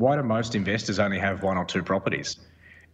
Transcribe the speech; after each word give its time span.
why 0.00 0.16
do 0.16 0.22
most 0.22 0.54
investors 0.54 0.98
only 0.98 1.18
have 1.18 1.42
one 1.42 1.58
or 1.58 1.64
two 1.64 1.82
properties? 1.82 2.36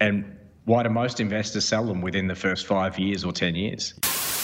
And 0.01 0.37
why 0.65 0.83
do 0.83 0.91
most 0.91 1.21
investors 1.21 1.65
sell 1.65 1.85
them 1.85 2.01
within 2.01 2.27
the 2.27 2.35
first 2.35 2.67
five 2.67 2.99
years 2.99 3.25
or 3.25 3.33
10 3.33 3.55
years? 3.55 3.95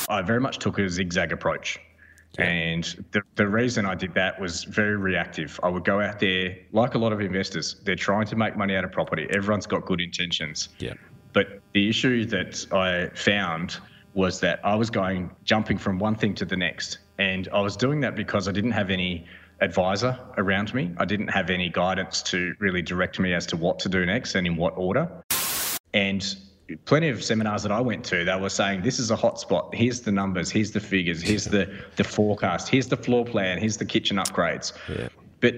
I 0.08 0.22
very 0.22 0.40
much 0.40 0.58
took 0.58 0.78
a 0.78 0.88
zigzag 0.88 1.32
approach. 1.32 1.80
Yeah. 2.38 2.44
And 2.44 3.04
the, 3.10 3.22
the 3.34 3.48
reason 3.48 3.84
I 3.84 3.96
did 3.96 4.14
that 4.14 4.40
was 4.40 4.64
very 4.64 4.96
reactive. 4.96 5.58
I 5.62 5.68
would 5.68 5.84
go 5.84 6.00
out 6.00 6.20
there, 6.20 6.56
like 6.70 6.94
a 6.94 6.98
lot 6.98 7.12
of 7.12 7.20
investors, 7.20 7.76
they're 7.82 7.96
trying 7.96 8.26
to 8.26 8.36
make 8.36 8.56
money 8.56 8.76
out 8.76 8.84
of 8.84 8.92
property. 8.92 9.26
Everyone's 9.34 9.66
got 9.66 9.84
good 9.84 10.00
intentions. 10.00 10.68
Yeah. 10.78 10.94
But 11.32 11.60
the 11.72 11.88
issue 11.88 12.24
that 12.26 12.64
I 12.72 13.14
found 13.16 13.78
was 14.14 14.38
that 14.40 14.60
I 14.64 14.76
was 14.76 14.88
going, 14.88 15.30
jumping 15.44 15.78
from 15.78 15.98
one 15.98 16.14
thing 16.14 16.34
to 16.36 16.44
the 16.44 16.56
next. 16.56 16.98
And 17.18 17.48
I 17.52 17.60
was 17.60 17.76
doing 17.76 18.00
that 18.00 18.14
because 18.14 18.46
I 18.46 18.52
didn't 18.52 18.72
have 18.72 18.90
any 18.90 19.26
advisor 19.62 20.18
around 20.36 20.74
me. 20.74 20.92
I 20.98 21.04
didn't 21.04 21.28
have 21.28 21.48
any 21.48 21.68
guidance 21.68 22.20
to 22.24 22.54
really 22.58 22.82
direct 22.82 23.18
me 23.18 23.32
as 23.32 23.46
to 23.46 23.56
what 23.56 23.78
to 23.80 23.88
do 23.88 24.04
next 24.04 24.34
and 24.34 24.46
in 24.46 24.56
what 24.56 24.74
order. 24.76 25.08
And 25.94 26.36
plenty 26.84 27.08
of 27.08 27.22
seminars 27.22 27.62
that 27.62 27.72
I 27.72 27.80
went 27.80 28.04
to, 28.06 28.24
they 28.24 28.36
were 28.36 28.48
saying 28.48 28.82
this 28.82 28.98
is 28.98 29.10
a 29.10 29.16
hot 29.16 29.38
spot. 29.38 29.74
Here's 29.74 30.00
the 30.00 30.12
numbers. 30.12 30.50
Here's 30.50 30.72
the 30.72 30.80
figures. 30.80 31.22
Here's 31.22 31.44
the 31.44 31.72
the 31.96 32.04
forecast. 32.04 32.68
Here's 32.68 32.88
the 32.88 32.96
floor 32.96 33.24
plan. 33.24 33.58
Here's 33.58 33.76
the 33.76 33.84
kitchen 33.84 34.16
upgrades. 34.16 34.72
Yeah. 34.88 35.08
But 35.40 35.54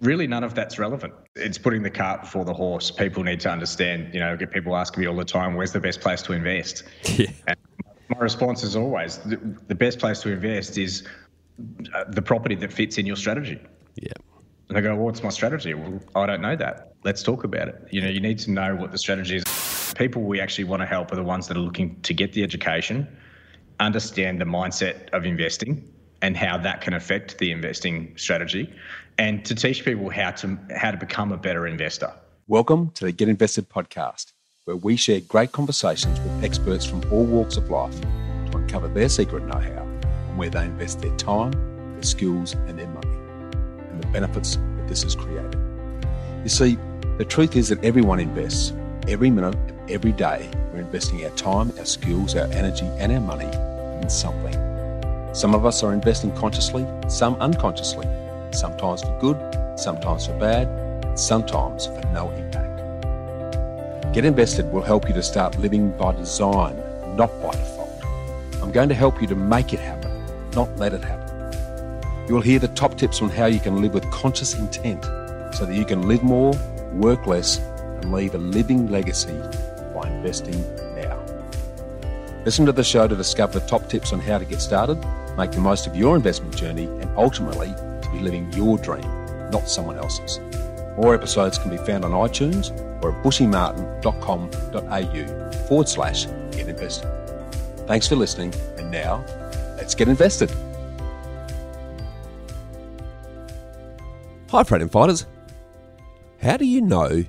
really, 0.00 0.26
none 0.26 0.44
of 0.44 0.54
that's 0.54 0.78
relevant. 0.78 1.14
It's 1.34 1.58
putting 1.58 1.82
the 1.82 1.90
cart 1.90 2.22
before 2.22 2.44
the 2.44 2.54
horse. 2.54 2.90
People 2.90 3.22
need 3.24 3.40
to 3.40 3.50
understand. 3.50 4.12
You 4.12 4.20
know, 4.20 4.36
get 4.36 4.50
people 4.50 4.76
asking 4.76 5.00
me 5.02 5.06
all 5.06 5.16
the 5.16 5.24
time, 5.24 5.54
"Where's 5.54 5.72
the 5.72 5.80
best 5.80 6.00
place 6.00 6.22
to 6.22 6.32
invest?" 6.32 6.84
Yeah. 7.16 7.30
And 7.46 7.56
my 8.08 8.18
response 8.18 8.62
is 8.62 8.76
always 8.76 9.18
the, 9.18 9.74
best 9.74 9.98
place 9.98 10.20
to 10.20 10.30
invest 10.30 10.78
is 10.78 11.06
Uh, 11.94 12.04
the 12.08 12.22
property 12.22 12.54
that 12.54 12.72
fits 12.72 12.98
in 12.98 13.06
your 13.06 13.16
strategy. 13.16 13.58
Yeah. 13.96 14.12
And 14.68 14.78
I 14.78 14.80
go, 14.80 14.94
well, 14.94 15.06
what's 15.06 15.22
my 15.22 15.30
strategy? 15.30 15.74
Well, 15.74 16.00
I 16.14 16.26
don't 16.26 16.40
know 16.40 16.54
that. 16.54 16.92
Let's 17.02 17.22
talk 17.22 17.42
about 17.42 17.68
it. 17.68 17.88
You 17.90 18.00
know, 18.00 18.08
you 18.08 18.20
need 18.20 18.38
to 18.40 18.50
know 18.50 18.76
what 18.76 18.92
the 18.92 18.98
strategy 18.98 19.36
is 19.36 19.44
people 19.98 20.22
we 20.22 20.40
actually 20.40 20.64
want 20.64 20.80
to 20.80 20.86
help 20.86 21.10
are 21.10 21.16
the 21.16 21.22
ones 21.22 21.48
that 21.48 21.56
are 21.56 21.60
looking 21.60 22.00
to 22.02 22.14
get 22.14 22.32
the 22.32 22.44
education, 22.44 23.08
understand 23.80 24.40
the 24.40 24.44
mindset 24.44 25.10
of 25.10 25.26
investing 25.26 25.82
and 26.22 26.36
how 26.36 26.56
that 26.58 26.80
can 26.80 26.94
affect 26.94 27.38
the 27.38 27.50
investing 27.50 28.16
strategy, 28.16 28.72
and 29.18 29.44
to 29.44 29.54
teach 29.54 29.84
people 29.84 30.10
how 30.10 30.30
to 30.30 30.56
how 30.76 30.90
to 30.92 30.96
become 30.96 31.32
a 31.32 31.36
better 31.36 31.66
investor. 31.66 32.12
Welcome 32.46 32.90
to 32.92 33.04
the 33.04 33.12
Get 33.12 33.28
Invested 33.28 33.68
podcast, 33.68 34.32
where 34.64 34.76
we 34.76 34.96
share 34.96 35.20
great 35.20 35.52
conversations 35.52 36.18
with 36.20 36.44
experts 36.44 36.84
from 36.84 37.02
all 37.12 37.24
walks 37.24 37.56
of 37.56 37.68
life 37.68 38.00
to 38.00 38.58
uncover 38.58 38.88
their 38.88 39.08
secret 39.08 39.44
know-how 39.44 39.82
and 39.82 39.87
where 40.38 40.50
they 40.50 40.64
invest 40.64 41.00
their 41.00 41.14
time, 41.16 41.52
their 41.94 42.02
skills, 42.02 42.54
and 42.66 42.78
their 42.78 42.88
money, 42.88 43.16
and 43.90 44.02
the 44.02 44.06
benefits 44.08 44.56
that 44.56 44.88
this 44.88 45.02
has 45.02 45.14
created. 45.14 45.56
You 46.42 46.48
see, 46.48 46.78
the 47.18 47.24
truth 47.24 47.56
is 47.56 47.68
that 47.68 47.84
everyone 47.84 48.20
invests 48.20 48.72
every 49.08 49.30
minute 49.30 49.56
every 49.90 50.12
day, 50.12 50.48
we're 50.72 50.80
investing 50.80 51.24
our 51.24 51.30
time, 51.30 51.72
our 51.78 51.84
skills, 51.84 52.36
our 52.36 52.46
energy, 52.52 52.86
and 52.98 53.12
our 53.12 53.20
money 53.20 53.46
in 54.02 54.08
something. 54.08 54.54
Some 55.34 55.54
of 55.54 55.64
us 55.64 55.82
are 55.82 55.92
investing 55.92 56.34
consciously, 56.36 56.86
some 57.08 57.34
unconsciously, 57.36 58.06
sometimes 58.52 59.02
for 59.02 59.18
good, 59.20 59.78
sometimes 59.78 60.26
for 60.26 60.38
bad, 60.38 61.18
sometimes 61.18 61.86
for 61.86 62.00
no 62.12 62.30
impact. 62.30 64.14
Get 64.14 64.24
Invested 64.24 64.70
will 64.72 64.82
help 64.82 65.08
you 65.08 65.14
to 65.14 65.22
start 65.22 65.58
living 65.58 65.90
by 65.96 66.12
design, 66.12 66.76
not 67.16 67.30
by 67.42 67.50
default. 67.52 68.04
I'm 68.62 68.72
going 68.72 68.88
to 68.88 68.94
help 68.94 69.20
you 69.20 69.26
to 69.28 69.36
make 69.36 69.72
it 69.72 69.80
happen, 69.80 70.07
not 70.54 70.68
let 70.76 70.92
it 70.92 71.02
happen. 71.02 71.28
You 72.28 72.34
will 72.34 72.42
hear 72.42 72.58
the 72.58 72.68
top 72.68 72.98
tips 72.98 73.22
on 73.22 73.30
how 73.30 73.46
you 73.46 73.58
can 73.58 73.80
live 73.80 73.94
with 73.94 74.08
conscious 74.10 74.54
intent 74.54 75.02
so 75.54 75.64
that 75.64 75.74
you 75.74 75.84
can 75.84 76.06
live 76.06 76.22
more, 76.22 76.52
work 76.92 77.26
less, 77.26 77.58
and 77.58 78.12
leave 78.12 78.34
a 78.34 78.38
living 78.38 78.90
legacy 78.90 79.36
by 79.94 80.08
investing 80.08 80.60
now. 80.94 81.18
Listen 82.44 82.66
to 82.66 82.72
the 82.72 82.84
show 82.84 83.08
to 83.08 83.16
discover 83.16 83.58
the 83.58 83.66
top 83.66 83.88
tips 83.88 84.12
on 84.12 84.20
how 84.20 84.38
to 84.38 84.44
get 84.44 84.60
started, 84.60 85.02
make 85.36 85.52
the 85.52 85.60
most 85.60 85.86
of 85.86 85.96
your 85.96 86.16
investment 86.16 86.54
journey, 86.56 86.84
and 86.84 87.10
ultimately 87.16 87.68
to 88.02 88.10
be 88.12 88.20
living 88.20 88.52
your 88.52 88.76
dream, 88.78 89.02
not 89.50 89.68
someone 89.68 89.96
else's. 89.96 90.38
More 90.96 91.14
episodes 91.14 91.58
can 91.58 91.70
be 91.70 91.78
found 91.78 92.04
on 92.04 92.10
iTunes 92.10 92.70
or 93.02 93.16
at 93.16 93.24
bushymartin.com.au 93.24 95.66
forward 95.66 95.88
slash 95.88 96.26
get 96.50 96.68
invested. 96.68 97.10
Thanks 97.86 98.06
for 98.06 98.16
listening, 98.16 98.52
and 98.76 98.90
now 98.90 99.24
let's 99.78 99.94
get 99.94 100.08
invested. 100.08 100.50
Hi, 104.50 104.64
freedom 104.64 104.88
fighters. 104.88 105.26
How 106.42 106.56
do 106.56 106.66
you 106.66 106.82
know 106.82 107.24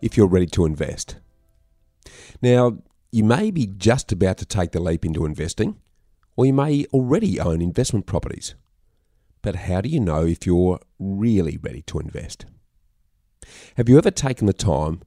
if 0.00 0.16
you're 0.16 0.26
ready 0.26 0.46
to 0.46 0.64
invest? 0.64 1.16
Now, 2.40 2.78
you 3.12 3.22
may 3.22 3.50
be 3.50 3.66
just 3.66 4.10
about 4.12 4.38
to 4.38 4.46
take 4.46 4.72
the 4.72 4.80
leap 4.80 5.04
into 5.04 5.26
investing, 5.26 5.76
or 6.36 6.46
you 6.46 6.54
may 6.54 6.86
already 6.92 7.38
own 7.38 7.60
investment 7.60 8.06
properties. 8.06 8.54
But 9.42 9.56
how 9.56 9.82
do 9.82 9.88
you 9.88 10.00
know 10.00 10.24
if 10.24 10.46
you're 10.46 10.80
really 10.98 11.58
ready 11.60 11.82
to 11.82 11.98
invest? 11.98 12.46
Have 13.76 13.90
you 13.90 13.98
ever 13.98 14.10
taken 14.10 14.46
the 14.46 14.54
time 14.54 15.02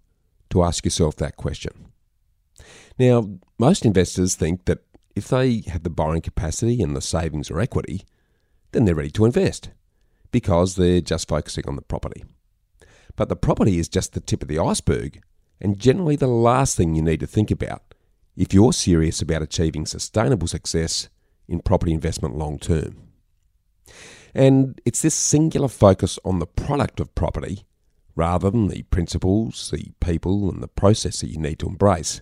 to 0.51 0.63
ask 0.63 0.85
yourself 0.85 1.15
that 1.15 1.37
question? 1.37 1.87
Now, 2.99 3.29
most 3.57 3.83
investors 3.83 4.35
think 4.35 4.65
that 4.65 4.79
if 5.17 5.27
they 5.27 5.63
have 5.67 5.83
the 5.83 5.89
borrowing 5.89 6.21
capacity 6.21 6.81
and 6.81 6.95
the 6.95 7.01
savings 7.01 7.49
or 7.49 7.59
equity, 7.59 8.03
then 8.71 8.85
they're 8.85 8.95
ready 8.95 9.09
to 9.09 9.25
invest 9.25 9.71
because 10.31 10.75
they're 10.75 11.01
just 11.01 11.27
focusing 11.27 11.63
on 11.67 11.75
the 11.75 11.81
property. 11.81 12.23
But 13.15 13.27
the 13.27 13.35
property 13.35 13.79
is 13.79 13.89
just 13.89 14.13
the 14.13 14.19
tip 14.19 14.43
of 14.43 14.47
the 14.47 14.59
iceberg 14.59 15.21
and 15.59 15.79
generally 15.79 16.15
the 16.15 16.27
last 16.27 16.77
thing 16.77 16.93
you 16.93 17.01
need 17.01 17.19
to 17.21 17.27
think 17.27 17.49
about 17.49 17.95
if 18.35 18.53
you're 18.53 18.73
serious 18.73 19.21
about 19.21 19.41
achieving 19.41 19.87
sustainable 19.87 20.47
success 20.47 21.09
in 21.47 21.61
property 21.61 21.93
investment 21.93 22.37
long 22.37 22.59
term. 22.59 23.07
And 24.35 24.79
it's 24.85 25.01
this 25.01 25.15
singular 25.15 25.67
focus 25.67 26.19
on 26.23 26.37
the 26.37 26.45
product 26.45 26.99
of 26.99 27.15
property 27.15 27.65
rather 28.15 28.51
than 28.51 28.67
the 28.67 28.83
principles, 28.83 29.71
the 29.71 29.91
people, 29.99 30.49
and 30.51 30.61
the 30.61 30.67
process 30.67 31.21
that 31.21 31.31
you 31.31 31.39
need 31.39 31.57
to 31.59 31.67
embrace 31.67 32.21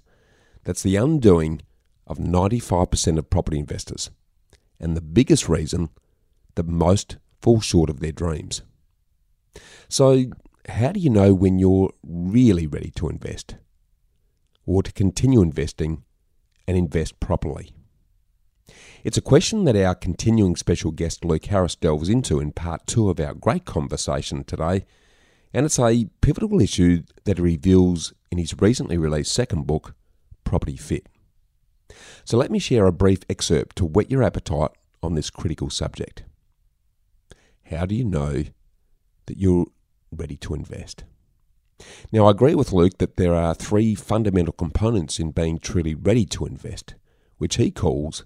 that's 0.63 0.83
the 0.83 0.95
undoing 0.95 1.61
of 2.07 2.17
95% 2.17 3.17
of 3.17 3.29
property 3.29 3.59
investors 3.59 4.09
and 4.79 4.95
the 4.95 5.01
biggest 5.01 5.49
reason 5.49 5.89
that 6.55 6.67
most 6.67 7.17
fall 7.41 7.61
short 7.61 7.89
of 7.89 7.99
their 7.99 8.11
dreams. 8.11 8.61
So, 9.87 10.25
how 10.67 10.91
do 10.91 10.99
you 10.99 11.09
know 11.09 11.33
when 11.33 11.59
you're 11.59 11.91
really 12.03 12.65
ready 12.65 12.91
to 12.95 13.07
invest 13.07 13.55
or 14.65 14.81
to 14.81 14.91
continue 14.91 15.41
investing 15.41 16.03
and 16.67 16.75
invest 16.75 17.19
properly? 17.19 17.71
It's 19.03 19.17
a 19.17 19.21
question 19.21 19.65
that 19.65 19.75
our 19.75 19.93
continuing 19.93 20.55
special 20.55 20.89
guest 20.89 21.23
Luke 21.23 21.45
Harris 21.45 21.75
delves 21.75 22.09
into 22.09 22.39
in 22.39 22.51
part 22.51 22.87
two 22.87 23.09
of 23.11 23.19
our 23.19 23.35
great 23.35 23.65
conversation 23.65 24.43
today, 24.43 24.85
and 25.53 25.65
it's 25.65 25.77
a 25.77 26.07
pivotal 26.21 26.59
issue 26.59 27.03
that 27.25 27.37
he 27.37 27.43
reveals 27.43 28.13
in 28.31 28.39
his 28.39 28.59
recently 28.59 28.97
released 28.97 29.31
second 29.31 29.67
book, 29.67 29.93
Property 30.43 30.75
Fit. 30.75 31.07
So 32.23 32.37
let 32.37 32.51
me 32.51 32.59
share 32.59 32.85
a 32.87 32.91
brief 32.91 33.19
excerpt 33.29 33.75
to 33.77 33.85
whet 33.85 34.11
your 34.11 34.23
appetite 34.23 34.71
on 35.03 35.15
this 35.15 35.29
critical 35.29 35.69
subject. 35.69 36.23
How 37.63 37.85
do 37.85 37.95
you 37.95 38.03
know 38.03 38.45
that 39.25 39.37
you're 39.37 39.67
ready 40.11 40.37
to 40.37 40.53
invest. 40.53 41.03
Now, 42.11 42.27
I 42.27 42.31
agree 42.31 42.55
with 42.55 42.71
Luke 42.71 42.97
that 42.99 43.17
there 43.17 43.33
are 43.33 43.53
three 43.53 43.95
fundamental 43.95 44.53
components 44.53 45.19
in 45.19 45.31
being 45.31 45.59
truly 45.59 45.93
ready 45.93 46.25
to 46.27 46.45
invest, 46.45 46.95
which 47.37 47.57
he 47.57 47.71
calls 47.71 48.25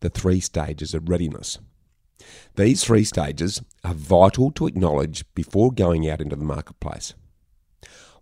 the 0.00 0.10
three 0.10 0.40
stages 0.40 0.94
of 0.94 1.08
readiness. 1.08 1.58
These 2.56 2.82
three 2.82 3.04
stages 3.04 3.62
are 3.84 3.94
vital 3.94 4.50
to 4.52 4.66
acknowledge 4.66 5.24
before 5.34 5.70
going 5.70 6.08
out 6.10 6.20
into 6.20 6.34
the 6.34 6.44
marketplace. 6.44 7.14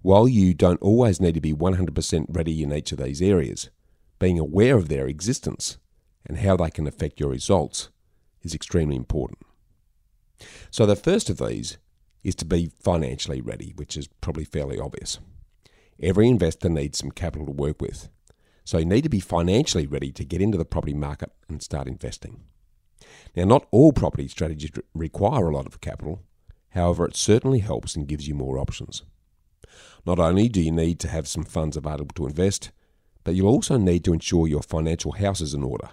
While 0.02 0.28
you 0.28 0.52
don't 0.52 0.80
always 0.82 1.20
need 1.20 1.34
to 1.34 1.40
be 1.40 1.54
100% 1.54 2.26
ready 2.28 2.62
in 2.62 2.72
each 2.72 2.92
of 2.92 2.98
these 2.98 3.22
areas, 3.22 3.70
being 4.18 4.38
aware 4.38 4.76
of 4.76 4.88
their 4.88 5.06
existence 5.06 5.78
and 6.26 6.38
how 6.38 6.56
they 6.56 6.70
can 6.70 6.86
affect 6.86 7.20
your 7.20 7.30
results 7.30 7.90
is 8.42 8.54
extremely 8.54 8.96
important. 8.96 9.38
So, 10.70 10.86
the 10.86 10.96
first 10.96 11.30
of 11.30 11.38
these 11.38 11.78
is 12.22 12.34
to 12.36 12.44
be 12.44 12.70
financially 12.80 13.40
ready, 13.40 13.72
which 13.76 13.96
is 13.96 14.08
probably 14.20 14.44
fairly 14.44 14.78
obvious. 14.78 15.18
Every 16.02 16.28
investor 16.28 16.68
needs 16.68 16.98
some 16.98 17.10
capital 17.10 17.46
to 17.46 17.52
work 17.52 17.80
with, 17.80 18.08
so 18.64 18.78
you 18.78 18.84
need 18.84 19.02
to 19.02 19.08
be 19.08 19.20
financially 19.20 19.86
ready 19.86 20.10
to 20.12 20.24
get 20.24 20.42
into 20.42 20.58
the 20.58 20.64
property 20.64 20.92
market 20.92 21.30
and 21.48 21.62
start 21.62 21.86
investing. 21.86 22.42
Now, 23.34 23.44
not 23.44 23.66
all 23.70 23.92
property 23.92 24.28
strategies 24.28 24.72
require 24.94 25.48
a 25.48 25.54
lot 25.54 25.66
of 25.66 25.80
capital, 25.80 26.22
however, 26.70 27.06
it 27.06 27.16
certainly 27.16 27.60
helps 27.60 27.94
and 27.94 28.08
gives 28.08 28.26
you 28.26 28.34
more 28.34 28.58
options. 28.58 29.02
Not 30.04 30.18
only 30.18 30.48
do 30.48 30.60
you 30.60 30.72
need 30.72 31.00
to 31.00 31.08
have 31.08 31.28
some 31.28 31.44
funds 31.44 31.76
available 31.76 32.14
to 32.16 32.26
invest, 32.26 32.70
but 33.26 33.34
you'll 33.34 33.48
also 33.48 33.76
need 33.76 34.04
to 34.04 34.12
ensure 34.12 34.46
your 34.46 34.62
financial 34.62 35.10
house 35.10 35.40
is 35.40 35.52
in 35.52 35.64
order. 35.64 35.88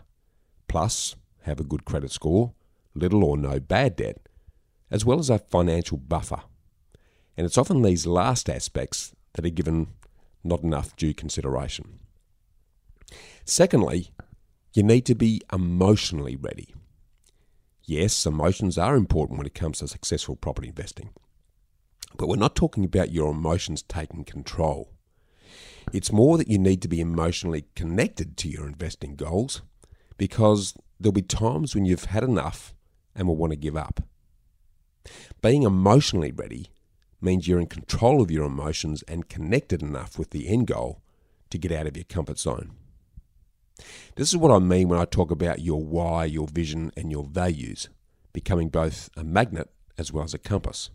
Plus, 0.67 1.15
have 1.41 1.59
a 1.59 1.63
good 1.63 1.83
credit 1.83 2.11
score, 2.11 2.53
little 2.93 3.23
or 3.23 3.35
no 3.35 3.59
bad 3.59 3.95
debt, 3.95 4.29
as 4.91 5.03
well 5.03 5.17
as 5.17 5.31
a 5.31 5.39
financial 5.39 5.97
buffer. 5.97 6.43
And 7.35 7.43
it's 7.43 7.57
often 7.57 7.81
these 7.81 8.05
last 8.05 8.51
aspects 8.51 9.15
that 9.33 9.43
are 9.43 9.49
given 9.49 9.87
not 10.43 10.61
enough 10.61 10.95
due 10.95 11.15
consideration. 11.15 11.97
Secondly, 13.45 14.11
you 14.75 14.83
need 14.83 15.07
to 15.07 15.15
be 15.15 15.41
emotionally 15.51 16.35
ready. 16.35 16.75
Yes, 17.83 18.27
emotions 18.27 18.77
are 18.77 18.95
important 18.95 19.39
when 19.39 19.47
it 19.47 19.55
comes 19.55 19.79
to 19.79 19.87
successful 19.87 20.35
property 20.35 20.67
investing. 20.67 21.09
But 22.15 22.27
we're 22.27 22.35
not 22.35 22.55
talking 22.55 22.85
about 22.85 23.11
your 23.11 23.31
emotions 23.31 23.81
taking 23.81 24.23
control. 24.23 24.92
It's 25.91 26.11
more 26.11 26.37
that 26.37 26.47
you 26.47 26.57
need 26.57 26.81
to 26.83 26.87
be 26.87 27.01
emotionally 27.01 27.65
connected 27.75 28.37
to 28.37 28.49
your 28.49 28.65
investing 28.67 29.15
goals 29.15 29.61
because 30.17 30.73
there'll 30.99 31.11
be 31.11 31.21
times 31.21 31.75
when 31.75 31.85
you've 31.85 32.05
had 32.05 32.23
enough 32.23 32.73
and 33.15 33.27
will 33.27 33.35
want 33.35 33.51
to 33.51 33.57
give 33.57 33.75
up. 33.75 34.01
Being 35.41 35.63
emotionally 35.63 36.31
ready 36.31 36.69
means 37.21 37.47
you're 37.47 37.59
in 37.59 37.67
control 37.67 38.21
of 38.21 38.31
your 38.31 38.45
emotions 38.45 39.03
and 39.03 39.29
connected 39.29 39.81
enough 39.81 40.17
with 40.17 40.31
the 40.31 40.47
end 40.47 40.67
goal 40.67 41.01
to 41.49 41.57
get 41.57 41.71
out 41.71 41.87
of 41.87 41.97
your 41.97 42.05
comfort 42.05 42.39
zone. 42.39 42.71
This 44.15 44.29
is 44.29 44.37
what 44.37 44.51
I 44.51 44.59
mean 44.59 44.87
when 44.87 44.99
I 44.99 45.05
talk 45.05 45.31
about 45.31 45.61
your 45.61 45.83
why, 45.83 46.25
your 46.25 46.47
vision, 46.47 46.91
and 46.95 47.11
your 47.11 47.23
values 47.23 47.89
becoming 48.31 48.69
both 48.69 49.09
a 49.15 49.23
magnet 49.23 49.69
as 49.97 50.11
well 50.11 50.23
as 50.23 50.33
a 50.33 50.39
compass. 50.39 50.89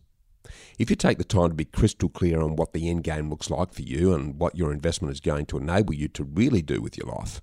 If 0.79 0.91
you 0.91 0.97
take 0.97 1.19
the 1.19 1.25
time 1.25 1.51
to 1.51 1.55
be 1.55 1.65
crystal 1.65 2.09
clear 2.09 2.41
on 2.41 2.57
what 2.57 2.73
the 2.73 2.89
end 2.89 3.05
game 3.05 3.31
looks 3.31 3.51
like 3.51 3.73
for 3.73 3.83
you 3.83 4.15
and 4.15 4.39
what 4.39 4.57
your 4.57 4.73
investment 4.73 5.13
is 5.13 5.21
going 5.21 5.47
to 5.47 5.59
enable 5.59 5.95
you 5.95 6.09
to 6.09 6.25
really 6.25 6.63
do 6.63 6.81
with 6.81 6.97
your 6.97 7.07
life, 7.07 7.41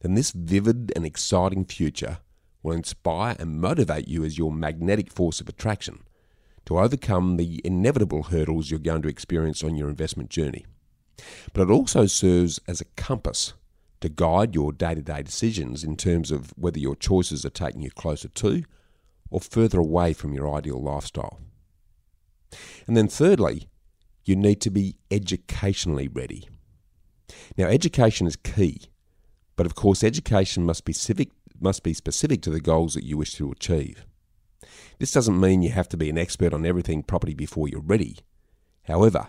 then 0.00 0.14
this 0.14 0.32
vivid 0.32 0.92
and 0.94 1.06
exciting 1.06 1.64
future 1.64 2.18
will 2.62 2.72
inspire 2.72 3.36
and 3.38 3.60
motivate 3.60 4.08
you 4.08 4.24
as 4.24 4.38
your 4.38 4.52
magnetic 4.52 5.12
force 5.12 5.40
of 5.40 5.48
attraction 5.48 6.00
to 6.66 6.78
overcome 6.78 7.36
the 7.36 7.60
inevitable 7.64 8.24
hurdles 8.24 8.70
you're 8.70 8.80
going 8.80 9.02
to 9.02 9.08
experience 9.08 9.62
on 9.62 9.76
your 9.76 9.88
investment 9.88 10.30
journey. 10.30 10.64
But 11.52 11.62
it 11.62 11.70
also 11.70 12.06
serves 12.06 12.58
as 12.66 12.80
a 12.80 12.86
compass 12.96 13.54
to 14.00 14.08
guide 14.08 14.54
your 14.54 14.72
day 14.72 14.94
to 14.94 15.02
day 15.02 15.22
decisions 15.22 15.84
in 15.84 15.96
terms 15.96 16.30
of 16.30 16.52
whether 16.56 16.78
your 16.78 16.96
choices 16.96 17.44
are 17.44 17.50
taking 17.50 17.82
you 17.82 17.90
closer 17.90 18.28
to 18.28 18.64
or 19.30 19.40
further 19.40 19.78
away 19.78 20.12
from 20.12 20.32
your 20.32 20.52
ideal 20.54 20.80
lifestyle. 20.80 21.40
And 22.86 22.96
then, 22.96 23.08
thirdly, 23.08 23.68
you 24.24 24.36
need 24.36 24.60
to 24.62 24.70
be 24.70 24.96
educationally 25.10 26.08
ready. 26.08 26.48
Now, 27.56 27.66
education 27.66 28.26
is 28.26 28.36
key, 28.36 28.82
but 29.56 29.66
of 29.66 29.74
course, 29.74 30.02
education 30.02 30.64
must 30.64 30.84
be 30.84 30.92
specific, 30.92 31.30
must 31.60 31.82
be 31.82 31.94
specific 31.94 32.42
to 32.42 32.50
the 32.50 32.60
goals 32.60 32.94
that 32.94 33.04
you 33.04 33.16
wish 33.16 33.34
to 33.34 33.50
achieve. 33.50 34.04
This 34.98 35.12
doesn't 35.12 35.40
mean 35.40 35.62
you 35.62 35.70
have 35.70 35.88
to 35.90 35.96
be 35.96 36.10
an 36.10 36.18
expert 36.18 36.54
on 36.54 36.64
everything 36.64 37.02
property 37.02 37.34
before 37.34 37.68
you're 37.68 37.80
ready. 37.80 38.18
However, 38.84 39.28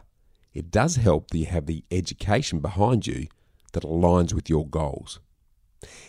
it 0.53 0.71
does 0.71 0.95
help 0.95 1.31
that 1.31 1.37
you 1.37 1.45
have 1.47 1.65
the 1.65 1.83
education 1.91 2.59
behind 2.59 3.07
you 3.07 3.27
that 3.73 3.83
aligns 3.83 4.33
with 4.33 4.49
your 4.49 4.67
goals. 4.67 5.19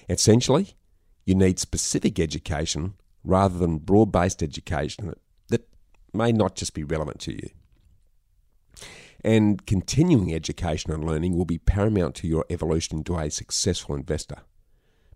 Essentially, 0.09 0.77
you 1.25 1.35
need 1.35 1.59
specific 1.59 2.21
education 2.21 2.95
rather 3.25 3.59
than 3.59 3.79
broad 3.79 4.13
based 4.13 4.43
education 4.43 5.09
that 5.09 5.19
may 6.17 6.33
not 6.33 6.57
just 6.57 6.75
be 6.75 6.85
relevant 6.85 7.21
to 7.21 7.33
you. 7.33 7.51
And 9.25 9.67
continuing 9.67 10.33
education 10.35 10.93
and 10.93 11.05
learning 11.05 11.37
will 11.37 11.45
be 11.45 11.59
paramount 11.59 12.15
to 12.17 12.29
your 12.29 12.45
evolution 12.51 12.99
into 12.99 13.17
a 13.17 13.31
successful 13.31 13.95
investor. 13.95 14.39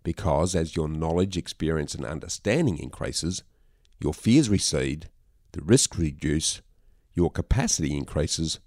Because 0.03 0.55
as 0.55 0.75
your 0.75 0.89
knowledge, 0.89 1.37
experience, 1.37 1.93
and 1.93 2.05
understanding 2.05 2.77
increases, 2.77 3.43
your 3.99 4.13
fears 4.13 4.49
recede, 4.49 5.09
the 5.51 5.61
risks 5.61 5.97
reduce, 5.97 6.61
your 7.13 7.29
capacity 7.29 7.95
increases, 7.95 8.59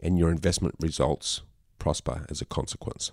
and 0.00 0.18
your 0.18 0.30
investment 0.30 0.74
results 0.80 1.42
prosper 1.78 2.26
as 2.28 2.40
a 2.40 2.46
consequence. 2.46 3.12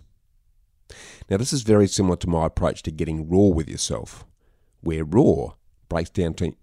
Now, 1.30 1.38
this 1.38 1.54
is 1.54 1.62
very 1.62 1.88
similar 1.88 2.16
to 2.18 2.30
my 2.30 2.48
approach 2.48 2.82
to 2.84 2.92
getting 2.92 3.30
raw 3.30 3.48
with 3.48 3.70
yourself, 3.70 4.26
where 4.82 5.04
raw 5.04 5.54
breaks 5.90 6.10
down, 6.10 6.36
to, 6.36 6.54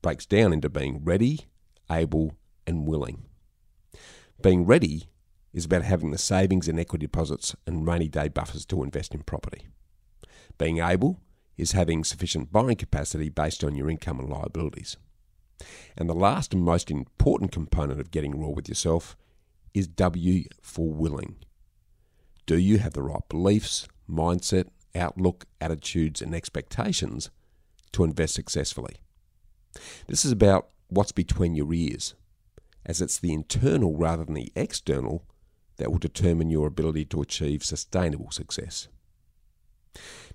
breaks 0.00 0.26
down 0.26 0.52
into 0.52 0.68
being 0.68 1.04
ready, 1.04 1.46
able, 1.90 2.34
and 2.66 2.86
willing. 2.86 3.22
Being 4.42 4.66
ready 4.66 5.04
is 5.52 5.66
about 5.66 5.82
having 5.82 6.10
the 6.10 6.18
savings 6.18 6.66
and 6.66 6.80
equity 6.80 7.06
deposits 7.06 7.54
and 7.66 7.86
rainy 7.86 8.08
day 8.08 8.28
buffers 8.28 8.64
to 8.66 8.82
invest 8.82 9.14
in 9.14 9.22
property. 9.22 9.66
Being 10.58 10.78
able 10.78 11.20
is 11.56 11.72
having 11.72 12.02
sufficient 12.02 12.50
borrowing 12.50 12.76
capacity 12.76 13.28
based 13.28 13.62
on 13.62 13.74
your 13.76 13.90
income 13.90 14.18
and 14.18 14.28
liabilities. 14.28 14.96
And 15.96 16.08
the 16.08 16.14
last 16.14 16.54
and 16.54 16.62
most 16.62 16.90
important 16.90 17.52
component 17.52 18.00
of 18.00 18.10
getting 18.10 18.40
raw 18.40 18.48
with 18.48 18.68
yourself 18.68 19.16
is 19.74 19.86
W 19.86 20.44
for 20.60 20.92
willing. 20.92 21.36
Do 22.46 22.58
you 22.58 22.78
have 22.78 22.94
the 22.94 23.02
right 23.02 23.26
beliefs, 23.28 23.86
mindset, 24.10 24.66
outlook, 24.94 25.46
attitudes, 25.60 26.20
and 26.20 26.34
expectations 26.34 27.30
to 27.92 28.04
invest 28.04 28.34
successfully? 28.34 28.96
This 30.06 30.24
is 30.24 30.32
about 30.32 30.68
what's 30.88 31.12
between 31.12 31.54
your 31.54 31.72
ears, 31.72 32.14
as 32.84 33.00
it's 33.00 33.18
the 33.18 33.32
internal 33.32 33.96
rather 33.96 34.24
than 34.24 34.34
the 34.34 34.52
external 34.54 35.24
that 35.76 35.90
will 35.90 35.98
determine 35.98 36.50
your 36.50 36.66
ability 36.66 37.04
to 37.06 37.22
achieve 37.22 37.64
sustainable 37.64 38.30
success. 38.30 38.88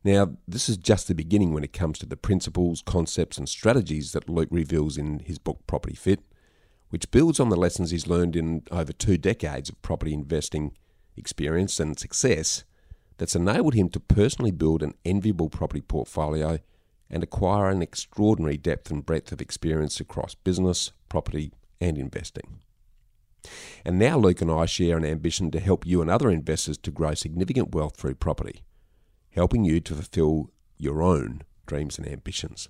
Now, 0.04 0.38
this 0.48 0.70
is 0.70 0.78
just 0.78 1.08
the 1.08 1.16
beginning 1.16 1.54
when 1.54 1.64
it 1.64 1.74
comes 1.74 2.00
to 2.00 2.06
the 2.06 2.18
principles, 2.18 2.82
concepts, 2.82 3.38
and 3.38 3.50
strategies 3.50 4.12
that 4.12 4.30
Luke 4.30 4.50
reveals 4.52 4.98
in 4.98 5.20
his 5.20 5.38
book 5.38 5.66
Property 5.68 5.96
Fit, 5.96 6.22
which 6.90 7.12
builds 7.12 7.40
on 7.40 7.50
the 7.50 7.56
lessons 7.56 7.92
he's 7.92 8.08
learned 8.08 8.36
in 8.36 8.64
over 8.72 8.94
two 8.94 9.18
decades 9.18 9.70
of 9.70 9.82
property 9.82 10.14
investing 10.14 10.76
experience 11.16 11.80
and 11.80 12.00
success 12.00 12.64
that's 13.18 13.36
enabled 13.36 13.74
him 13.74 13.90
to 13.90 14.00
personally 14.00 14.52
build 14.52 14.84
an 14.84 14.94
enviable 15.04 15.50
property 15.50 15.82
portfolio 15.82 16.60
and 17.10 17.24
acquire 17.24 17.70
an 17.70 17.82
extraordinary 17.82 18.58
depth 18.58 18.92
and 18.92 19.06
breadth 19.06 19.32
of 19.32 19.42
experience 19.42 20.00
across 20.00 20.36
business, 20.36 20.92
property, 21.10 21.54
and 21.80 21.98
investing. 21.98 22.60
And 23.86 23.98
now 23.98 24.18
Luke 24.18 24.42
and 24.42 24.52
I 24.52 24.66
share 24.66 24.98
an 24.98 25.06
ambition 25.06 25.52
to 25.52 25.60
help 25.60 25.86
you 25.86 26.02
and 26.02 26.10
other 26.10 26.30
investors 26.30 26.78
to 26.80 26.92
grow 26.92 27.14
significant 27.14 27.74
wealth 27.74 27.96
through 27.96 28.16
property 28.16 28.64
helping 29.38 29.64
you 29.64 29.80
to 29.80 29.94
fulfill 29.94 30.50
your 30.80 31.04
own 31.04 31.44
dreams 31.68 32.00
and 32.00 32.08
ambitions. 32.08 32.70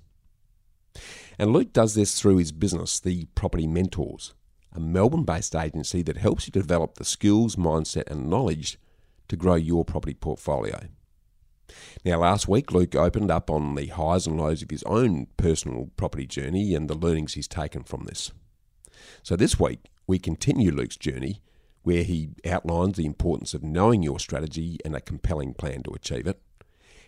And 1.39 1.53
Luke 1.53 1.71
does 1.71 1.95
this 1.95 2.19
through 2.19 2.37
his 2.37 2.51
business, 2.51 2.99
the 2.99 3.25
Property 3.35 3.65
Mentors, 3.67 4.33
a 4.73 4.79
Melbourne 4.79 5.23
based 5.23 5.55
agency 5.55 6.01
that 6.03 6.17
helps 6.17 6.45
you 6.45 6.51
develop 6.51 6.95
the 6.95 7.05
skills, 7.05 7.55
mindset, 7.55 8.11
and 8.11 8.29
knowledge 8.29 8.77
to 9.29 9.37
grow 9.37 9.55
your 9.55 9.85
property 9.85 10.13
portfolio. 10.13 10.89
Now, 12.05 12.19
last 12.19 12.47
week, 12.47 12.71
Luke 12.71 12.95
opened 12.95 13.31
up 13.31 13.49
on 13.49 13.75
the 13.75 13.87
highs 13.87 14.27
and 14.27 14.39
lows 14.39 14.61
of 14.61 14.69
his 14.69 14.83
own 14.83 15.27
personal 15.37 15.89
property 15.97 16.25
journey 16.25 16.73
and 16.73 16.89
the 16.89 16.95
learnings 16.95 17.33
he's 17.33 17.47
taken 17.47 17.83
from 17.83 18.05
this. 18.05 18.31
So, 19.23 19.35
this 19.35 19.59
week, 19.59 19.79
we 20.05 20.19
continue 20.19 20.71
Luke's 20.71 20.97
journey 20.97 21.41
where 21.83 22.03
he 22.03 22.29
outlines 22.45 22.97
the 22.97 23.05
importance 23.05 23.53
of 23.53 23.63
knowing 23.63 24.03
your 24.03 24.19
strategy 24.19 24.77
and 24.83 24.95
a 24.95 25.01
compelling 25.01 25.53
plan 25.53 25.83
to 25.83 25.91
achieve 25.91 26.27
it. 26.27 26.41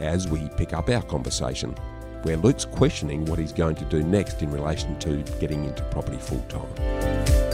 as 0.00 0.26
we 0.26 0.48
pick 0.56 0.72
up 0.72 0.88
our 0.88 1.02
conversation 1.02 1.76
where 2.24 2.36
Luke's 2.36 2.64
questioning 2.64 3.24
what 3.26 3.38
he's 3.38 3.52
going 3.52 3.76
to 3.76 3.84
do 3.84 4.02
next 4.02 4.42
in 4.42 4.50
relation 4.50 4.98
to 4.98 5.22
getting 5.38 5.64
into 5.64 5.84
property 5.84 6.18
full 6.18 6.42
time. 6.48 7.47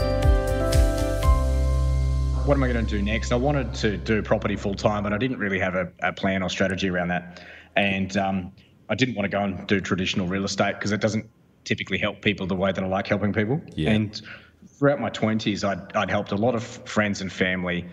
What 2.45 2.59
am 2.59 2.63
I 2.63 2.71
going 2.71 2.85
to 2.85 2.91
do 2.99 3.01
next? 3.01 3.33
I 3.33 3.37
wanted 3.37 3.73
to 3.77 3.97
do 3.97 4.21
property 4.23 4.55
full 4.55 4.75
time, 4.75 5.05
but 5.05 5.15
I 5.15 5.19
didn't 5.19 5.39
really 5.39 5.59
have 5.59 5.75
a, 5.75 5.91
a, 6.03 6.13
plan 6.13 6.43
or 6.43 6.51
strategy 6.51 6.91
around 6.91 7.09
that. 7.09 7.43
And 7.75 8.15
um, 8.19 8.53
I 8.91 8.95
didn't 8.95 9.15
want 9.15 9.25
to 9.25 9.35
go 9.35 9.43
and 9.43 9.67
do 9.67 9.81
traditional 9.81 10.27
real 10.27 10.45
estate 10.45 10.75
because 10.75 10.93
it 10.93 11.01
doesn't 11.01 11.27
typically 11.65 11.97
help 11.97 12.21
people 12.21 12.47
the 12.47 12.55
way 12.55 12.71
that 12.71 12.85
I 12.85 12.87
like 12.87 13.07
helping 13.07 13.33
people. 13.33 13.63
Yeah. 13.75 13.93
And 13.93 14.21
throughout 14.79 15.01
my 15.01 15.09
20s, 15.09 15.65
I'd, 15.65 15.97
I'd 15.97 16.11
helped 16.11 16.33
a 16.33 16.37
lot 16.37 16.55
of 16.55 16.63
friends 16.63 17.23
and 17.23 17.33
family 17.33 17.87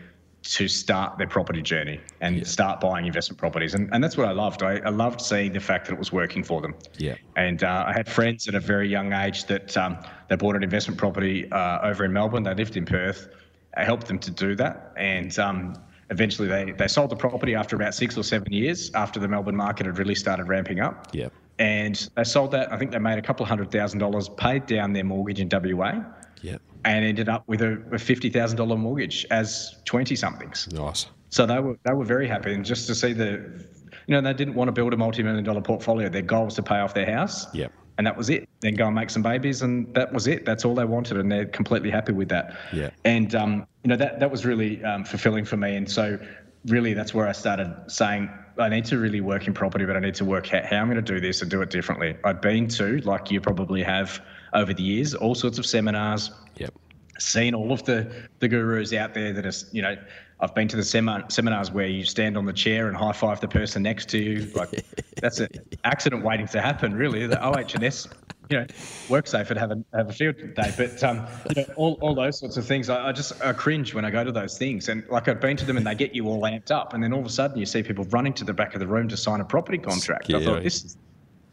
to 0.43 0.67
start 0.67 1.17
their 1.17 1.27
property 1.27 1.61
journey 1.61 2.01
and 2.19 2.39
yeah. 2.39 2.43
start 2.43 2.81
buying 2.81 3.05
investment 3.05 3.39
properties. 3.39 3.73
And, 3.73 3.89
and 3.93 4.03
that's 4.03 4.17
what 4.17 4.27
I 4.27 4.33
loved. 4.33 4.63
I, 4.63 4.79
I, 4.79 4.89
loved 4.89 5.21
seeing 5.21 5.53
the 5.53 5.61
fact 5.61 5.85
that 5.87 5.93
it 5.93 5.99
was 5.99 6.11
working 6.11 6.43
for 6.43 6.59
them. 6.61 6.75
Yeah. 6.97 7.15
And 7.37 7.63
uh, 7.63 7.85
I 7.87 7.93
had 7.93 8.09
friends 8.09 8.49
at 8.49 8.55
a 8.55 8.59
very 8.59 8.89
young 8.89 9.13
age 9.13 9.45
that 9.45 9.77
um, 9.77 9.97
they 10.27 10.35
bought 10.35 10.57
an 10.57 10.63
investment 10.63 10.97
property 10.97 11.49
uh, 11.51 11.87
over 11.87 12.03
in 12.03 12.11
Melbourne. 12.11 12.43
They 12.43 12.53
lived 12.53 12.75
in 12.75 12.85
Perth. 12.85 13.29
I 13.77 13.83
helped 13.83 14.07
them 14.07 14.19
to 14.19 14.31
do 14.31 14.55
that. 14.55 14.93
And 14.97 15.37
um, 15.39 15.75
eventually 16.09 16.47
they, 16.47 16.71
they 16.71 16.87
sold 16.87 17.09
the 17.09 17.15
property 17.15 17.55
after 17.55 17.75
about 17.75 17.93
six 17.93 18.17
or 18.17 18.23
seven 18.23 18.51
years 18.51 18.91
after 18.93 19.19
the 19.19 19.27
Melbourne 19.27 19.55
market 19.55 19.85
had 19.85 19.97
really 19.97 20.15
started 20.15 20.45
ramping 20.45 20.79
up. 20.79 21.07
Yeah. 21.13 21.29
And 21.59 22.09
they 22.15 22.23
sold 22.23 22.51
that. 22.51 22.71
I 22.71 22.77
think 22.77 22.91
they 22.91 22.99
made 22.99 23.19
a 23.19 23.21
couple 23.21 23.43
of 23.43 23.49
hundred 23.49 23.71
thousand 23.71 23.99
dollars, 23.99 24.29
paid 24.29 24.65
down 24.65 24.93
their 24.93 25.03
mortgage 25.03 25.39
in 25.39 25.49
WA. 25.51 26.03
Yeah 26.41 26.57
and 26.83 27.05
ended 27.05 27.29
up 27.29 27.43
with 27.47 27.61
a, 27.61 27.81
a 27.91 27.99
fifty 27.99 28.29
thousand 28.29 28.57
dollar 28.57 28.77
mortgage 28.77 29.25
as 29.31 29.75
twenty 29.85 30.15
somethings. 30.15 30.67
Nice. 30.71 31.07
So 31.29 31.45
they 31.45 31.59
were 31.59 31.77
they 31.83 31.93
were 31.93 32.05
very 32.05 32.27
happy, 32.27 32.53
and 32.53 32.65
just 32.65 32.87
to 32.87 32.95
see 32.95 33.13
the, 33.13 33.65
you 34.07 34.13
know, 34.15 34.21
they 34.21 34.33
didn't 34.33 34.55
want 34.55 34.67
to 34.67 34.71
build 34.71 34.93
a 34.93 34.97
multi 34.97 35.23
million 35.23 35.43
dollar 35.43 35.61
portfolio. 35.61 36.09
Their 36.09 36.21
goal 36.21 36.45
was 36.45 36.55
to 36.55 36.63
pay 36.63 36.79
off 36.79 36.93
their 36.93 37.11
house. 37.11 37.47
Yeah. 37.53 37.67
And 38.01 38.07
that 38.07 38.17
was 38.17 38.31
it. 38.31 38.49
Then 38.61 38.73
go 38.73 38.87
and 38.87 38.95
make 38.95 39.11
some 39.11 39.21
babies, 39.21 39.61
and 39.61 39.93
that 39.93 40.11
was 40.11 40.25
it. 40.25 40.43
That's 40.43 40.65
all 40.65 40.73
they 40.73 40.85
wanted, 40.85 41.17
and 41.17 41.31
they're 41.31 41.45
completely 41.45 41.91
happy 41.91 42.13
with 42.13 42.29
that. 42.29 42.57
Yeah. 42.73 42.89
And 43.05 43.35
um, 43.35 43.67
you 43.83 43.89
know 43.89 43.95
that 43.95 44.19
that 44.19 44.31
was 44.31 44.43
really 44.43 44.83
um, 44.83 45.05
fulfilling 45.05 45.45
for 45.45 45.55
me, 45.55 45.75
and 45.75 45.87
so 45.87 46.17
really 46.65 46.95
that's 46.95 47.13
where 47.13 47.27
I 47.27 47.31
started 47.31 47.71
saying 47.85 48.27
I 48.57 48.69
need 48.69 48.85
to 48.85 48.97
really 48.97 49.21
work 49.21 49.45
in 49.45 49.53
property, 49.53 49.85
but 49.85 49.95
I 49.95 49.99
need 49.99 50.15
to 50.15 50.25
work 50.25 50.47
how, 50.47 50.63
how 50.63 50.77
I'm 50.77 50.87
going 50.87 50.95
to 50.95 51.13
do 51.13 51.19
this 51.19 51.43
and 51.43 51.51
do 51.51 51.61
it 51.61 51.69
differently. 51.69 52.17
I'd 52.23 52.41
been 52.41 52.67
to, 52.69 52.97
like 53.01 53.29
you 53.29 53.39
probably 53.39 53.83
have 53.83 54.19
over 54.55 54.73
the 54.73 54.81
years, 54.81 55.13
all 55.13 55.35
sorts 55.35 55.59
of 55.59 55.67
seminars, 55.67 56.31
Yep. 56.57 56.73
Seen 57.19 57.53
all 57.53 57.71
of 57.71 57.83
the 57.83 58.11
the 58.39 58.47
gurus 58.47 58.93
out 58.93 59.13
there 59.13 59.31
that 59.31 59.45
are, 59.45 59.67
you 59.71 59.83
know, 59.83 59.95
I've 60.41 60.55
been 60.55 60.67
to 60.69 60.75
the 60.75 60.83
seminar, 60.83 61.29
seminars 61.29 61.71
where 61.71 61.85
you 61.85 62.03
stand 62.03 62.35
on 62.35 62.45
the 62.45 62.53
chair 62.53 62.87
and 62.87 62.97
high 62.97 63.11
five 63.11 63.39
the 63.39 63.47
person 63.47 63.83
next 63.83 64.09
to 64.09 64.17
you. 64.17 64.51
Like 64.55 64.85
that's 65.21 65.39
an 65.39 65.49
accident 65.83 66.23
waiting 66.23 66.47
to 66.47 66.61
happen, 66.61 66.95
really. 66.95 67.27
The 67.27 67.43
OH&S, 67.43 68.07
you 68.49 68.57
know, 68.57 68.65
WorkSafe 69.07 69.51
and 69.51 69.59
have 69.59 69.71
a 69.71 69.83
have 69.93 70.09
a 70.09 70.13
field 70.13 70.37
day. 70.55 70.73
But 70.75 71.03
um, 71.03 71.27
you 71.55 71.61
know, 71.61 71.73
all, 71.75 71.97
all 72.01 72.15
those 72.15 72.39
sorts 72.39 72.57
of 72.57 72.65
things, 72.65 72.89
I, 72.89 73.09
I 73.09 73.11
just 73.11 73.39
I 73.43 73.53
cringe 73.53 73.93
when 73.93 74.03
I 74.03 74.09
go 74.09 74.23
to 74.23 74.31
those 74.31 74.57
things. 74.57 74.89
And 74.89 75.07
like 75.09 75.27
I've 75.27 75.39
been 75.39 75.57
to 75.57 75.65
them 75.65 75.77
and 75.77 75.85
they 75.85 75.93
get 75.93 76.15
you 76.15 76.27
all 76.27 76.41
amped 76.41 76.71
up, 76.71 76.93
and 76.93 77.03
then 77.03 77.13
all 77.13 77.19
of 77.19 77.25
a 77.25 77.29
sudden 77.29 77.59
you 77.59 77.67
see 77.67 77.83
people 77.83 78.05
running 78.05 78.33
to 78.33 78.43
the 78.43 78.53
back 78.53 78.73
of 78.73 78.79
the 78.79 78.87
room 78.87 79.07
to 79.09 79.17
sign 79.17 79.41
a 79.41 79.45
property 79.45 79.77
contract. 79.77 80.25
Scary. 80.25 80.41
I 80.41 80.45
thought 80.45 80.63
this 80.63 80.83
is 80.83 80.97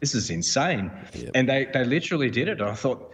this 0.01 0.15
is 0.15 0.31
insane, 0.31 0.91
yep. 1.13 1.33
and 1.35 1.47
they 1.47 1.67
they 1.75 1.85
literally 1.85 2.31
did 2.31 2.49
it. 2.49 2.63
I 2.63 2.75
thought 2.75 3.13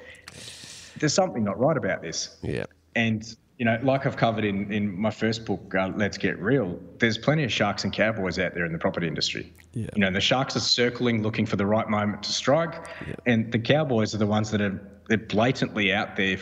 there's 0.98 1.14
something 1.14 1.42
not 1.42 1.58
right 1.58 1.76
about 1.76 2.00
this. 2.00 2.36
Yeah. 2.42 2.66
And 2.94 3.36
you 3.58 3.64
know, 3.64 3.78
like 3.82 4.04
I've 4.04 4.16
covered 4.16 4.44
in 4.44 4.72
in 4.72 4.98
my 4.98 5.10
first 5.10 5.44
book, 5.44 5.74
uh, 5.74 5.92
Let's 5.96 6.18
Get 6.18 6.38
Real. 6.40 6.78
There's 6.98 7.16
plenty 7.16 7.44
of 7.44 7.52
sharks 7.52 7.84
and 7.84 7.92
cowboys 7.92 8.38
out 8.38 8.54
there 8.54 8.64
in 8.64 8.72
the 8.72 8.78
property 8.78 9.06
industry. 9.06 9.52
Yeah. 9.72 9.88
You 9.94 10.00
know, 10.00 10.10
the 10.10 10.20
sharks 10.20 10.56
are 10.56 10.60
circling, 10.60 11.22
looking 11.22 11.46
for 11.46 11.56
the 11.56 11.66
right 11.66 11.88
moment 11.88 12.22
to 12.24 12.32
strike, 12.32 12.74
yeah. 13.06 13.14
and 13.26 13.52
the 13.52 13.58
cowboys 13.58 14.14
are 14.14 14.18
the 14.18 14.26
ones 14.26 14.50
that 14.50 14.60
are 14.60 14.80
they're 15.08 15.18
blatantly 15.18 15.92
out 15.92 16.16
there 16.16 16.38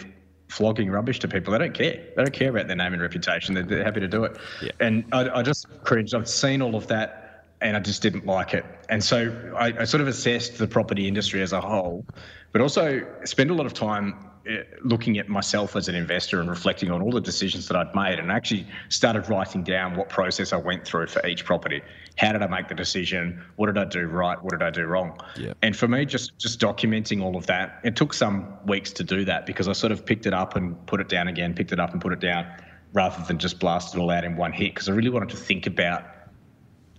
flogging 0.49 0.91
rubbish 0.91 1.19
to 1.19 1.29
people. 1.29 1.53
They 1.53 1.59
don't 1.59 1.75
care. 1.75 1.93
They 2.15 2.23
don't 2.23 2.33
care 2.33 2.51
about 2.51 2.67
their 2.67 2.77
name 2.77 2.93
and 2.93 3.03
reputation. 3.03 3.55
They're, 3.55 3.63
they're 3.63 3.85
happy 3.85 4.01
to 4.01 4.09
do 4.09 4.25
it. 4.25 4.37
Yeah. 4.63 4.71
And 4.81 5.05
I, 5.13 5.39
I 5.39 5.43
just 5.43 5.67
cringed. 5.85 6.15
I've 6.15 6.29
seen 6.29 6.61
all 6.61 6.77
of 6.77 6.87
that 6.89 7.22
and 7.63 7.77
I 7.77 7.81
just 7.81 8.03
didn't 8.03 8.27
like 8.27 8.55
it. 8.55 8.65
And 8.89 9.03
so 9.03 9.55
I, 9.57 9.73
I, 9.81 9.85
sort 9.85 10.01
of 10.01 10.09
assessed 10.09 10.59
the 10.59 10.67
property 10.67 11.07
industry 11.07 11.41
as 11.43 11.53
a 11.53 11.61
whole, 11.61 12.05
but 12.51 12.61
also 12.61 13.07
spent 13.25 13.51
a 13.51 13.55
lot 13.55 13.67
of 13.67 13.73
time 13.73 14.29
eh, 14.47 14.65
looking 14.83 15.19
at 15.19 15.29
myself 15.29 15.77
as 15.77 15.89
an 15.89 15.95
investor 15.95 16.41
and 16.41 16.51
reflecting 16.51 16.91
on 16.91 17.01
all 17.01 17.13
the 17.13 17.21
decisions 17.21 17.69
that 17.69 17.77
I'd 17.77 17.95
made 17.95 18.19
and 18.19 18.33
actually 18.33 18.67
started 18.89 19.29
writing 19.29 19.63
down 19.63 19.97
what 19.97 20.09
process 20.09 20.53
I 20.53 20.57
went 20.57 20.85
through 20.85 21.07
for 21.07 21.25
each 21.27 21.45
property. 21.45 21.81
How 22.17 22.33
did 22.33 22.43
I 22.43 22.49
make 22.49 22.69
the 22.69 22.75
decision? 22.75 23.43
What 23.57 23.67
did 23.67 23.79
I 23.79 23.85
do 23.85 24.07
right? 24.07 24.43
What 24.43 24.51
did 24.51 24.63
I 24.63 24.71
do 24.71 24.85
wrong? 24.85 25.19
Yeah. 25.37 25.55
And 25.63 25.77
for 25.77 25.87
me, 25.87 26.05
just 26.05 26.37
just 26.39 26.61
documenting 26.61 27.23
all 27.23 27.37
of 27.37 27.47
that, 27.47 27.81
it 27.85 27.95
took 27.95 28.13
some 28.13 28.59
weeks 28.67 28.93
to 28.95 29.05
do 29.05 29.25
that 29.25 29.47
because 29.47 29.69
I 29.69 29.73
sort 29.73 29.93
of 29.93 30.05
picked 30.05 30.27
it 30.27 30.35
up 30.35 30.57
and 30.57 30.85
put 30.87 31.01
it 31.01 31.09
down 31.09 31.29
again, 31.29 31.55
picked 31.55 31.73
it 31.73 31.79
up 31.79 31.93
and 31.93 32.01
put 32.01 32.13
it 32.13 32.21
down, 32.21 32.47
rather 32.93 33.25
than 33.25 33.39
just 33.39 33.61
blast 33.61 33.95
it 33.95 34.01
all 34.01 34.11
out 34.11 34.25
in 34.25 34.37
one 34.37 34.53
hit. 34.53 34.75
Because 34.75 34.89
I 34.89 34.93
really 34.93 35.11
wanted 35.11 35.31
to 35.31 35.37
think 35.37 35.67
about 35.67 36.03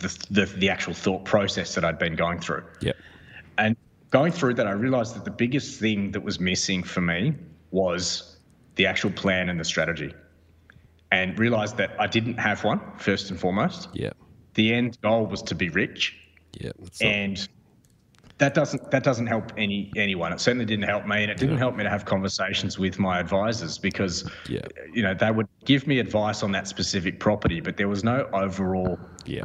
the, 0.03 0.25
the, 0.29 0.45
the 0.57 0.69
actual 0.69 0.93
thought 0.93 1.25
process 1.25 1.74
that 1.75 1.83
I'd 1.83 1.98
been 1.98 2.15
going 2.15 2.39
through. 2.39 2.63
Yep. 2.81 2.95
And 3.57 3.75
going 4.12 4.31
through 4.31 4.55
that, 4.55 4.67
I 4.67 4.72
realized 4.72 5.15
that 5.15 5.25
the 5.25 5.31
biggest 5.31 5.79
thing 5.79 6.12
that 6.12 6.22
was 6.22 6.39
missing 6.39 6.83
for 6.83 7.01
me 7.01 7.33
was 7.72 8.38
the 8.75 8.86
actual 8.86 9.12
plan 9.12 9.50
and 9.50 9.60
the 9.60 9.65
strategy. 9.65 10.13
And 11.12 11.38
realized 11.38 11.77
that 11.77 11.91
I 12.00 12.07
didn't 12.07 12.38
have 12.38 12.63
one, 12.63 12.81
first 12.98 13.29
and 13.29 13.39
foremost. 13.39 13.89
Yeah. 13.93 14.12
The 14.55 14.74
end 14.74 14.98
goal 15.01 15.25
was 15.27 15.41
to 15.43 15.55
be 15.55 15.69
rich. 15.69 16.17
Yeah. 16.60 16.72
And 17.01 17.48
that 18.39 18.53
doesn't 18.53 18.91
that 18.91 19.03
doesn't 19.03 19.27
help 19.27 19.51
any 19.57 19.91
anyone. 19.95 20.33
It 20.33 20.39
certainly 20.39 20.65
didn't 20.65 20.86
help 20.86 21.05
me, 21.05 21.22
and 21.22 21.31
it 21.31 21.38
didn't 21.38 21.55
yeah. 21.55 21.60
help 21.60 21.75
me 21.75 21.83
to 21.83 21.89
have 21.89 22.05
conversations 22.05 22.79
with 22.79 22.98
my 23.00 23.19
advisors 23.19 23.77
because 23.77 24.29
yeah. 24.50 24.62
you 24.91 25.03
know 25.03 25.13
they 25.13 25.31
would 25.31 25.48
give 25.65 25.86
me 25.86 26.00
advice 26.00 26.41
on 26.41 26.51
that 26.53 26.67
specific 26.67 27.19
property, 27.19 27.62
but 27.62 27.77
there 27.77 27.88
was 27.88 28.03
no 28.03 28.27
overall 28.33 29.00
yeah 29.25 29.43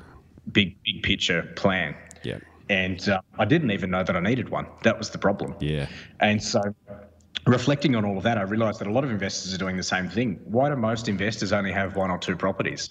big 0.52 0.82
big 0.82 1.02
picture 1.02 1.42
plan. 1.56 1.94
Yeah. 2.22 2.38
And 2.68 3.08
uh, 3.08 3.20
I 3.38 3.44
didn't 3.44 3.70
even 3.70 3.90
know 3.90 4.02
that 4.02 4.14
I 4.14 4.20
needed 4.20 4.50
one. 4.50 4.66
That 4.82 4.98
was 4.98 5.10
the 5.10 5.18
problem. 5.18 5.54
Yeah. 5.60 5.88
And 6.20 6.42
so 6.42 6.60
reflecting 7.46 7.96
on 7.96 8.04
all 8.04 8.18
of 8.18 8.24
that, 8.24 8.36
I 8.36 8.42
realized 8.42 8.80
that 8.80 8.86
a 8.86 8.92
lot 8.92 9.04
of 9.04 9.10
investors 9.10 9.54
are 9.54 9.58
doing 9.58 9.76
the 9.76 9.82
same 9.82 10.08
thing. 10.08 10.40
Why 10.44 10.68
do 10.68 10.76
most 10.76 11.08
investors 11.08 11.52
only 11.52 11.72
have 11.72 11.96
one 11.96 12.10
or 12.10 12.18
two 12.18 12.36
properties? 12.36 12.90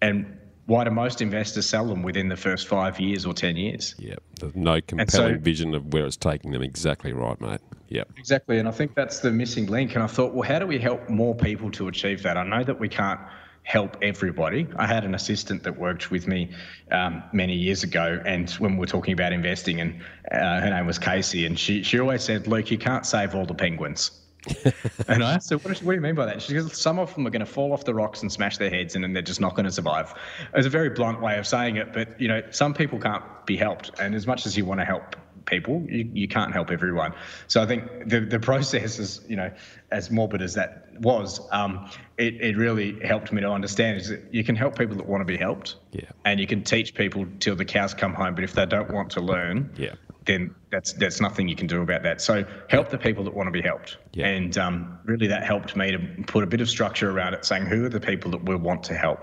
And 0.00 0.38
why 0.66 0.84
do 0.84 0.90
most 0.90 1.20
investors 1.20 1.66
sell 1.66 1.86
them 1.86 2.02
within 2.02 2.28
the 2.28 2.36
first 2.36 2.68
five 2.68 3.00
years 3.00 3.26
or 3.26 3.32
10 3.32 3.56
years? 3.56 3.94
Yeah, 3.98 4.14
there's 4.40 4.54
no 4.54 4.80
compelling 4.80 5.36
so, 5.36 5.38
vision 5.40 5.74
of 5.74 5.92
where 5.92 6.06
it's 6.06 6.16
taking 6.16 6.52
them. 6.52 6.62
Exactly 6.62 7.12
right, 7.12 7.40
mate. 7.40 7.60
Yep. 7.88 8.12
Exactly. 8.16 8.58
And 8.58 8.68
I 8.68 8.70
think 8.70 8.94
that's 8.94 9.20
the 9.20 9.30
missing 9.30 9.66
link. 9.66 9.94
And 9.94 10.02
I 10.02 10.06
thought, 10.06 10.32
well, 10.32 10.48
how 10.48 10.58
do 10.58 10.66
we 10.66 10.78
help 10.78 11.08
more 11.08 11.34
people 11.34 11.70
to 11.72 11.88
achieve 11.88 12.22
that? 12.22 12.36
I 12.36 12.44
know 12.44 12.64
that 12.64 12.78
we 12.78 12.88
can't 12.88 13.20
help 13.62 13.96
everybody. 14.02 14.66
I 14.76 14.86
had 14.86 15.04
an 15.04 15.14
assistant 15.14 15.62
that 15.62 15.78
worked 15.78 16.10
with 16.10 16.26
me 16.26 16.50
um, 16.90 17.22
many 17.32 17.54
years 17.54 17.82
ago, 17.82 18.20
and 18.26 18.50
when 18.52 18.72
we 18.72 18.80
were 18.80 18.86
talking 18.86 19.12
about 19.12 19.32
investing, 19.32 19.80
and 19.80 20.00
uh, 20.30 20.60
her 20.60 20.70
name 20.70 20.86
was 20.86 20.98
Casey, 20.98 21.46
and 21.46 21.58
she 21.58 21.82
she 21.82 21.98
always 21.98 22.22
said, 22.22 22.46
"Luke, 22.46 22.70
you 22.70 22.78
can't 22.78 23.06
save 23.06 23.34
all 23.34 23.46
the 23.46 23.54
penguins." 23.54 24.22
and 25.08 25.22
I 25.22 25.34
asked 25.34 25.50
her, 25.50 25.58
what, 25.58 25.78
what, 25.82 25.92
do 25.92 25.94
you 25.94 26.00
mean 26.00 26.16
by 26.16 26.26
that? 26.26 26.42
She 26.42 26.54
goes, 26.54 26.76
some 26.76 26.98
of 26.98 27.14
them 27.14 27.24
are 27.24 27.30
going 27.30 27.46
to 27.46 27.46
fall 27.46 27.72
off 27.72 27.84
the 27.84 27.94
rocks 27.94 28.22
and 28.22 28.32
smash 28.32 28.58
their 28.58 28.70
heads, 28.70 28.96
and 28.96 29.04
then 29.04 29.12
they're 29.12 29.22
just 29.22 29.40
not 29.40 29.54
going 29.54 29.66
to 29.66 29.70
survive. 29.70 30.14
It's 30.54 30.66
a 30.66 30.70
very 30.70 30.90
blunt 30.90 31.20
way 31.20 31.38
of 31.38 31.46
saying 31.46 31.76
it, 31.76 31.92
but 31.92 32.20
you 32.20 32.26
know, 32.26 32.42
some 32.50 32.74
people 32.74 32.98
can't 32.98 33.22
be 33.46 33.56
helped, 33.56 33.92
and 34.00 34.16
as 34.16 34.26
much 34.26 34.44
as 34.44 34.56
you 34.56 34.64
want 34.64 34.80
to 34.80 34.84
help 34.84 35.14
people. 35.46 35.84
You, 35.88 36.10
you 36.12 36.28
can't 36.28 36.52
help 36.52 36.70
everyone. 36.70 37.12
So 37.48 37.62
I 37.62 37.66
think 37.66 38.08
the 38.08 38.20
the 38.20 38.40
process 38.40 38.98
is, 38.98 39.20
you 39.28 39.36
know, 39.36 39.50
as 39.90 40.10
morbid 40.10 40.42
as 40.42 40.54
that 40.54 40.88
was, 40.98 41.40
um, 41.50 41.90
it, 42.18 42.40
it 42.40 42.56
really 42.56 43.00
helped 43.00 43.32
me 43.32 43.40
to 43.40 43.50
understand 43.50 43.96
is 43.98 44.08
that 44.08 44.32
you 44.32 44.44
can 44.44 44.56
help 44.56 44.78
people 44.78 44.96
that 44.96 45.06
want 45.06 45.20
to 45.20 45.24
be 45.24 45.36
helped. 45.36 45.76
Yeah. 45.92 46.04
And 46.24 46.38
you 46.40 46.46
can 46.46 46.62
teach 46.62 46.94
people 46.94 47.26
till 47.40 47.56
the 47.56 47.64
cows 47.64 47.94
come 47.94 48.14
home, 48.14 48.34
but 48.34 48.44
if 48.44 48.52
they 48.52 48.66
don't 48.66 48.90
want 48.92 49.10
to 49.12 49.20
learn, 49.20 49.70
Yeah. 49.76 49.94
then 50.26 50.54
that's 50.70 50.92
that's 50.94 51.20
nothing 51.20 51.48
you 51.48 51.56
can 51.56 51.66
do 51.66 51.82
about 51.82 52.02
that. 52.04 52.20
So 52.20 52.44
help 52.68 52.90
the 52.90 52.98
people 52.98 53.24
that 53.24 53.34
want 53.34 53.46
to 53.48 53.50
be 53.52 53.62
helped. 53.62 53.96
Yeah. 54.12 54.28
And 54.28 54.56
um, 54.58 54.98
really 55.04 55.26
that 55.28 55.44
helped 55.44 55.76
me 55.76 55.92
to 55.92 55.98
put 56.26 56.44
a 56.44 56.46
bit 56.46 56.60
of 56.60 56.68
structure 56.68 57.10
around 57.10 57.34
it, 57.34 57.44
saying 57.44 57.66
who 57.66 57.84
are 57.84 57.88
the 57.88 58.00
people 58.00 58.30
that 58.32 58.44
we 58.44 58.54
want 58.54 58.84
to 58.84 58.94
help. 58.94 59.20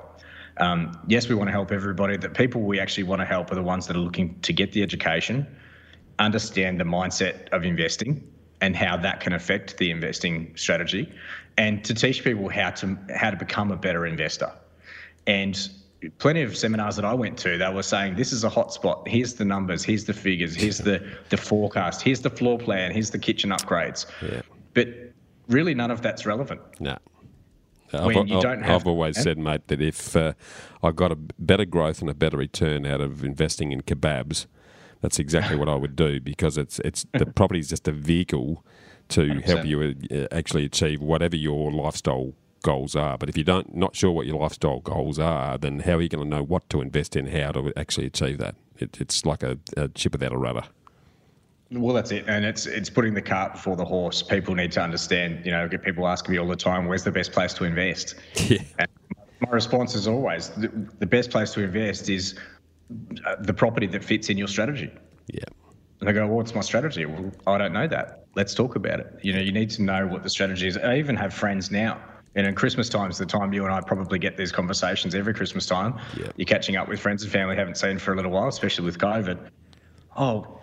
Um, 0.58 1.00
yes, 1.08 1.30
we 1.30 1.36
want 1.36 1.48
to 1.48 1.54
help 1.54 1.72
everybody. 1.72 2.18
The 2.18 2.30
people 2.30 2.62
we 2.62 2.82
actually 2.82 3.04
want 3.04 3.22
to 3.22 3.26
help 3.26 3.50
are 3.52 3.56
the 3.56 3.64
ones 3.64 3.88
that 3.88 3.96
are 3.96 4.00
looking 4.00 4.40
to 4.42 4.52
get 4.52 4.74
the 4.74 4.84
education, 4.84 5.48
understand 6.20 6.80
the 6.80 6.84
mindset 6.84 7.50
of 7.50 7.64
investing 7.64 8.26
and 8.62 8.76
how 8.76 8.98
that 8.98 9.20
can 9.22 9.34
affect 9.34 9.78
the 9.78 9.90
investing 9.90 10.52
strategy, 10.56 11.12
and 11.58 11.84
to 11.86 11.94
teach 11.94 12.24
people 12.24 12.50
how 12.50 12.70
to 12.72 12.98
how 13.16 13.30
to 13.32 13.38
become 13.38 13.72
a 13.72 13.78
better 13.78 14.06
investor. 14.06 14.52
And 15.28 15.58
plenty 16.18 16.42
of 16.42 16.58
seminars 16.58 16.96
that 16.98 17.06
I 17.06 17.14
went 17.14 17.38
to, 17.40 17.58
they 17.58 17.74
were 17.74 17.84
saying 17.84 18.16
this 18.16 18.32
is 18.34 18.44
a 18.44 18.50
hot 18.50 18.74
spot. 18.74 19.08
Here's 19.08 19.36
the 19.36 19.46
numbers. 19.46 19.84
Here's 19.84 20.06
the 20.06 20.14
figures. 20.14 20.56
Here's 20.56 20.78
the 20.80 21.06
the 21.30 21.38
forecast. 21.38 22.02
Here's 22.02 22.22
the 22.22 22.30
floor 22.30 22.58
plan. 22.60 22.92
Here's 22.92 23.10
the 23.12 23.20
kitchen 23.20 23.50
upgrades. 23.52 24.06
Yeah. 24.22 24.42
But 24.74 24.88
really, 25.48 25.74
none 25.74 25.92
of 25.92 26.02
that's 26.02 26.26
relevant. 26.26 26.62
No. 26.80 26.98
When 27.92 28.18
I've, 28.18 28.28
you 28.28 28.36
I've- 28.36 28.44
don't 28.44 28.62
have 28.62 28.82
I've 28.82 28.88
always 28.88 29.16
that. 29.16 29.24
said, 29.24 29.38
mate, 29.40 29.68
that 29.68 29.82
if 29.82 30.16
uh, 30.16 30.34
I 30.84 30.92
got 30.92 31.12
a 31.12 31.16
better 31.40 31.66
growth 31.66 32.02
and 32.02 32.10
a 32.10 32.14
better 32.14 32.38
return 32.38 32.86
out 32.86 33.02
of 33.02 33.24
investing 33.24 33.72
in 33.72 33.82
kebabs, 33.82 34.46
that's 35.02 35.20
exactly 35.20 35.56
what 35.56 35.70
I 35.70 35.76
would 35.76 35.96
do 35.96 36.20
because 36.20 36.58
it's 36.58 36.80
it's 36.80 37.06
the 37.14 37.26
property 37.36 37.60
is 37.60 37.70
just 37.70 37.88
a 37.88 37.92
vehicle 37.92 38.66
to 39.10 39.42
help 39.42 39.62
100%. 39.62 39.66
you 39.66 40.20
uh, 40.22 40.28
actually 40.32 40.66
achieve 40.66 41.02
whatever 41.02 41.36
your 41.36 41.72
lifestyle 41.72 42.34
goals 42.64 42.96
are. 42.96 43.18
But 43.18 43.30
if 43.30 43.38
you 43.38 43.44
don't 43.44 43.76
not 43.76 43.96
sure 43.96 44.12
what 44.12 44.26
your 44.28 44.40
lifestyle 44.40 44.80
goals 44.80 45.20
are, 45.20 45.58
then 45.58 45.80
how 45.80 45.94
are 45.94 46.02
you 46.02 46.10
going 46.10 46.24
to 46.24 46.30
know 46.30 46.44
what 46.44 46.70
to 46.70 46.82
invest 46.82 47.16
in, 47.16 47.28
how 47.28 47.52
to 47.52 47.74
actually 47.76 48.08
achieve 48.08 48.38
that? 48.40 48.56
It, 48.78 49.00
it's 49.02 49.26
like 49.26 49.44
a, 49.44 49.58
a 49.76 49.90
chip 49.90 50.14
without 50.14 50.34
a 50.34 50.38
rudder. 50.38 50.64
Well, 51.72 51.94
that's 51.94 52.12
it, 52.12 52.26
and 52.28 52.46
it's 52.46 52.66
it's 52.66 52.90
putting 52.90 53.14
the 53.14 53.22
cart 53.22 53.54
before 53.54 53.76
the 53.76 53.86
horse. 53.86 54.24
People 54.24 54.56
need 54.56 54.72
to 54.72 54.82
understand. 54.82 55.46
You 55.46 55.52
know, 55.52 55.64
I 55.64 55.68
get 55.68 55.84
people 55.84 56.08
asking 56.08 56.32
me 56.32 56.40
all 56.40 56.48
the 56.48 56.56
time, 56.56 56.88
"Where's 56.88 57.04
the 57.04 57.12
best 57.12 57.32
place 57.32 57.54
to 57.56 57.64
invest?" 57.64 58.16
Yeah. 58.50 58.64
And 58.80 58.88
my 59.42 59.50
response 59.52 59.94
is 59.94 60.08
always, 60.08 60.50
the, 60.50 60.68
the 60.98 61.06
best 61.06 61.30
place 61.30 61.54
to 61.54 61.64
invest 61.64 62.10
is 62.10 62.36
the 62.90 63.54
property 63.54 63.88
that 63.88 64.04
fits 64.04 64.30
in 64.30 64.38
your 64.38 64.48
strategy. 64.48 64.92
Yeah. 65.28 65.44
And 66.00 66.10
I 66.10 66.14
go, 66.14 66.26
well, 66.28 66.38
what's 66.38 66.56
my 66.56 66.62
strategy? 66.62 67.06
Well, 67.06 67.32
I 67.46 67.58
don't 67.58 67.74
know 67.74 67.88
that. 67.88 68.26
Let's 68.36 68.54
talk 68.54 68.76
about 68.76 69.00
it. 69.00 69.20
You 69.22 69.34
know, 69.34 69.40
you 69.40 69.52
need 69.52 69.70
to 69.72 69.82
know 69.82 70.08
what 70.08 70.24
the 70.24 70.30
strategy 70.30 70.68
is. 70.68 70.78
I 70.78 70.98
even 70.98 71.16
have 71.18 71.34
friends 71.34 71.72
now. 71.72 72.02
And 72.36 72.48
in 72.48 72.56
Christmas 72.56 72.90
time 72.90 73.10
is 73.10 73.18
the 73.18 73.26
time 73.26 73.54
you 73.54 73.66
and 73.66 73.74
I 73.74 73.82
probably 73.82 74.20
get 74.20 74.38
these 74.38 74.52
conversations 74.52 75.16
every 75.16 75.34
Christmas 75.34 75.66
time. 75.66 76.00
Yeah. 76.18 76.28
You're 76.38 76.46
catching 76.46 76.78
up 76.78 76.88
with 76.88 77.00
friends 77.00 77.24
and 77.24 77.32
family 77.32 77.56
you 77.56 77.60
haven't 77.60 77.78
seen 77.78 77.98
for 77.98 78.14
a 78.14 78.16
little 78.16 78.32
while, 78.32 78.48
especially 78.48 78.86
with 78.86 78.98
COVID. 78.98 79.50
Oh, 80.16 80.60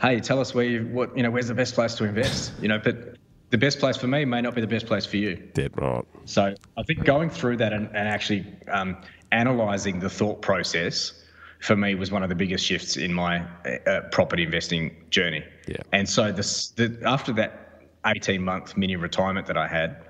hey, 0.00 0.20
tell 0.20 0.40
us 0.40 0.54
where 0.54 0.64
you, 0.64 0.88
what, 0.88 1.16
you 1.16 1.22
know, 1.22 1.30
where's 1.30 1.48
the 1.48 1.54
best 1.54 1.74
place 1.74 1.94
to 1.94 2.04
invest? 2.04 2.52
You 2.60 2.68
know, 2.68 2.78
but 2.78 3.16
the 3.50 3.58
best 3.58 3.78
place 3.78 3.96
for 3.96 4.08
me 4.08 4.24
may 4.24 4.40
not 4.40 4.54
be 4.54 4.60
the 4.60 4.66
best 4.66 4.86
place 4.86 5.06
for 5.06 5.16
you. 5.16 5.36
Dead 5.54 5.72
right. 5.80 6.04
So 6.24 6.54
I 6.76 6.82
think 6.82 7.04
going 7.04 7.30
through 7.30 7.58
that 7.58 7.72
and, 7.72 7.86
and 7.88 8.08
actually 8.08 8.44
um, 8.68 8.96
analysing 9.32 10.00
the 10.00 10.10
thought 10.10 10.42
process 10.42 11.15
for 11.60 11.76
me 11.76 11.94
was 11.94 12.10
one 12.10 12.22
of 12.22 12.28
the 12.28 12.34
biggest 12.34 12.64
shifts 12.64 12.96
in 12.96 13.12
my 13.12 13.44
uh, 13.86 14.00
property 14.12 14.42
investing 14.42 14.94
journey. 15.10 15.44
Yeah. 15.66 15.76
And 15.92 16.08
so 16.08 16.32
this, 16.32 16.68
the, 16.70 16.98
after 17.04 17.32
that 17.34 17.82
18 18.06 18.42
month 18.42 18.76
mini 18.76 18.96
retirement 18.96 19.46
that 19.46 19.56
I 19.56 19.66
had, 19.66 20.05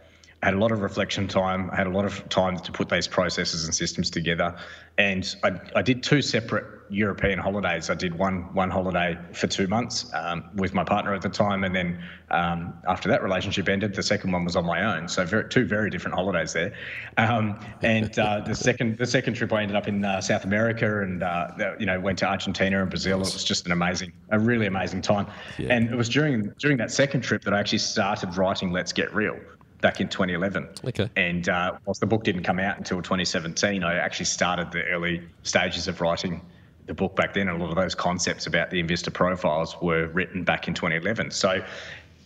had 0.46 0.54
a 0.54 0.58
lot 0.58 0.70
of 0.70 0.80
reflection 0.80 1.26
time. 1.26 1.68
I 1.72 1.76
had 1.76 1.88
a 1.88 1.90
lot 1.90 2.04
of 2.04 2.28
time 2.28 2.56
to 2.56 2.70
put 2.70 2.88
these 2.88 3.08
processes 3.08 3.64
and 3.64 3.74
systems 3.74 4.10
together. 4.10 4.54
And 4.96 5.34
I, 5.42 5.58
I 5.74 5.82
did 5.82 6.04
two 6.04 6.22
separate 6.22 6.64
European 6.88 7.40
holidays. 7.40 7.90
I 7.90 7.94
did 7.94 8.16
one 8.16 8.54
one 8.54 8.70
holiday 8.70 9.18
for 9.32 9.48
two 9.48 9.66
months 9.66 10.08
um, 10.14 10.44
with 10.54 10.72
my 10.72 10.84
partner 10.84 11.12
at 11.14 11.22
the 11.22 11.28
time, 11.28 11.64
and 11.64 11.74
then 11.74 12.00
um, 12.30 12.74
after 12.86 13.08
that 13.08 13.24
relationship 13.24 13.68
ended, 13.68 13.92
the 13.92 14.04
second 14.04 14.30
one 14.30 14.44
was 14.44 14.54
on 14.54 14.64
my 14.64 14.84
own. 14.84 15.08
So 15.08 15.24
very, 15.24 15.48
two 15.48 15.66
very 15.66 15.90
different 15.90 16.14
holidays 16.14 16.52
there. 16.52 16.72
Um, 17.16 17.58
and 17.82 18.16
uh, 18.16 18.42
the 18.42 18.54
second 18.68 18.98
the 18.98 19.06
second 19.06 19.34
trip 19.34 19.52
I 19.52 19.62
ended 19.62 19.76
up 19.76 19.88
in 19.88 20.04
uh, 20.04 20.20
South 20.20 20.44
America, 20.44 21.02
and 21.02 21.24
uh, 21.24 21.74
you 21.80 21.86
know 21.86 21.98
went 21.98 22.18
to 22.20 22.26
Argentina 22.26 22.80
and 22.80 22.88
Brazil. 22.88 23.16
It 23.16 23.34
was 23.34 23.42
just 23.42 23.66
an 23.66 23.72
amazing, 23.72 24.12
a 24.30 24.38
really 24.38 24.66
amazing 24.66 25.02
time. 25.02 25.26
Yeah. 25.58 25.74
And 25.74 25.90
it 25.90 25.96
was 25.96 26.08
during 26.08 26.52
during 26.60 26.76
that 26.76 26.92
second 26.92 27.22
trip 27.22 27.42
that 27.42 27.52
I 27.52 27.58
actually 27.58 27.78
started 27.78 28.36
writing 28.36 28.70
Let's 28.70 28.92
Get 28.92 29.12
Real 29.12 29.36
back 29.80 30.00
in 30.00 30.08
2011. 30.08 30.68
Okay. 30.84 31.10
And 31.16 31.48
uh, 31.48 31.76
whilst 31.84 32.00
the 32.00 32.06
book 32.06 32.24
didn't 32.24 32.44
come 32.44 32.58
out 32.58 32.78
until 32.78 32.98
2017, 32.98 33.84
I 33.84 33.94
actually 33.96 34.26
started 34.26 34.72
the 34.72 34.84
early 34.84 35.22
stages 35.42 35.88
of 35.88 36.00
writing 36.00 36.40
the 36.86 36.94
book 36.94 37.16
back 37.16 37.34
then. 37.34 37.48
And 37.48 37.60
a 37.60 37.62
lot 37.62 37.70
of 37.70 37.76
those 37.76 37.94
concepts 37.94 38.46
about 38.46 38.70
the 38.70 38.80
investor 38.80 39.10
profiles 39.10 39.76
were 39.80 40.06
written 40.08 40.44
back 40.44 40.68
in 40.68 40.74
2011. 40.74 41.30
So 41.30 41.62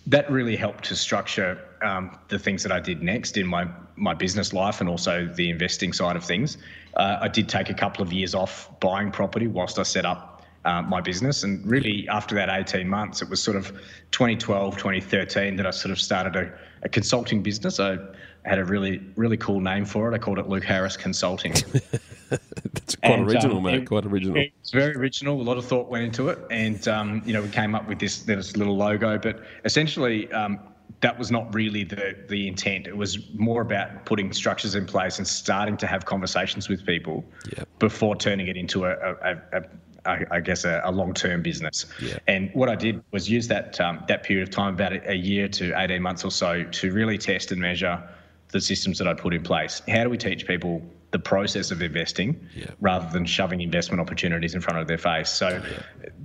that 0.06 0.30
really 0.30 0.56
helped 0.56 0.84
to 0.84 0.96
structure 0.96 1.58
um, 1.82 2.18
the 2.28 2.38
things 2.38 2.62
that 2.62 2.72
I 2.72 2.80
did 2.80 3.02
next 3.02 3.36
in 3.36 3.46
my, 3.46 3.68
my 3.96 4.14
business 4.14 4.52
life 4.52 4.80
and 4.80 4.88
also 4.88 5.26
the 5.26 5.50
investing 5.50 5.92
side 5.92 6.16
of 6.16 6.24
things. 6.24 6.58
Uh, 6.94 7.18
I 7.20 7.28
did 7.28 7.48
take 7.48 7.70
a 7.70 7.74
couple 7.74 8.02
of 8.02 8.12
years 8.12 8.34
off 8.34 8.70
buying 8.80 9.10
property 9.10 9.46
whilst 9.46 9.78
I 9.78 9.82
set 9.82 10.04
up 10.04 10.42
uh, 10.64 10.82
my 10.82 11.00
business. 11.00 11.42
And 11.42 11.64
really, 11.66 12.08
after 12.08 12.34
that 12.34 12.48
18 12.50 12.88
months, 12.88 13.22
it 13.22 13.28
was 13.28 13.42
sort 13.42 13.56
of 13.56 13.68
2012, 14.10 14.76
2013 14.76 15.56
that 15.56 15.66
I 15.66 15.70
sort 15.70 15.92
of 15.92 16.00
started 16.00 16.36
a, 16.36 16.52
a 16.82 16.88
consulting 16.88 17.42
business. 17.42 17.78
I 17.80 17.98
had 18.44 18.58
a 18.58 18.64
really, 18.64 19.02
really 19.16 19.36
cool 19.36 19.60
name 19.60 19.84
for 19.84 20.10
it. 20.10 20.14
I 20.14 20.18
called 20.18 20.38
it 20.38 20.48
Luke 20.48 20.64
Harris 20.64 20.96
Consulting. 20.96 21.52
That's 22.30 22.96
quite 22.96 23.18
And, 23.18 23.28
original, 23.30 23.58
um, 23.58 23.62
mate. 23.64 23.74
it- 23.82 23.88
quite 23.88 24.06
original. 24.06 24.36
It's 24.36 24.70
very 24.70 24.94
original. 24.96 25.40
A 25.40 25.42
lot 25.42 25.58
of 25.58 25.64
thought 25.64 25.88
went 25.88 26.04
into 26.04 26.28
it, 26.28 26.38
and 26.50 26.86
um, 26.88 27.22
you 27.24 27.32
know 27.32 27.42
we 27.42 27.48
came 27.48 27.74
up 27.74 27.88
with 27.88 27.98
this 27.98 28.20
this 28.22 28.56
little 28.56 28.76
logo. 28.76 29.18
But 29.18 29.40
essentially, 29.64 30.30
um, 30.32 30.58
that 31.00 31.18
was 31.18 31.30
not 31.30 31.52
really 31.54 31.84
the 31.84 32.16
the 32.28 32.46
intent. 32.48 32.86
It 32.86 32.96
was 32.96 33.30
more 33.34 33.62
about 33.62 34.04
putting 34.06 34.32
structures 34.32 34.74
in 34.74 34.86
place 34.86 35.18
and 35.18 35.26
starting 35.26 35.76
to 35.78 35.86
have 35.86 36.04
conversations 36.04 36.68
with 36.68 36.86
people 36.86 37.24
Yep. 37.56 37.68
before 37.78 38.16
turning 38.16 38.46
it 38.48 38.56
into 38.56 38.84
a, 38.84 38.90
a, 38.92 39.14
a, 39.22 39.58
a 39.58 39.62
I 40.06 40.24
I 40.30 40.40
guess 40.40 40.64
a, 40.64 40.80
a 40.84 40.90
long-term 40.92 41.42
business. 41.42 41.86
Yeah. 42.00 42.18
And 42.26 42.50
what 42.54 42.68
I 42.68 42.74
did 42.74 43.02
was 43.12 43.28
use 43.28 43.48
that 43.48 43.80
um, 43.80 44.02
that 44.08 44.22
period 44.22 44.48
of 44.48 44.54
time, 44.54 44.74
about 44.74 44.92
a, 45.06 45.14
year 45.14 45.48
to 45.48 45.72
18 45.78 46.00
months 46.02 46.24
or 46.24 46.30
so, 46.30 46.64
to 46.64 46.92
really 46.92 47.18
test 47.18 47.52
and 47.52 47.60
measure 47.60 48.02
the 48.48 48.60
systems 48.60 48.98
that 48.98 49.06
I 49.06 49.14
put 49.14 49.32
in 49.34 49.42
place. 49.42 49.80
How 49.88 50.02
do 50.04 50.10
we 50.10 50.18
teach 50.18 50.46
people 50.46 50.82
the 51.12 51.18
process 51.18 51.70
of 51.70 51.82
investing 51.82 52.48
Yeah. 52.54 52.70
rather 52.80 53.08
than 53.12 53.24
shoving 53.24 53.60
investment 53.60 54.00
opportunities 54.00 54.54
in 54.54 54.60
front 54.60 54.78
of 54.80 54.86
their 54.88 54.98
face? 54.98 55.28
So 55.30 55.62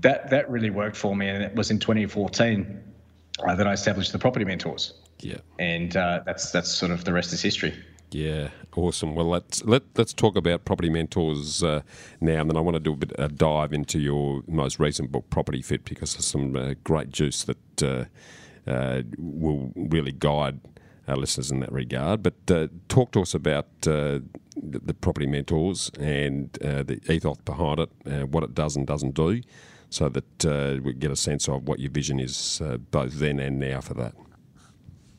that 0.02 0.30
that 0.30 0.50
really 0.50 0.70
worked 0.70 0.96
for 0.98 1.16
me, 1.16 1.28
and 1.30 1.44
it 1.44 1.56
was 1.56 1.72
in 1.72 1.80
2014 1.80 2.82
uh, 3.48 3.56
that 3.56 3.68
I 3.68 3.74
established 3.74 4.12
the 4.12 4.20
Property 4.20 4.46
Mentors, 4.46 4.94
Yeah. 5.20 5.38
and 5.60 5.96
uh, 5.98 6.22
that's 6.26 6.52
that's 6.52 6.72
sort 6.72 6.92
of 6.92 7.04
the 7.04 7.14
rest 7.14 7.34
is 7.34 7.42
history. 7.42 7.74
Yeah, 8.12 8.50
awesome. 8.76 9.14
Well, 9.16 9.28
let's 9.28 9.64
let 9.66 9.84
let's 9.98 10.14
talk 10.14 10.38
about 10.38 10.64
property 10.64 10.90
mentors 10.90 11.64
uh, 11.64 11.82
now, 12.22 12.42
and 12.42 12.50
then 12.50 12.56
I 12.56 12.62
want 12.62 12.76
to 12.76 12.80
do 12.80 12.94
a 12.94 12.96
bit 12.96 13.12
a 13.18 13.28
dive 13.28 13.74
into 13.74 14.00
your 14.00 14.42
most 14.48 14.80
recent 14.80 15.12
book, 15.12 15.30
Property 15.30 15.62
Fit, 15.62 15.84
because 15.84 16.14
there's 16.14 16.26
some 16.28 16.56
uh, 16.56 16.76
great 16.84 17.10
juice 17.10 17.44
that 17.44 17.84
uh, 17.84 18.06
uh, 18.70 19.02
will 19.18 19.74
really 19.76 20.14
guide 20.14 20.62
our 21.08 21.18
listeners 21.18 21.52
in 21.52 21.60
that 21.60 21.72
regard. 21.72 22.24
But 22.24 22.36
uh, 22.50 22.68
talk 22.88 23.12
to 23.14 23.22
us 23.22 23.34
about 23.34 23.66
uh, 23.86 24.20
the, 24.56 24.80
the 24.84 24.94
property 24.94 25.26
mentors 25.28 25.92
and 26.00 26.52
the 26.54 27.02
ethos 27.12 27.38
behind 27.44 27.80
it, 27.80 28.30
what 28.30 28.44
it 28.44 28.56
does 28.56 28.76
and 28.76 28.88
doesn't 28.88 29.16
do, 29.16 29.42
so 29.90 30.10
that 30.10 30.82
we 30.84 30.94
get 30.94 31.12
a 31.12 31.16
sense 31.16 31.50
of 31.50 31.68
what 31.68 31.80
your 31.80 31.92
vision 31.92 32.20
is, 32.20 32.62
both 32.92 33.20
then 33.20 33.40
and 33.40 33.60
now 33.60 33.82
for 33.82 33.94
that. 33.96 34.16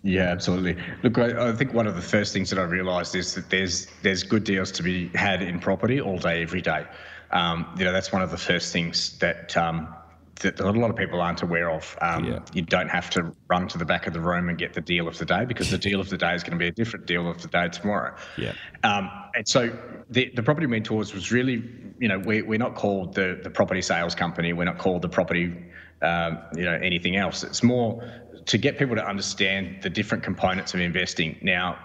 Yeah, 0.06 0.30
absolutely. 0.30 0.76
Look, 1.02 1.18
I, 1.18 1.48
I 1.48 1.52
think 1.52 1.74
one 1.74 1.88
of 1.88 1.96
the 1.96 2.00
first 2.00 2.32
things 2.32 2.48
that 2.50 2.60
I 2.60 2.62
realised 2.62 3.16
is 3.16 3.34
that 3.34 3.50
there's 3.50 3.88
there's 4.02 4.22
good 4.22 4.44
deals 4.44 4.70
to 4.72 4.84
be 4.84 5.08
had 5.08 5.42
in 5.42 5.58
property 5.58 6.00
all 6.00 6.16
day, 6.16 6.42
every 6.42 6.62
day. 6.62 6.86
Um, 7.32 7.66
you 7.76 7.84
know, 7.84 7.92
that's 7.92 8.12
one 8.12 8.22
of 8.22 8.30
the 8.30 8.38
first 8.38 8.72
things 8.72 9.18
that 9.18 9.56
um, 9.56 9.92
that 10.40 10.60
a 10.60 10.70
lot 10.70 10.90
of 10.90 10.96
people 10.96 11.20
aren't 11.20 11.42
aware 11.42 11.70
of. 11.70 11.96
Um, 12.00 12.24
Yeah. 12.24 12.38
You 12.52 12.62
don't 12.62 12.88
have 12.88 13.10
to 13.10 13.32
run 13.48 13.68
to 13.68 13.78
the 13.78 13.84
back 13.84 14.06
of 14.06 14.12
the 14.12 14.20
room 14.20 14.48
and 14.48 14.58
get 14.58 14.74
the 14.74 14.80
deal 14.80 15.08
of 15.08 15.18
the 15.18 15.24
day 15.24 15.44
because 15.44 15.70
the 15.70 15.78
deal 15.78 16.00
of 16.00 16.08
the 16.08 16.18
day 16.18 16.34
is 16.34 16.42
going 16.42 16.52
to 16.52 16.58
be 16.58 16.68
a 16.68 16.72
different 16.72 17.06
deal 17.06 17.28
of 17.28 17.40
the 17.42 17.48
day 17.48 17.68
tomorrow. 17.68 18.14
Yeah. 18.36 18.52
Um, 18.82 19.10
and 19.34 19.46
so 19.46 19.76
the, 20.10 20.30
the 20.34 20.42
property 20.42 20.66
mentors 20.66 21.14
was 21.14 21.32
really, 21.32 21.64
you 21.98 22.08
know, 22.08 22.18
we, 22.18 22.42
we're 22.42 22.58
not 22.58 22.74
called 22.74 23.14
the, 23.14 23.40
the 23.42 23.50
property 23.50 23.82
sales 23.82 24.14
company. 24.14 24.52
We're 24.52 24.64
not 24.64 24.78
called 24.78 25.02
the 25.02 25.08
property, 25.08 25.56
um, 26.02 26.38
you 26.54 26.64
know, 26.64 26.74
anything 26.82 27.16
else. 27.16 27.42
It's 27.42 27.62
more 27.62 28.02
to 28.44 28.58
get 28.58 28.78
people 28.78 28.96
to 28.96 29.06
understand 29.06 29.82
the 29.82 29.90
different 29.90 30.22
components 30.22 30.74
of 30.74 30.80
investing. 30.80 31.38
Now, 31.42 31.78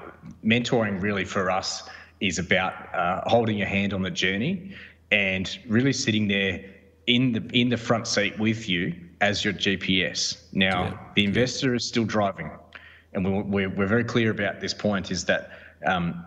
mentoring 0.46 1.02
really 1.02 1.26
for 1.26 1.50
us 1.50 1.84
is 2.20 2.38
about 2.38 2.74
uh, 2.94 3.22
holding 3.28 3.58
your 3.58 3.68
hand 3.68 3.94
on 3.94 4.02
the 4.02 4.12
journey 4.12 4.76
and 5.12 5.58
really 5.68 5.94
sitting 5.94 6.28
there 6.28 6.64
in 7.16 7.34
the 7.34 7.44
in 7.54 7.70
the 7.70 7.78
front 7.78 8.08
seat 8.08 8.40
with 8.40 8.70
you 8.70 8.94
as 9.20 9.44
your 9.44 9.54
GPS. 9.54 10.38
Now, 10.54 10.84
Yeah. 10.84 10.98
the 11.16 11.26
investor 11.26 11.76
is 11.76 11.86
still 11.86 12.06
driving, 12.06 12.50
and 13.14 13.26
we, 13.26 13.42
we're, 13.42 13.70
we're 13.70 13.88
very 13.88 14.06
clear 14.06 14.32
about 14.32 14.62
this 14.62 14.74
point. 14.74 15.12
Is 15.12 15.26
that 15.26 15.52
um, 15.86 16.26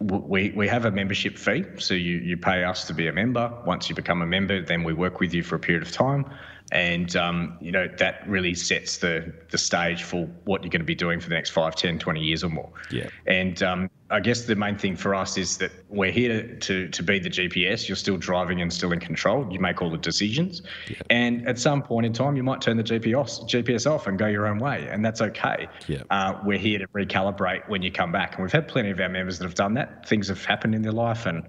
we 0.00 0.50
we 0.50 0.66
have 0.68 0.84
a 0.84 0.90
membership 0.90 1.38
fee, 1.38 1.64
so 1.78 1.94
you 1.94 2.16
you 2.16 2.36
pay 2.36 2.64
us 2.64 2.86
to 2.88 2.94
be 2.94 3.06
a 3.06 3.12
member. 3.12 3.52
Once 3.64 3.88
you 3.88 3.94
become 3.94 4.20
a 4.22 4.26
member, 4.26 4.60
then 4.60 4.82
we 4.82 4.92
work 4.92 5.20
with 5.20 5.32
you 5.32 5.42
for 5.42 5.54
a 5.56 5.60
period 5.60 5.82
of 5.86 5.92
time, 5.92 6.24
and 6.72 7.14
um, 7.14 7.56
you 7.60 7.70
know 7.70 7.88
that 7.98 8.28
really 8.28 8.54
sets 8.54 8.98
the 8.98 9.32
the 9.50 9.58
stage 9.58 10.02
for 10.02 10.26
what 10.44 10.62
you're 10.62 10.70
going 10.70 10.80
to 10.80 10.86
be 10.86 10.94
doing 10.94 11.20
for 11.20 11.28
the 11.28 11.34
next 11.34 11.50
5, 11.50 11.76
10, 11.76 11.98
20 11.98 12.20
years 12.20 12.42
or 12.42 12.48
more. 12.48 12.70
Yeah. 12.90 13.08
And 13.26 13.62
um, 13.62 13.90
I 14.10 14.20
guess 14.20 14.42
the 14.42 14.56
main 14.56 14.76
thing 14.76 14.96
for 14.96 15.14
us 15.14 15.36
is 15.36 15.58
that 15.58 15.72
we're 15.88 16.10
here 16.10 16.28
to, 16.28 16.56
to, 16.56 16.88
to 16.88 17.02
be 17.02 17.18
the 17.18 17.30
GPS. 17.30 17.88
You're 17.88 17.96
still 17.96 18.16
driving 18.16 18.60
and 18.60 18.72
still 18.72 18.92
in 18.92 19.00
control. 19.00 19.50
You 19.52 19.60
make 19.60 19.82
all 19.82 19.90
the 19.90 19.98
decisions. 19.98 20.62
And 21.10 21.46
at 21.46 21.58
some 21.58 21.82
point 21.82 22.06
in 22.06 22.12
time, 22.12 22.36
you 22.36 22.42
might 22.42 22.60
turn 22.60 22.76
the 22.76 22.84
GPS, 22.84 23.48
GPS 23.48 23.90
off 23.90 24.06
and 24.06 24.18
go 24.18 24.26
your 24.26 24.46
own 24.46 24.58
way. 24.58 24.88
And 24.90 25.04
that's 25.04 25.20
okay. 25.20 25.68
Yeah. 25.88 26.02
Uh, 26.10 26.38
we're 26.44 26.58
here 26.58 26.78
to 26.78 26.86
recalibrate 26.88 27.68
when 27.68 27.82
you 27.82 27.90
come 27.90 28.12
back. 28.12 28.34
And 28.34 28.42
we've 28.42 28.52
had 28.52 28.68
plenty 28.68 28.90
of 28.90 29.00
our 29.00 29.08
members 29.08 29.38
that 29.38 29.44
have 29.44 29.54
done 29.54 29.74
that. 29.74 30.08
Things 30.08 30.28
have 30.28 30.44
happened 30.44 30.74
in 30.74 30.82
their 30.82 30.92
life 30.92 31.26
and 31.26 31.48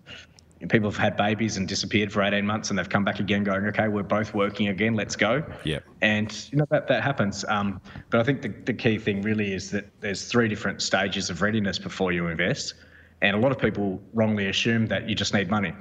people 0.70 0.90
have 0.90 0.98
had 0.98 1.16
babies 1.16 1.58
and 1.58 1.68
disappeared 1.68 2.12
for 2.12 2.24
18 2.24 2.46
months 2.46 2.70
and 2.70 2.80
they've 2.80 2.90
come 2.90 3.04
back 3.04 3.20
again 3.20 3.44
going, 3.44 3.66
okay, 3.68 3.88
we're 3.88 4.04
both 4.04 4.34
working 4.34 4.70
again. 4.70 4.96
Let's 4.96 5.16
go. 5.16 5.44
Yeah. 5.64 5.80
And 6.02 6.32
you 6.52 6.58
know 6.58 6.66
that 6.70 6.88
that 6.88 7.04
happens. 7.04 7.46
Um, 7.48 7.80
but 8.10 8.20
I 8.20 8.24
think 8.24 8.42
the, 8.42 8.50
the 8.50 8.74
key 8.74 8.98
thing 8.98 9.22
really 9.22 9.54
is 9.54 9.70
that 9.72 9.86
there's 10.02 10.28
three 10.28 10.48
different 10.48 10.82
stages 10.82 11.30
of 11.30 11.42
readiness 11.42 11.78
before 11.78 12.12
you 12.12 12.28
invest, 12.28 12.74
and 13.22 13.36
a 13.36 13.40
lot 13.40 13.52
of 13.52 13.60
people 13.60 14.02
wrongly 14.14 14.48
assume 14.48 14.88
that 14.88 15.08
you 15.08 15.16
just 15.16 15.34
need 15.34 15.50
money. 15.50 15.74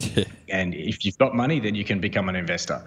and 0.48 0.74
if 0.74 1.04
you've 1.04 1.18
got 1.18 1.34
money, 1.34 1.58
then 1.60 1.74
you 1.74 1.84
can 1.84 2.00
become 2.00 2.28
an 2.28 2.36
investor. 2.36 2.84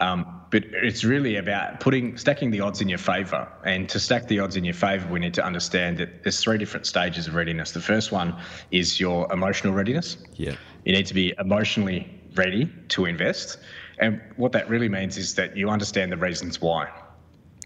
Um, 0.00 0.40
but 0.50 0.64
it's 0.64 1.04
really 1.04 1.36
about 1.36 1.80
putting 1.80 2.16
stacking 2.16 2.50
the 2.50 2.60
odds 2.60 2.80
in 2.80 2.88
your 2.88 2.98
favour. 2.98 3.48
And 3.64 3.88
to 3.88 3.98
stack 3.98 4.28
the 4.28 4.40
odds 4.40 4.56
in 4.56 4.64
your 4.64 4.74
favour, 4.74 5.10
we 5.10 5.20
need 5.20 5.34
to 5.34 5.44
understand 5.44 5.98
that 5.98 6.22
there's 6.22 6.40
three 6.40 6.58
different 6.58 6.86
stages 6.86 7.26
of 7.26 7.34
readiness. 7.34 7.72
The 7.72 7.80
first 7.80 8.12
one 8.12 8.36
is 8.70 9.00
your 9.00 9.32
emotional 9.32 9.72
readiness. 9.72 10.18
Yeah. 10.34 10.56
You 10.84 10.92
need 10.92 11.06
to 11.06 11.14
be 11.14 11.32
emotionally 11.38 12.20
ready 12.34 12.70
to 12.88 13.06
invest. 13.06 13.58
And 13.98 14.20
what 14.36 14.52
that 14.52 14.68
really 14.68 14.88
means 14.88 15.16
is 15.16 15.34
that 15.36 15.56
you 15.56 15.70
understand 15.70 16.12
the 16.12 16.16
reasons 16.16 16.60
why. 16.60 16.90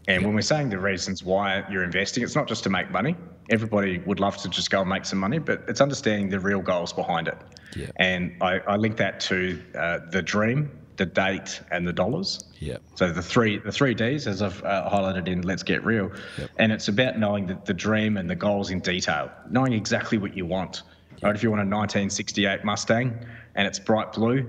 And 0.09 0.25
when 0.25 0.35
we're 0.35 0.43
saying 0.43 0.71
the 0.71 0.79
reasons 0.79 1.25
why 1.25 1.65
you're 1.69 1.83
investing, 1.83 2.23
it's 2.23 2.37
not 2.37 2.47
just 2.47 2.63
to 2.65 2.71
make 2.71 2.91
money. 2.91 3.17
Everybody 3.51 3.99
would 3.99 4.21
love 4.21 4.37
to 4.39 4.49
just 4.49 4.71
go 4.71 4.81
and 4.81 4.89
make 4.89 5.05
some 5.05 5.19
money, 5.19 5.39
but 5.39 5.65
it's 5.67 5.81
understanding 5.81 6.29
the 6.29 6.39
real 6.39 6.61
goals 6.61 6.93
behind 6.93 7.27
it. 7.27 7.39
Yeah. 7.75 7.87
And 7.97 8.37
I, 8.41 8.59
I 8.61 8.77
link 8.77 8.97
that 8.99 9.19
to 9.21 9.61
uh, 9.77 9.99
the 10.11 10.23
dream, 10.23 10.71
the 10.97 11.07
date, 11.07 11.61
and 11.71 11.87
the 11.87 11.93
dollars. 11.93 12.45
Yeah. 12.59 12.79
So 12.95 13.11
the 13.13 13.23
three 13.23 13.59
the 13.59 13.73
three 13.73 13.95
Ds, 13.95 14.27
as 14.27 14.43
I've 14.43 14.63
uh, 14.65 14.89
highlighted 14.91 15.29
in 15.29 15.43
Let's 15.43 15.63
Get 15.63 15.85
Real, 15.85 16.11
Yep. 16.39 16.51
and 16.59 16.73
it's 16.73 16.89
about 16.89 17.19
knowing 17.19 17.47
the, 17.47 17.59
the 17.65 17.75
dream 17.75 18.17
and 18.17 18.29
the 18.29 18.35
goals 18.35 18.71
in 18.71 18.81
detail, 18.81 19.31
knowing 19.51 19.73
exactly 19.73 20.19
what 20.19 20.37
you 20.37 20.47
want. 20.47 20.83
Right? 21.23 21.35
If 21.35 21.43
you 21.43 21.51
want 21.51 21.61
a 21.61 21.65
1968 21.65 22.65
Mustang 22.65 23.19
and 23.55 23.67
it's 23.67 23.79
bright 23.79 24.13
blue, 24.13 24.47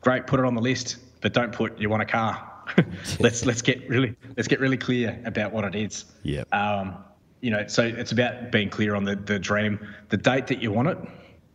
great, 0.00 0.26
put 0.26 0.40
it 0.40 0.46
on 0.46 0.54
the 0.54 0.60
list, 0.60 0.96
but 1.20 1.32
don't 1.32 1.52
put 1.52 1.78
you 1.78 1.88
want 1.88 2.02
a 2.02 2.06
car. 2.06 2.46
let's 3.20 3.44
let's 3.50 3.62
get 3.62 3.88
really 3.88 4.14
let's 4.36 4.48
get 4.48 4.60
really 4.60 4.76
clear 4.76 5.20
about 5.24 5.52
what 5.52 5.64
it 5.64 5.74
is. 5.74 6.04
Yeah. 6.22 6.42
Um, 6.52 6.96
you 7.40 7.50
know, 7.50 7.66
so 7.68 7.82
it's 7.84 8.12
about 8.12 8.52
being 8.52 8.68
clear 8.68 8.94
on 8.94 9.04
the, 9.04 9.16
the 9.16 9.38
dream, 9.38 9.78
the 10.10 10.18
date 10.18 10.46
that 10.48 10.60
you 10.60 10.70
want 10.70 10.88
it, 10.88 10.98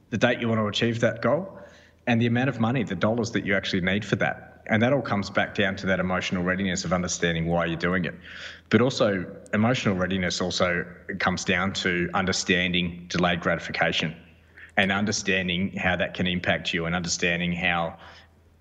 the 0.10 0.18
date 0.18 0.40
you 0.40 0.48
want 0.50 0.60
to 0.60 0.66
achieve 0.66 1.00
that 1.02 1.22
goal, 1.22 1.60
and 2.08 2.22
the 2.22 2.28
amount 2.28 2.50
of 2.50 2.60
money, 2.60 2.84
the 2.84 2.96
dollars 2.96 3.32
that 3.32 3.46
you 3.46 3.56
actually 3.56 3.82
need 3.82 4.06
for 4.06 4.16
that. 4.18 4.64
And 4.68 4.82
that 4.82 4.94
all 4.94 5.02
comes 5.02 5.30
back 5.30 5.54
down 5.54 5.76
to 5.78 5.86
that 5.88 6.00
emotional 6.00 6.44
readiness 6.44 6.86
of 6.86 6.94
understanding 6.94 7.46
why 7.48 7.66
you're 7.66 7.78
doing 7.78 8.06
it. 8.06 8.16
But 8.70 8.82
also, 8.82 9.26
emotional 9.54 9.96
readiness 9.96 10.42
also 10.42 10.86
comes 11.20 11.44
down 11.44 11.74
to 11.74 12.10
understanding 12.16 13.06
delayed 13.08 13.42
gratification 13.42 14.16
and 14.78 14.92
understanding 14.92 15.72
how 15.78 15.96
that 15.98 16.16
can 16.16 16.26
impact 16.26 16.74
you 16.74 16.86
and 16.86 16.96
understanding 16.96 17.54
how 17.54 17.98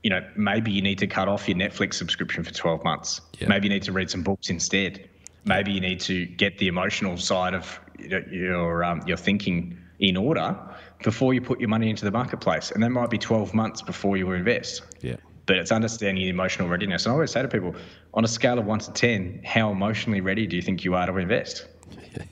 you 0.02 0.10
know, 0.10 0.22
maybe 0.36 0.70
you 0.70 0.82
need 0.82 0.98
to 0.98 1.06
cut 1.06 1.28
off 1.28 1.48
your 1.48 1.56
Netflix 1.56 1.94
subscription 1.94 2.44
for 2.44 2.52
12 2.52 2.84
months. 2.84 3.22
Yeah. 3.38 3.48
Maybe 3.48 3.68
you 3.68 3.72
need 3.72 3.84
to 3.84 3.92
read 3.92 4.10
some 4.10 4.22
books 4.22 4.50
instead. 4.50 5.08
Maybe 5.46 5.72
you 5.72 5.80
need 5.80 5.98
to 6.00 6.26
get 6.26 6.58
the 6.58 6.68
emotional 6.68 7.16
side 7.16 7.54
of 7.54 7.80
you 7.98 8.20
your 8.30 8.84
um, 8.84 9.02
your 9.06 9.16
thinking 9.16 9.78
in 10.00 10.16
order 10.16 10.56
before 11.02 11.34
you 11.34 11.40
put 11.40 11.60
your 11.60 11.68
money 11.68 11.90
into 11.90 12.04
the 12.04 12.10
marketplace. 12.10 12.70
And 12.70 12.82
that 12.82 12.90
might 12.90 13.10
be 13.10 13.18
12 13.18 13.52
months 13.54 13.82
before 13.82 14.16
you 14.16 14.30
invest. 14.32 14.82
Yeah. 15.02 15.16
But 15.46 15.56
it's 15.56 15.72
understanding 15.72 16.22
the 16.24 16.30
emotional 16.30 16.68
readiness. 16.68 17.04
And 17.04 17.10
I 17.10 17.14
always 17.14 17.30
say 17.30 17.42
to 17.42 17.48
people, 17.48 17.74
on 18.14 18.24
a 18.24 18.28
scale 18.28 18.58
of 18.58 18.64
one 18.66 18.78
to 18.78 18.92
10, 18.92 19.42
how 19.44 19.70
emotionally 19.70 20.20
ready 20.22 20.46
do 20.46 20.56
you 20.56 20.62
think 20.62 20.84
you 20.84 20.94
are 20.94 21.06
to 21.06 21.16
invest? 21.18 21.66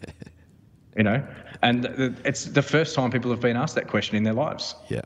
you 0.97 1.03
know, 1.03 1.27
and 1.63 1.85
the- 1.85 2.15
it's 2.25 2.45
the 2.47 2.63
first 2.63 2.95
time 2.95 3.11
people 3.11 3.31
have 3.31 3.41
been 3.41 3.57
asked 3.57 3.75
that 3.75 3.89
question 3.89 4.17
in 4.17 4.23
their 4.25 4.33
lives 4.35 4.75
Yeah. 4.89 5.03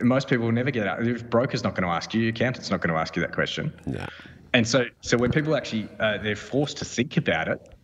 most 0.00 0.28
people 0.28 0.44
will 0.46 0.52
never 0.52 0.70
get 0.70 0.86
out. 0.86 1.04
Your 1.04 1.18
broker's 1.18 1.62
not 1.62 1.74
going 1.74 1.84
to 1.84 1.94
ask 1.94 2.12
you. 2.14 2.20
Your 2.22 2.30
accountant's 2.30 2.70
not 2.70 2.80
going 2.80 2.92
to 2.92 3.00
ask 3.00 3.14
you 3.16 3.22
that 3.22 3.32
question. 3.32 3.72
No. 3.86 4.04
And 4.52 4.66
so, 4.66 4.86
so 5.02 5.16
when 5.16 5.30
people 5.30 5.54
actually 5.56 5.88
uh, 6.00 6.18
they're 6.18 6.34
forced 6.36 6.78
to 6.78 6.84
think 6.84 7.16
about 7.16 7.46
it, 7.48 7.75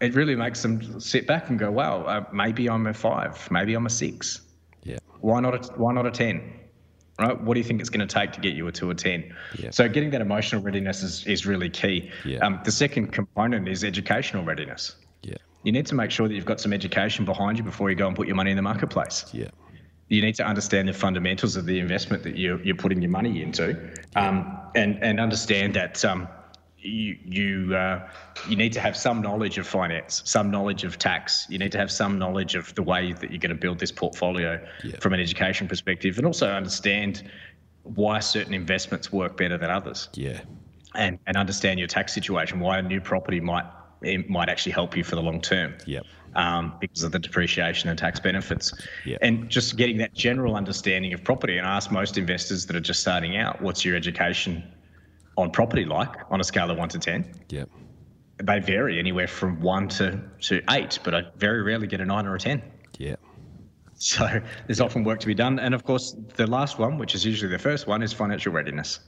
it 0.00 0.14
really 0.14 0.34
makes 0.34 0.62
them 0.62 1.00
sit 1.00 1.26
back 1.26 1.50
and 1.50 1.58
go, 1.58 1.70
"Wow, 1.70 2.02
uh, 2.04 2.24
maybe 2.32 2.68
I'm 2.68 2.86
a 2.86 2.94
five, 2.94 3.50
maybe 3.50 3.74
I'm 3.74 3.86
a 3.86 3.90
six. 3.90 4.40
Yeah. 4.82 4.98
Why 5.20 5.40
not? 5.40 5.54
A, 5.54 5.72
why 5.74 5.92
not 5.92 6.06
a 6.06 6.10
ten? 6.10 6.52
Right? 7.18 7.38
What 7.38 7.52
do 7.54 7.60
you 7.60 7.64
think 7.64 7.80
it's 7.80 7.90
going 7.90 8.06
to 8.06 8.12
take 8.12 8.32
to 8.32 8.40
get 8.40 8.54
you 8.54 8.70
to 8.70 8.90
a 8.90 8.94
ten? 8.94 9.34
Yeah. 9.58 9.70
So 9.70 9.88
getting 9.88 10.10
that 10.10 10.22
emotional 10.22 10.62
readiness 10.62 11.02
is, 11.02 11.26
is 11.26 11.46
really 11.46 11.68
key. 11.68 12.10
Yeah. 12.24 12.38
Um, 12.38 12.60
the 12.64 12.72
second 12.72 13.12
component 13.12 13.68
is 13.68 13.84
educational 13.84 14.42
readiness. 14.44 14.96
Yeah. 15.22 15.34
You 15.62 15.72
need 15.72 15.84
to 15.86 15.94
make 15.94 16.10
sure 16.10 16.26
that 16.28 16.34
you've 16.34 16.46
got 16.46 16.60
some 16.60 16.72
education 16.72 17.26
behind 17.26 17.58
you 17.58 17.64
before 17.64 17.90
you 17.90 17.96
go 17.96 18.06
and 18.06 18.16
put 18.16 18.26
your 18.26 18.36
money 18.36 18.50
in 18.50 18.56
the 18.56 18.62
marketplace 18.62 19.26
Yeah. 19.34 19.50
you 20.08 20.22
need 20.22 20.34
to 20.36 20.46
understand 20.46 20.88
the 20.88 20.94
fundamentals 20.94 21.56
of 21.56 21.66
the 21.66 21.78
investment 21.78 22.22
that 22.22 22.38
you're, 22.38 22.58
you're 22.62 22.74
putting 22.74 23.02
your 23.02 23.10
money 23.10 23.42
into, 23.42 23.76
um, 24.16 24.58
and 24.74 24.98
and 25.02 25.20
understand 25.20 25.74
that 25.74 26.02
um, 26.06 26.26
you 26.82 27.16
you 27.24 27.74
uh, 27.74 28.08
you 28.48 28.56
need 28.56 28.72
to 28.72 28.80
have 28.80 28.96
some 28.96 29.20
knowledge 29.22 29.58
of 29.58 29.66
finance, 29.66 30.22
some 30.24 30.50
knowledge 30.50 30.84
of 30.84 30.98
tax. 30.98 31.46
You 31.48 31.58
need 31.58 31.72
to 31.72 31.78
have 31.78 31.90
some 31.90 32.18
knowledge 32.18 32.54
of 32.54 32.74
the 32.74 32.82
way 32.82 33.12
that 33.12 33.30
you're 33.30 33.38
going 33.38 33.50
to 33.50 33.60
build 33.60 33.78
this 33.78 33.92
portfolio 33.92 34.64
Yeah. 34.84 34.96
from 35.00 35.12
an 35.12 35.20
education 35.20 35.68
perspective, 35.68 36.16
and 36.18 36.26
also 36.26 36.48
understand 36.50 37.30
why 37.82 38.20
certain 38.20 38.54
investments 38.54 39.12
work 39.12 39.36
better 39.36 39.56
than 39.56 39.70
others 39.70 40.08
Yeah. 40.14 40.40
and, 40.94 41.18
and 41.26 41.36
understand 41.36 41.78
your 41.78 41.88
tax 41.88 42.12
situation, 42.12 42.60
why 42.60 42.78
a 42.78 42.82
new 42.82 43.00
property 43.00 43.40
might 43.40 43.64
it 44.02 44.30
might 44.30 44.48
actually 44.48 44.72
help 44.72 44.96
you 44.96 45.04
for 45.04 45.16
the 45.16 45.22
long 45.22 45.40
term. 45.42 45.74
Yep. 45.86 46.04
Um, 46.34 46.74
because 46.80 47.02
of 47.02 47.10
the 47.10 47.18
depreciation 47.18 47.90
and 47.90 47.98
tax 47.98 48.20
benefits. 48.20 48.72
Yeah. 49.04 49.18
And 49.20 49.50
just 49.50 49.76
getting 49.76 49.98
that 49.98 50.14
general 50.14 50.54
understanding 50.54 51.12
of 51.12 51.24
property. 51.24 51.58
And 51.58 51.66
I 51.66 51.74
ask 51.76 51.90
most 51.90 52.16
investors 52.16 52.64
that 52.66 52.76
are 52.76 52.80
just 52.80 53.00
starting 53.00 53.36
out, 53.36 53.60
what's 53.60 53.84
your 53.84 53.96
education 53.96 54.62
on 55.40 55.50
property 55.50 55.84
like 55.84 56.14
on 56.30 56.40
a 56.40 56.44
scale 56.44 56.70
of 56.70 56.78
one 56.78 56.88
to 56.90 56.98
10? 56.98 57.32
Yep. 57.50 57.68
They 58.42 58.58
vary 58.60 58.98
anywhere 58.98 59.28
from 59.28 59.60
one 59.60 59.88
to, 59.88 60.20
to 60.42 60.62
eight, 60.70 60.98
but 61.04 61.14
I 61.14 61.22
very 61.36 61.62
rarely 61.62 61.86
get 61.86 62.00
a 62.00 62.04
nine 62.06 62.26
or 62.26 62.34
a 62.34 62.38
10. 62.38 62.62
Yeah. 62.98 63.16
So 63.94 64.26
there's 64.66 64.80
often 64.80 65.04
work 65.04 65.20
to 65.20 65.26
be 65.26 65.34
done. 65.34 65.58
And 65.58 65.74
of 65.74 65.84
course, 65.84 66.16
the 66.36 66.46
last 66.46 66.78
one, 66.78 66.96
which 66.96 67.14
is 67.14 67.24
usually 67.26 67.50
the 67.50 67.58
first 67.58 67.86
one, 67.86 68.02
is 68.02 68.14
financial 68.14 68.50
readiness. 68.52 69.00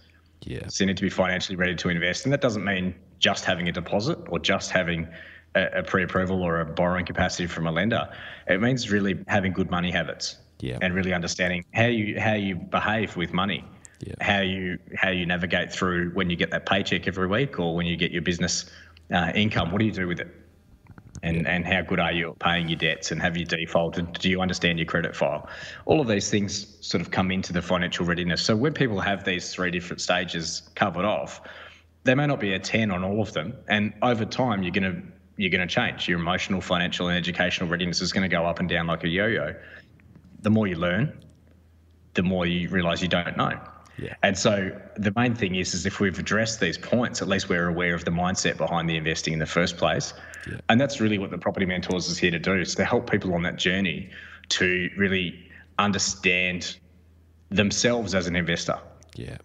Yeah. 0.42 0.68
So 0.68 0.84
you 0.84 0.88
need 0.88 0.98
to 0.98 1.02
be 1.02 1.08
financially 1.08 1.56
ready 1.56 1.74
to 1.76 1.88
invest. 1.88 2.26
And 2.26 2.32
that 2.32 2.42
doesn't 2.42 2.64
mean 2.64 2.94
just 3.18 3.44
having 3.46 3.68
a 3.68 3.72
deposit 3.72 4.18
or 4.28 4.38
just 4.38 4.70
having 4.70 5.08
a, 5.54 5.78
a 5.78 5.82
pre 5.82 6.02
approval 6.02 6.42
or 6.42 6.60
a 6.60 6.66
borrowing 6.66 7.06
capacity 7.06 7.46
from 7.46 7.66
a 7.66 7.72
lender. 7.72 8.06
It 8.48 8.60
means 8.60 8.90
really 8.90 9.24
having 9.28 9.52
good 9.52 9.70
money 9.70 9.90
habits 9.90 10.36
Yeah. 10.60 10.78
and 10.82 10.94
really 10.94 11.14
understanding 11.14 11.64
how 11.72 11.86
you 11.86 12.20
how 12.20 12.34
you 12.34 12.56
behave 12.56 13.16
with 13.16 13.32
money. 13.32 13.64
Yeah. 14.02 14.14
How 14.20 14.40
you 14.40 14.78
how 14.96 15.10
you 15.10 15.26
navigate 15.26 15.72
through 15.72 16.10
when 16.10 16.28
you 16.28 16.36
get 16.36 16.50
that 16.50 16.66
paycheck 16.66 17.06
every 17.06 17.28
week 17.28 17.60
or 17.60 17.76
when 17.76 17.86
you 17.86 17.96
get 17.96 18.10
your 18.10 18.22
business 18.22 18.66
uh, 19.12 19.30
income. 19.34 19.70
What 19.70 19.78
do 19.78 19.84
you 19.84 19.92
do 19.92 20.08
with 20.08 20.18
it? 20.18 20.28
And 21.22 21.46
and 21.46 21.64
how 21.64 21.82
good 21.82 22.00
are 22.00 22.10
you 22.10 22.30
at 22.30 22.38
paying 22.40 22.68
your 22.68 22.78
debts? 22.78 23.12
And 23.12 23.22
have 23.22 23.36
you 23.36 23.44
defaulted? 23.44 24.14
Do 24.14 24.28
you 24.28 24.40
understand 24.40 24.80
your 24.80 24.86
credit 24.86 25.14
file? 25.14 25.48
All 25.84 26.00
of 26.00 26.08
these 26.08 26.30
things 26.30 26.76
sort 26.84 27.00
of 27.00 27.12
come 27.12 27.30
into 27.30 27.52
the 27.52 27.62
financial 27.62 28.04
readiness. 28.04 28.42
So 28.42 28.56
when 28.56 28.72
people 28.72 28.98
have 28.98 29.22
these 29.24 29.54
three 29.54 29.70
different 29.70 30.00
stages 30.00 30.68
covered 30.74 31.04
off, 31.04 31.40
they 32.02 32.16
may 32.16 32.26
not 32.26 32.40
be 32.40 32.54
a 32.54 32.58
ten 32.58 32.90
on 32.90 33.04
all 33.04 33.22
of 33.22 33.32
them, 33.34 33.56
and 33.68 33.92
over 34.02 34.24
time 34.24 34.64
you're 34.64 34.72
gonna 34.72 35.00
you're 35.36 35.50
gonna 35.50 35.68
change. 35.68 36.08
Your 36.08 36.18
emotional, 36.18 36.60
financial, 36.60 37.06
and 37.06 37.16
educational 37.16 37.70
readiness 37.70 38.00
is 38.00 38.12
going 38.12 38.28
to 38.28 38.36
go 38.36 38.44
up 38.46 38.58
and 38.58 38.68
down 38.68 38.88
like 38.88 39.04
a 39.04 39.08
yo-yo. 39.08 39.54
The 40.40 40.50
more 40.50 40.66
you 40.66 40.74
learn, 40.74 41.16
the 42.14 42.24
more 42.24 42.46
you 42.46 42.68
realise 42.68 43.00
you 43.00 43.08
don't 43.08 43.36
know. 43.36 43.60
Yeah. 43.98 44.14
And 44.22 44.36
so 44.38 44.70
the 44.96 45.12
main 45.14 45.34
thing 45.34 45.54
is, 45.54 45.74
is 45.74 45.86
if 45.86 46.00
we've 46.00 46.18
addressed 46.18 46.60
these 46.60 46.78
points, 46.78 47.22
at 47.22 47.28
least 47.28 47.48
we're 47.48 47.68
aware 47.68 47.94
of 47.94 48.04
the 48.04 48.10
mindset 48.10 48.56
behind 48.56 48.88
the 48.88 48.96
investing 48.96 49.32
in 49.32 49.38
the 49.38 49.46
first 49.46 49.76
place. 49.76 50.14
Yeah. 50.48 50.58
And 50.68 50.80
that's 50.80 51.00
really 51.00 51.18
what 51.18 51.30
the 51.30 51.38
Property 51.38 51.66
Mentors 51.66 52.08
is 52.08 52.18
here 52.18 52.30
to 52.30 52.38
do, 52.38 52.54
is 52.54 52.74
to 52.76 52.84
help 52.84 53.10
people 53.10 53.34
on 53.34 53.42
that 53.42 53.56
journey 53.56 54.10
to 54.50 54.90
really 54.96 55.38
understand 55.78 56.76
themselves 57.50 58.14
as 58.14 58.26
an 58.26 58.34
investor. 58.36 58.78
Yeah. 59.14 59.36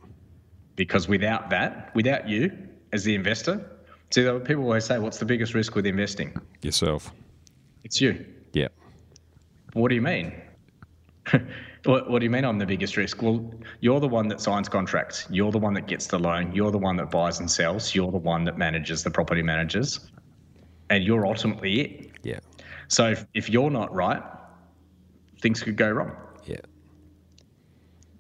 because 0.78 1.10
without 1.10 1.50
that, 1.50 1.94
without 1.94 2.30
you 2.30 2.52
as 2.94 3.04
the 3.04 3.16
investor, 3.16 3.70
see, 4.12 4.24
people 4.46 4.64
always 4.64 4.86
say, 4.86 4.98
"What's 4.98 5.18
the 5.18 5.26
biggest 5.26 5.54
risk 5.54 5.76
with 5.76 5.86
investing?" 5.86 6.34
Yourself. 6.62 7.12
It's 7.84 8.00
you. 8.00 8.26
Yeah. 8.54 8.70
What 9.74 9.90
do 9.90 9.96
you 9.96 10.02
mean? 10.02 10.34
what, 11.88 12.10
what 12.10 12.20
do 12.20 12.26
you 12.26 12.30
mean 12.30 12.46
I'm 12.46 12.60
the 12.60 12.66
biggest 12.66 12.98
risk? 12.98 13.22
Well, 13.22 13.52
you're 13.80 14.00
the 14.00 14.08
one 14.08 14.28
that 14.28 14.42
signs 14.42 14.68
contracts. 14.70 15.26
You're 15.30 15.52
the 15.52 15.58
one 15.58 15.74
that 15.76 15.88
gets 15.88 16.08
the 16.08 16.20
loan. 16.20 16.54
You're 16.54 16.72
the 16.72 16.78
one 16.78 16.98
that 16.98 17.10
buys 17.10 17.40
and 17.40 17.50
sells. 17.50 17.96
You're 17.96 18.12
the 18.12 18.18
one 18.18 18.44
that 18.46 18.58
manages 18.58 19.04
the 19.04 19.12
property 19.12 19.42
managers, 19.42 20.00
and 20.90 21.04
you're 21.04 21.26
ultimately 21.26 21.80
it. 21.82 22.12
Yeah. 22.24 22.40
So 22.88 23.10
if, 23.10 23.26
if 23.34 23.50
you're 23.50 23.70
not 23.70 23.94
right, 23.94 24.22
things 25.42 25.64
could 25.64 25.76
go 25.76 25.90
wrong. 25.90 26.16
Yeah. 26.46 26.58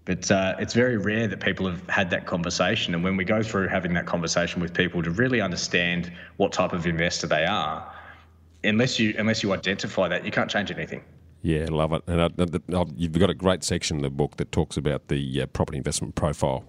But 0.05 0.31
uh, 0.31 0.55
it's 0.59 0.73
very 0.73 0.97
rare 0.97 1.27
that 1.27 1.41
people 1.41 1.69
have 1.69 1.85
had 1.89 2.09
that 2.11 2.25
conversation. 2.25 2.93
And 2.93 3.03
when 3.03 3.17
we 3.17 3.25
go 3.25 3.43
through 3.43 3.67
having 3.67 3.93
that 3.95 4.05
conversation 4.05 4.61
with 4.61 4.73
people 4.73 5.03
to 5.03 5.11
really 5.11 5.41
understand 5.41 6.11
what 6.37 6.53
type 6.53 6.71
of 6.71 6.87
investor 6.87 7.27
they 7.27 7.45
are, 7.45 7.93
unless 8.63 8.99
you 8.99 9.13
unless 9.17 9.43
you 9.43 9.51
identify 9.51 10.07
that, 10.07 10.23
you 10.23 10.31
can't 10.31 10.49
change 10.49 10.71
anything. 10.71 11.03
Yeah, 11.47 11.67
love 11.69 11.93
it. 11.93 12.03
And 12.07 12.21
I, 12.21 12.77
I, 12.77 12.83
you've 12.97 13.13
got 13.13 13.29
a 13.29 13.33
great 13.33 13.63
section 13.63 13.95
in 13.95 14.03
the 14.03 14.09
book 14.09 14.35
that 14.35 14.51
talks 14.51 14.75
about 14.75 15.07
the 15.07 15.43
uh, 15.43 15.45
property 15.45 15.77
investment 15.77 16.15
profile, 16.15 16.65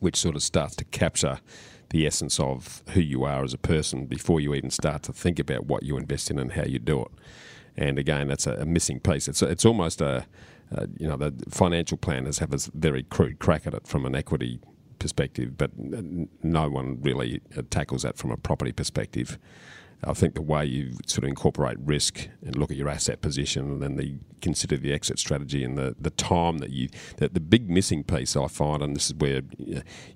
which 0.00 0.16
sort 0.16 0.34
of 0.34 0.42
starts 0.42 0.74
to 0.76 0.84
capture 0.86 1.40
the 1.90 2.06
essence 2.06 2.40
of 2.40 2.82
who 2.94 3.02
you 3.02 3.24
are 3.24 3.44
as 3.44 3.52
a 3.52 3.58
person 3.58 4.06
before 4.06 4.40
you 4.40 4.54
even 4.54 4.70
start 4.70 5.02
to 5.02 5.12
think 5.12 5.38
about 5.38 5.66
what 5.66 5.82
you 5.82 5.98
invest 5.98 6.30
in 6.30 6.38
and 6.38 6.52
how 6.52 6.64
you 6.64 6.78
do 6.78 7.02
it. 7.02 7.08
And 7.76 7.98
again, 7.98 8.28
that's 8.28 8.46
a, 8.46 8.54
a 8.54 8.64
missing 8.64 8.98
piece. 8.98 9.28
It's 9.28 9.42
it's 9.42 9.66
almost 9.66 10.00
a, 10.00 10.24
a, 10.70 10.88
you 10.96 11.06
know 11.06 11.18
the 11.18 11.34
financial 11.50 11.98
planners 11.98 12.38
have 12.38 12.54
a 12.54 12.58
very 12.72 13.02
crude 13.02 13.40
crack 13.40 13.66
at 13.66 13.74
it 13.74 13.86
from 13.86 14.06
an 14.06 14.14
equity 14.14 14.58
perspective, 14.98 15.58
but 15.58 15.72
no 15.76 16.70
one 16.70 17.02
really 17.02 17.42
uh, 17.54 17.60
tackles 17.68 18.04
that 18.04 18.16
from 18.16 18.30
a 18.30 18.38
property 18.38 18.72
perspective. 18.72 19.38
I 20.04 20.12
think 20.12 20.34
the 20.34 20.42
way 20.42 20.64
you 20.64 20.92
sort 21.06 21.24
of 21.24 21.30
incorporate 21.30 21.78
risk 21.80 22.28
and 22.44 22.56
look 22.56 22.70
at 22.70 22.76
your 22.76 22.88
asset 22.88 23.20
position 23.20 23.70
and 23.70 23.82
then 23.82 23.96
the, 23.96 24.18
consider 24.40 24.76
the 24.76 24.92
exit 24.92 25.18
strategy 25.18 25.64
and 25.64 25.76
the, 25.76 25.96
the 25.98 26.10
time 26.10 26.58
that 26.58 26.70
you 26.70 26.88
that 27.16 27.34
the 27.34 27.40
big 27.40 27.68
missing 27.68 28.04
piece 28.04 28.36
I 28.36 28.46
find 28.46 28.82
and 28.82 28.94
this 28.94 29.06
is 29.06 29.14
where 29.14 29.42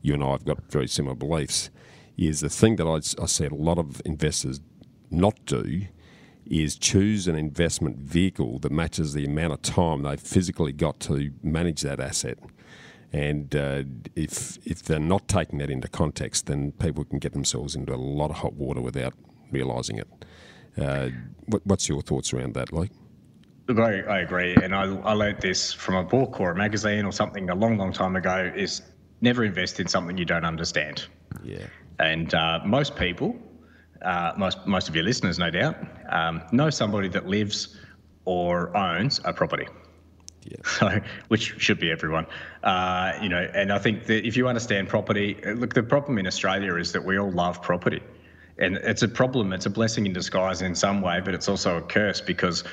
you 0.03 0.14
and 0.14 0.23
I 0.23 0.33
have 0.33 0.45
got 0.45 0.71
very 0.71 0.87
similar 0.87 1.14
beliefs 1.14 1.71
is 2.16 2.40
the 2.40 2.51
thing 2.51 2.77
that 2.77 2.87
I, 2.87 3.23
I 3.23 3.27
see 3.27 3.47
a 3.47 3.55
lot 3.55 3.79
of 3.79 4.03
investors 4.05 4.61
not 5.11 5.45
do 5.47 5.87
is 6.45 6.77
choose 6.77 7.27
an 7.29 7.37
investment 7.37 7.97
vehicle 7.97 8.59
that 8.59 8.73
matches 8.73 9.14
the 9.14 9.25
amount 9.25 9.53
of 9.53 9.62
time 9.62 10.03
they've 10.03 10.21
physically 10.21 10.73
got 10.73 10.99
to 11.01 11.33
manage 11.43 11.83
that 11.83 12.01
asset. 12.01 12.38
And 13.12 13.55
uh, 13.57 13.85
if 14.14 14.59
if 14.64 14.83
they're 14.83 15.01
not 15.01 15.27
taking 15.29 15.59
that 15.59 15.71
into 15.71 15.88
context, 15.88 16.47
then 16.47 16.73
people 16.73 17.05
can 17.05 17.19
get 17.19 17.33
themselves 17.33 17.75
into 17.75 17.95
a 17.95 17.97
lot 17.97 18.31
of 18.31 18.37
hot 18.37 18.55
water 18.55 18.81
without 18.81 19.14
realising 19.50 19.98
it. 19.98 20.08
Uh, 20.80 21.10
what, 21.46 21.66
what's 21.66 21.88
your 21.88 22.02
thoughts 22.02 22.32
around 22.32 22.54
that, 22.54 22.72
Luke? 22.72 22.90
Look, 23.68 23.78
I, 23.78 24.00
I 24.00 24.18
agree, 24.20 24.54
and 24.54 24.74
I, 24.74 24.82
I 24.82 25.12
learned 25.12 25.40
this 25.40 25.72
from 25.72 25.94
a 25.94 26.02
book 26.02 26.40
or 26.40 26.50
a 26.50 26.56
magazine 26.56 27.04
or 27.04 27.12
something 27.12 27.50
a 27.50 27.54
long, 27.54 27.78
long 27.78 27.92
time 27.92 28.16
ago. 28.16 28.52
Is 28.56 28.82
never 29.20 29.44
invest 29.44 29.78
in 29.78 29.86
something 29.86 30.16
you 30.18 30.24
don't 30.24 30.44
understand. 30.44 31.06
Yeah. 31.44 31.66
And 31.98 32.34
uh, 32.34 32.60
most 32.64 32.96
people, 32.96 33.36
uh, 34.02 34.32
most 34.36 34.66
most 34.66 34.88
of 34.88 34.96
your 34.96 35.04
listeners, 35.04 35.38
no 35.38 35.50
doubt, 35.50 35.76
um, 36.08 36.42
know 36.52 36.70
somebody 36.70 37.08
that 37.10 37.28
lives 37.28 37.76
or 38.24 38.76
owns 38.76 39.20
a 39.24 39.32
property. 39.32 39.68
Yeah. 40.44 40.56
So, 40.64 41.00
which 41.28 41.54
should 41.58 41.78
be 41.78 41.90
everyone, 41.90 42.26
uh, 42.64 43.12
you 43.20 43.28
know. 43.28 43.46
And 43.54 43.70
I 43.70 43.78
think 43.78 44.06
that 44.06 44.26
if 44.26 44.36
you 44.36 44.48
understand 44.48 44.88
property, 44.88 45.38
look, 45.44 45.74
the 45.74 45.82
problem 45.82 46.18
in 46.18 46.26
Australia 46.26 46.76
is 46.76 46.92
that 46.92 47.04
we 47.04 47.18
all 47.18 47.30
love 47.30 47.60
property 47.60 48.00
and 48.61 48.77
it's 48.77 49.03
a 49.03 49.09
problem. 49.09 49.53
It's 49.53 49.66
a 49.66 49.70
blessing 49.70 50.07
in 50.07 50.12
disguise 50.12 50.62
in 50.62 50.75
some 50.75 51.01
way, 51.01 51.20
but 51.20 51.35
it's 51.35 51.49
also 51.49 51.79
a 51.79 51.83
curse 51.83 52.20
because 52.20 52.64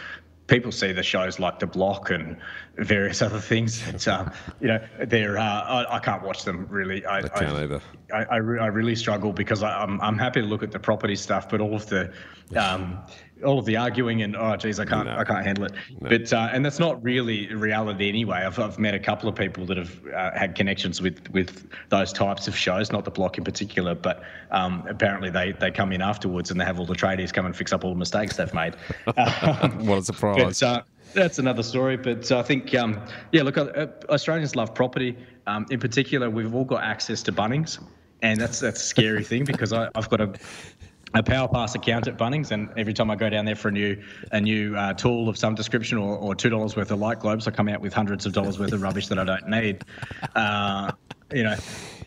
people 0.48 0.72
see 0.72 0.92
the 0.92 1.04
shows 1.04 1.40
like 1.40 1.60
The 1.60 1.68
Block 1.68 2.10
and 2.10 2.38
various 2.78 3.22
other 3.28 3.40
things. 3.40 3.86
That, 3.86 4.08
um, 4.08 4.32
you 4.60 4.68
know, 4.68 4.86
they're 5.06 5.38
uh, 5.38 5.44
I, 5.44 5.96
I, 5.96 6.00
can't 6.00 6.24
watch 6.24 6.44
them 6.44 6.68
really. 6.70 7.06
I, 7.06 7.20
I 7.20 7.22
can't 7.22 7.56
I, 7.56 7.64
either. 7.64 7.82
I, 8.14 8.24
I, 8.24 8.36
re- 8.38 8.60
I, 8.60 8.68
really 8.68 8.96
struggle 8.96 9.34
because 9.34 9.64
I, 9.64 9.84
am 9.84 9.94
I'm, 9.94 10.02
I'm 10.02 10.18
happy 10.18 10.42
to 10.42 10.48
look 10.48 10.64
at 10.64 10.72
the 10.72 10.80
property 10.80 11.16
stuff, 11.16 11.50
but 11.50 11.62
all 11.62 11.76
of 11.76 11.86
the 11.88 12.12
um, 12.56 13.00
all 13.46 13.60
of 13.60 13.66
the 13.66 13.78
arguing 13.78 14.22
and 14.22 14.36
oh 14.36 14.56
geez, 14.56 14.80
I 14.80 14.86
can't 14.86 15.08
no. 15.08 15.16
I 15.16 15.24
can't 15.24 15.46
handle 15.46 15.66
it. 15.66 15.74
No. 16.00 16.10
But 16.10 16.32
uh, 16.34 16.50
and 16.52 16.66
that's 16.66 16.80
not 16.80 17.02
really 17.04 17.54
reality 17.54 18.10
anyway. 18.10 18.38
I've, 18.38 18.60
I've 18.60 18.80
met 18.80 18.94
a 18.94 19.00
couple 19.00 19.30
of 19.30 19.36
people 19.36 19.66
that 19.68 19.78
have 19.78 20.02
uh, 20.14 20.32
had 20.38 20.56
connections 20.56 21.02
with 21.02 21.30
with 21.32 21.70
those 21.90 22.12
types 22.14 22.48
of 22.48 22.56
shows, 22.56 22.92
not 22.92 23.06
the 23.06 23.12
block 23.12 23.38
in 23.38 23.44
particular, 23.44 23.96
but 23.96 24.24
um, 24.52 24.86
apparently 24.90 25.30
they 25.30 25.52
they 25.54 25.72
come 25.72 25.92
in 25.92 26.02
afterwards 26.02 26.52
and 26.52 26.60
they 26.60 26.66
have 26.66 26.80
all 26.80 26.86
the 26.86 26.96
tradies 26.96 27.34
come 27.34 27.46
and 27.46 27.56
fix 27.56 27.74
up 27.74 27.84
all 27.84 27.92
the 27.92 28.00
mistakes 28.00 28.38
they've 28.38 28.54
made. 28.54 28.76
what 29.06 30.00
a 30.00 30.04
surprise! 30.04 30.60
But, 30.60 30.64
uh, 30.64 30.84
that's 31.14 31.40
another 31.40 31.64
story, 31.64 31.98
but 31.98 32.32
I 32.32 32.44
think, 32.44 32.76
um, 32.76 33.02
yeah, 33.32 33.44
look, 33.44 33.58
uh, 33.58 33.88
Australians 34.10 34.56
love 34.56 34.74
property. 34.74 35.18
Um, 35.48 35.66
in 35.70 35.80
particular, 35.80 36.30
we've 36.30 36.54
all 36.54 36.66
got 36.66 36.84
access 36.84 37.24
to 37.24 37.32
Bunnings, 37.32 37.80
and 38.22 38.40
that's 38.40 38.60
that's 38.60 38.82
a 38.82 38.86
scary 38.86 39.24
thing 39.24 39.46
because 39.46 39.74
I, 39.74 39.90
have 39.96 40.10
got 40.10 40.22
a 40.22 40.34
a 41.14 41.24
power 41.24 41.48
pass 41.48 41.76
account 41.76 42.08
at 42.08 42.18
Bunnings, 42.18 42.52
and 42.52 42.70
every 42.78 42.94
time 42.94 43.10
I 43.10 43.16
go 43.16 43.30
down 43.30 43.46
there 43.46 43.56
for 43.56 43.70
a 43.70 43.72
new 43.72 44.02
a 44.32 44.42
new 44.42 44.76
uh, 44.76 44.94
tool 44.94 45.30
of 45.30 45.38
some 45.38 45.56
description 45.56 45.98
or, 45.98 46.18
or 46.18 46.36
two 46.36 46.50
dollars 46.50 46.76
worth 46.76 46.92
of 46.92 47.00
light 47.00 47.20
globes, 47.20 47.48
I 47.48 47.52
come 47.52 47.70
out 47.70 47.82
with 47.82 47.94
hundreds 47.94 48.26
of 48.26 48.34
dollars 48.34 48.60
worth 48.60 48.74
of 48.74 48.82
rubbish 48.82 49.08
that 49.08 49.20
I 49.20 49.24
don't 49.24 49.48
need. 49.48 49.84
Uh, 50.36 50.92
you 51.34 51.44
know, 51.44 51.56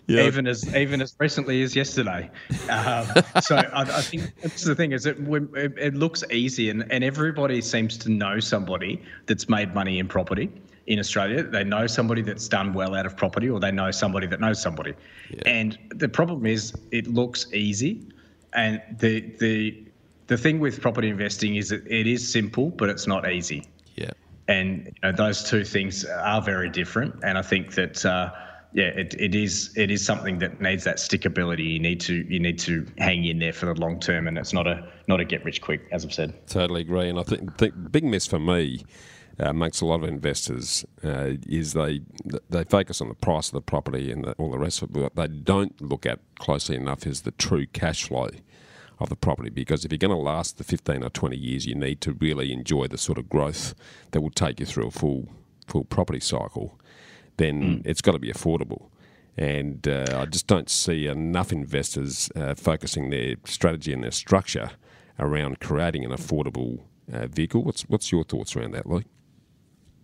yep. 0.06 0.26
even 0.26 0.46
as 0.46 0.74
even 0.74 1.00
as 1.00 1.14
recently 1.18 1.62
as 1.62 1.74
yesterday. 1.74 2.30
Um, 2.70 3.06
so 3.42 3.56
I, 3.56 3.82
I, 3.82 4.02
think 4.02 4.34
that's 4.40 4.64
the 4.64 4.74
thing 4.74 4.92
is 4.92 5.06
it, 5.06 5.18
it, 5.18 5.72
it 5.78 5.94
looks 5.94 6.24
easy, 6.30 6.70
and, 6.70 6.90
and 6.90 7.04
everybody 7.04 7.60
seems 7.60 7.96
to 7.98 8.10
know 8.10 8.40
somebody 8.40 9.02
that's 9.26 9.48
made 9.48 9.74
money 9.74 9.98
in 9.98 10.08
property 10.08 10.50
in 10.86 10.98
Australia. 10.98 11.42
They 11.42 11.64
know 11.64 11.86
somebody 11.86 12.22
that's 12.22 12.48
done 12.48 12.72
well 12.72 12.94
out 12.94 13.06
of 13.06 13.16
property, 13.16 13.48
or 13.48 13.60
they 13.60 13.72
know 13.72 13.90
somebody 13.90 14.26
that 14.28 14.40
knows 14.40 14.60
somebody. 14.60 14.94
Yeah. 15.30 15.42
And 15.46 15.78
the 15.90 16.08
problem 16.08 16.46
is, 16.46 16.72
it 16.90 17.06
looks 17.06 17.52
easy 17.52 18.06
and 18.52 18.80
the 18.98 19.20
the 19.38 19.84
the 20.26 20.36
thing 20.36 20.60
with 20.60 20.80
property 20.80 21.08
investing 21.08 21.56
is 21.56 21.70
that 21.70 21.86
it 21.86 22.06
is 22.06 22.30
simple, 22.30 22.70
but 22.70 22.88
it's 22.88 23.06
not 23.06 23.30
easy. 23.30 23.66
Yeah. 23.96 24.10
And 24.48 24.86
you 24.86 24.92
know, 25.02 25.12
those 25.12 25.42
two 25.42 25.64
things 25.64 26.04
are 26.04 26.40
very 26.40 26.70
different. 26.70 27.16
And 27.24 27.36
I 27.36 27.42
think 27.42 27.74
that 27.74 28.04
uh, 28.04 28.30
yeah, 28.72 28.86
it, 28.86 29.14
it 29.18 29.34
is 29.34 29.72
it 29.76 29.90
is 29.90 30.04
something 30.04 30.38
that 30.38 30.60
needs 30.60 30.84
that 30.84 30.98
stickability. 30.98 31.72
You 31.72 31.80
need 31.80 32.00
to 32.02 32.14
you 32.14 32.38
need 32.38 32.58
to 32.60 32.86
hang 32.98 33.24
in 33.24 33.38
there 33.38 33.52
for 33.52 33.66
the 33.66 33.74
long 33.74 33.98
term, 33.98 34.28
and 34.28 34.38
it's 34.38 34.52
not 34.52 34.66
a 34.66 34.88
not 35.08 35.20
a 35.20 35.24
get 35.24 35.44
rich 35.44 35.60
quick, 35.60 35.82
as 35.90 36.04
I've 36.04 36.12
said. 36.12 36.46
Totally 36.46 36.82
agree. 36.82 37.08
And 37.08 37.18
I 37.18 37.24
think 37.24 37.56
the 37.56 37.70
big 37.70 38.04
miss 38.04 38.26
for 38.26 38.38
me. 38.38 38.84
Uh, 39.40 39.48
amongst 39.48 39.80
a 39.80 39.86
lot 39.86 40.02
of 40.02 40.08
investors 40.08 40.84
uh, 41.04 41.30
is 41.48 41.72
they 41.72 42.00
they 42.50 42.64
focus 42.64 43.00
on 43.00 43.08
the 43.08 43.14
price 43.14 43.48
of 43.48 43.54
the 43.54 43.60
property 43.60 44.10
and 44.12 44.24
the, 44.24 44.32
all 44.32 44.50
the 44.50 44.58
rest 44.58 44.82
of 44.82 44.90
it, 44.90 44.92
but 44.92 45.14
they 45.14 45.28
don't 45.28 45.80
look 45.80 46.04
at 46.04 46.18
closely 46.38 46.76
enough 46.76 47.06
is 47.06 47.22
the 47.22 47.30
true 47.32 47.64
cash 47.66 48.08
flow 48.08 48.28
of 48.98 49.08
the 49.08 49.16
property 49.16 49.48
because 49.48 49.84
if 49.84 49.92
you're 49.92 49.98
going 49.98 50.10
to 50.10 50.16
last 50.16 50.58
the 50.58 50.64
15 50.64 51.02
or 51.02 51.08
20 51.08 51.36
years, 51.36 51.64
you 51.64 51.74
need 51.74 52.02
to 52.02 52.12
really 52.12 52.52
enjoy 52.52 52.86
the 52.86 52.98
sort 52.98 53.16
of 53.16 53.30
growth 53.30 53.74
that 54.10 54.20
will 54.20 54.30
take 54.30 54.60
you 54.60 54.66
through 54.66 54.88
a 54.88 54.90
full 54.90 55.28
full 55.66 55.84
property 55.84 56.20
cycle. 56.20 56.78
Then 57.38 57.62
mm. 57.62 57.82
it's 57.86 58.02
got 58.02 58.12
to 58.12 58.18
be 58.18 58.30
affordable. 58.30 58.88
And 59.38 59.86
uh, 59.88 60.18
I 60.18 60.26
just 60.26 60.48
don't 60.48 60.68
see 60.68 61.06
enough 61.06 61.50
investors 61.50 62.30
uh, 62.36 62.54
focusing 62.54 63.08
their 63.08 63.36
strategy 63.46 63.92
and 63.92 64.04
their 64.04 64.10
structure 64.10 64.72
around 65.18 65.60
creating 65.60 66.04
an 66.04 66.10
affordable 66.10 66.80
uh, 67.10 67.26
vehicle. 67.26 67.62
What's 67.64 67.82
what's 67.82 68.12
your 68.12 68.24
thoughts 68.24 68.54
around 68.54 68.72
that, 68.72 68.86
Lee? 68.86 69.04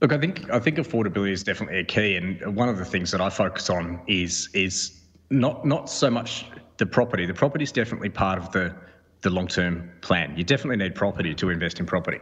Look, 0.01 0.13
I 0.13 0.19
think 0.19 0.51
I 0.51 0.59
think 0.59 0.77
affordability 0.77 1.33
is 1.33 1.43
definitely 1.43 1.79
a 1.79 1.85
key, 1.85 2.17
and 2.17 2.55
one 2.55 2.69
of 2.69 2.77
the 2.77 2.85
things 2.85 3.11
that 3.13 3.21
I 3.21 3.31
focus 3.31 3.71
on 3.71 4.01
is 4.07 4.49
is 4.53 5.01
not 5.31 5.65
not 5.65 5.89
so 5.89 6.11
much 6.11 6.47
the 6.77 6.87
property. 6.87 7.25
The 7.25 7.35
property 7.35 7.65
is 7.65 7.73
definitely 7.73 8.11
part 8.11 8.39
of 8.39 8.53
the 8.53 8.75
the 9.23 9.31
long 9.31 9.49
term 9.49 9.91
plan. 10.03 10.37
You 10.37 10.45
definitely 10.45 10.77
need 10.77 10.95
property 10.95 11.35
to 11.37 11.49
invest 11.49 11.81
in 11.81 11.87
property, 11.87 12.21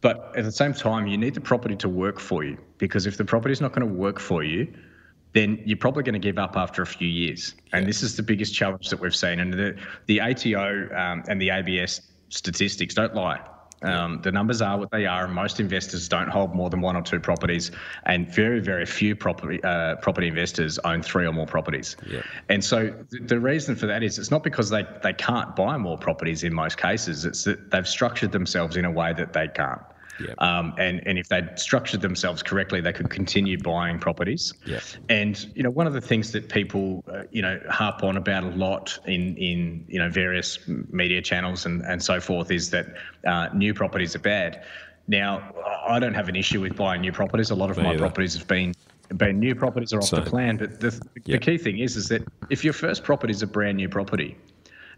but 0.00 0.32
at 0.34 0.44
the 0.44 0.52
same 0.52 0.72
time, 0.72 1.06
you 1.06 1.18
need 1.18 1.34
the 1.34 1.42
property 1.42 1.76
to 1.76 1.88
work 1.88 2.18
for 2.18 2.42
you 2.42 2.56
because 2.78 3.06
if 3.06 3.18
the 3.18 3.24
property 3.24 3.52
is 3.52 3.60
not 3.60 3.72
going 3.74 3.86
to 3.86 3.94
work 3.94 4.18
for 4.18 4.42
you, 4.42 4.72
then 5.34 5.62
you're 5.66 5.76
probably 5.76 6.02
going 6.02 6.14
to 6.14 6.18
give 6.18 6.38
up 6.38 6.56
after 6.56 6.80
a 6.80 6.86
few 6.86 7.08
years. 7.08 7.54
And 7.74 7.82
yeah. 7.82 7.86
this 7.86 8.02
is 8.02 8.16
the 8.16 8.22
biggest 8.22 8.54
challenge 8.54 8.88
that 8.88 8.98
we've 8.98 9.14
seen. 9.14 9.40
And 9.40 9.52
the 9.52 9.76
the 10.06 10.22
ATO 10.22 10.88
um, 10.96 11.22
and 11.28 11.38
the 11.38 11.50
ABS 11.50 12.00
statistics 12.30 12.94
don't 12.94 13.14
lie. 13.14 13.40
Um, 13.82 14.20
the 14.22 14.32
numbers 14.32 14.62
are 14.62 14.78
what 14.78 14.90
they 14.90 15.06
are, 15.06 15.24
and 15.24 15.34
most 15.34 15.60
investors 15.60 16.08
don't 16.08 16.28
hold 16.28 16.54
more 16.54 16.70
than 16.70 16.80
one 16.80 16.96
or 16.96 17.02
two 17.02 17.20
properties, 17.20 17.70
and 18.06 18.32
very, 18.32 18.60
very 18.60 18.86
few 18.86 19.14
property 19.14 19.62
uh, 19.62 19.96
property 19.96 20.28
investors 20.28 20.78
own 20.84 21.02
three 21.02 21.26
or 21.26 21.32
more 21.32 21.46
properties. 21.46 21.96
Yeah. 22.06 22.22
And 22.48 22.64
so 22.64 22.90
th- 23.10 23.22
the 23.26 23.38
reason 23.38 23.76
for 23.76 23.86
that 23.86 24.02
is 24.02 24.18
it's 24.18 24.30
not 24.30 24.42
because 24.42 24.70
they, 24.70 24.86
they 25.02 25.12
can't 25.12 25.54
buy 25.54 25.76
more 25.76 25.98
properties 25.98 26.44
in 26.44 26.54
most 26.54 26.78
cases; 26.78 27.24
it's 27.24 27.44
that 27.44 27.70
they've 27.70 27.88
structured 27.88 28.32
themselves 28.32 28.76
in 28.76 28.84
a 28.84 28.90
way 28.90 29.12
that 29.12 29.32
they 29.32 29.48
can't. 29.48 29.82
Yep. 30.20 30.40
Um, 30.40 30.74
and 30.78 31.02
and 31.06 31.18
if 31.18 31.28
they'd 31.28 31.58
structured 31.58 32.00
themselves 32.00 32.42
correctly, 32.42 32.80
they 32.80 32.92
could 32.92 33.10
continue 33.10 33.58
buying 33.58 33.98
properties. 33.98 34.52
Yep. 34.66 34.82
And 35.08 35.46
you 35.54 35.62
know, 35.62 35.70
one 35.70 35.86
of 35.86 35.92
the 35.92 36.00
things 36.00 36.32
that 36.32 36.48
people 36.48 37.04
uh, 37.12 37.22
you 37.30 37.42
know 37.42 37.60
harp 37.68 38.02
on 38.02 38.16
about 38.16 38.44
a 38.44 38.50
lot 38.50 38.98
in 39.06 39.36
in 39.36 39.84
you 39.88 39.98
know 39.98 40.08
various 40.08 40.58
media 40.66 41.22
channels 41.22 41.66
and 41.66 41.82
and 41.82 42.02
so 42.02 42.20
forth 42.20 42.50
is 42.50 42.70
that 42.70 42.94
uh, 43.26 43.48
new 43.54 43.74
properties 43.74 44.14
are 44.14 44.20
bad. 44.20 44.64
Now, 45.06 45.52
I 45.86 45.98
don't 45.98 46.14
have 46.14 46.28
an 46.28 46.36
issue 46.36 46.60
with 46.60 46.76
buying 46.76 47.02
new 47.02 47.12
properties. 47.12 47.50
A 47.50 47.54
lot 47.54 47.70
of 47.70 47.76
Me 47.76 47.82
my 47.82 47.90
either. 47.90 47.98
properties 47.98 48.34
have 48.34 48.46
been 48.46 48.74
been 49.16 49.38
new 49.38 49.54
properties 49.54 49.92
are 49.92 49.98
off 49.98 50.06
so, 50.06 50.16
the 50.16 50.22
plan. 50.22 50.56
But 50.56 50.80
the, 50.80 50.90
yep. 51.24 51.24
the 51.26 51.38
key 51.38 51.58
thing 51.58 51.78
is 51.78 51.96
is 51.96 52.08
that 52.08 52.22
if 52.50 52.64
your 52.64 52.72
first 52.72 53.04
property 53.04 53.32
is 53.32 53.42
a 53.42 53.46
brand 53.46 53.76
new 53.76 53.88
property, 53.88 54.36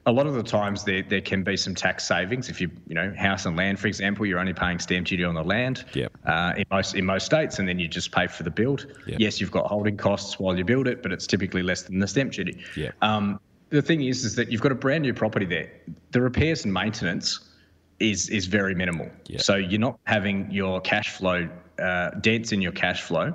a 0.06 0.12
lot 0.12 0.26
of 0.28 0.34
the 0.34 0.42
times 0.42 0.84
there 0.84 1.02
there 1.02 1.20
can 1.20 1.42
be 1.42 1.56
some 1.56 1.74
tax 1.74 2.06
savings. 2.06 2.48
If 2.48 2.60
you 2.60 2.70
you 2.86 2.94
know 2.94 3.12
house 3.16 3.44
and 3.44 3.56
land, 3.56 3.78
for 3.78 3.88
example, 3.88 4.24
you're 4.24 4.38
only 4.38 4.54
paying 4.54 4.78
stamp 4.78 5.08
duty 5.08 5.24
on 5.24 5.34
the 5.34 5.42
land. 5.42 5.84
Yep. 5.94 6.12
Uh, 6.24 6.54
in 6.56 6.64
most 6.70 6.94
in 6.94 7.04
most 7.04 7.26
states, 7.26 7.58
and 7.58 7.68
then 7.68 7.78
you 7.78 7.88
just 7.88 8.12
pay 8.12 8.28
for 8.28 8.44
the 8.44 8.50
build. 8.50 8.86
Yep. 9.06 9.18
Yes, 9.18 9.40
you've 9.40 9.50
got 9.50 9.66
holding 9.66 9.96
costs 9.96 10.38
while 10.38 10.56
you 10.56 10.64
build 10.64 10.86
it, 10.86 11.02
but 11.02 11.12
it's 11.12 11.26
typically 11.26 11.62
less 11.62 11.82
than 11.82 11.98
the 11.98 12.06
stamp 12.06 12.32
duty. 12.32 12.62
Yeah. 12.76 12.92
Um, 13.02 13.40
the 13.70 13.82
thing 13.82 14.00
is, 14.02 14.24
is 14.24 14.36
that 14.36 14.50
you've 14.50 14.60
got 14.60 14.70
a 14.70 14.76
brand 14.76 15.02
new 15.02 15.12
property 15.12 15.44
there. 15.44 15.72
The 16.12 16.20
repairs 16.20 16.64
and 16.64 16.72
maintenance 16.72 17.40
is 17.98 18.28
is 18.28 18.46
very 18.46 18.76
minimal. 18.76 19.10
Yep. 19.26 19.40
So 19.40 19.56
you're 19.56 19.80
not 19.80 19.98
having 20.04 20.48
your 20.52 20.80
cash 20.80 21.10
flow 21.10 21.48
uh, 21.80 22.10
dents 22.20 22.52
in 22.52 22.62
your 22.62 22.72
cash 22.72 23.02
flow. 23.02 23.34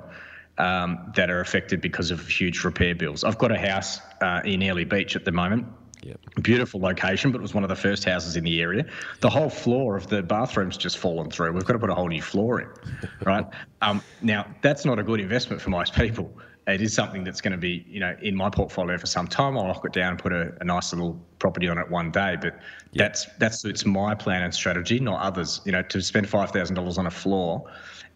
Um, 0.58 1.10
that 1.16 1.30
are 1.30 1.40
affected 1.40 1.80
because 1.80 2.10
of 2.10 2.28
huge 2.28 2.62
repair 2.62 2.94
bills. 2.94 3.24
I've 3.24 3.38
got 3.38 3.50
a 3.50 3.58
house 3.58 4.00
uh, 4.20 4.42
in 4.44 4.62
Airlie 4.62 4.84
Beach 4.84 5.16
at 5.16 5.24
the 5.24 5.32
moment 5.32 5.66
Yep. 6.02 6.20
Beautiful 6.42 6.80
location, 6.80 7.30
but 7.30 7.38
it 7.38 7.42
was 7.42 7.54
one 7.54 7.62
of 7.62 7.68
the 7.68 7.76
first 7.76 8.04
houses 8.04 8.36
in 8.36 8.44
the 8.44 8.60
area. 8.60 8.84
The 9.20 9.30
whole 9.30 9.48
floor 9.48 9.96
of 9.96 10.08
the 10.08 10.22
bathroom's 10.22 10.76
just 10.76 10.98
fallen 10.98 11.30
through. 11.30 11.52
We've 11.52 11.64
got 11.64 11.74
to 11.74 11.78
put 11.78 11.90
a 11.90 11.94
whole 11.94 12.08
new 12.08 12.22
floor 12.22 12.60
in, 12.60 12.68
right? 13.24 13.46
um, 13.82 14.02
now, 14.20 14.46
that's 14.62 14.84
not 14.84 14.98
a 14.98 15.02
good 15.02 15.20
investment 15.20 15.62
for 15.62 15.70
most 15.70 15.94
people. 15.94 16.32
It 16.66 16.80
is 16.80 16.94
something 16.94 17.24
that's 17.24 17.40
going 17.40 17.52
to 17.52 17.58
be, 17.58 17.84
you 17.88 17.98
know, 17.98 18.16
in 18.22 18.36
my 18.36 18.48
portfolio 18.48 18.96
for 18.96 19.06
some 19.06 19.26
time. 19.26 19.58
I'll 19.58 19.66
lock 19.66 19.84
it 19.84 19.92
down 19.92 20.10
and 20.10 20.18
put 20.18 20.32
a, 20.32 20.52
a 20.60 20.64
nice 20.64 20.92
little 20.92 21.20
property 21.40 21.68
on 21.68 21.76
it 21.76 21.90
one 21.90 22.12
day. 22.12 22.36
But 22.40 22.54
yep. 22.92 23.14
that's 23.14 23.26
that 23.38 23.54
suits 23.54 23.84
my 23.84 24.14
plan 24.14 24.42
and 24.42 24.54
strategy, 24.54 25.00
not 25.00 25.20
others. 25.20 25.60
You 25.64 25.72
know, 25.72 25.82
to 25.82 26.00
spend 26.00 26.28
five 26.28 26.52
thousand 26.52 26.76
dollars 26.76 26.98
on 26.98 27.06
a 27.06 27.10
floor, 27.10 27.68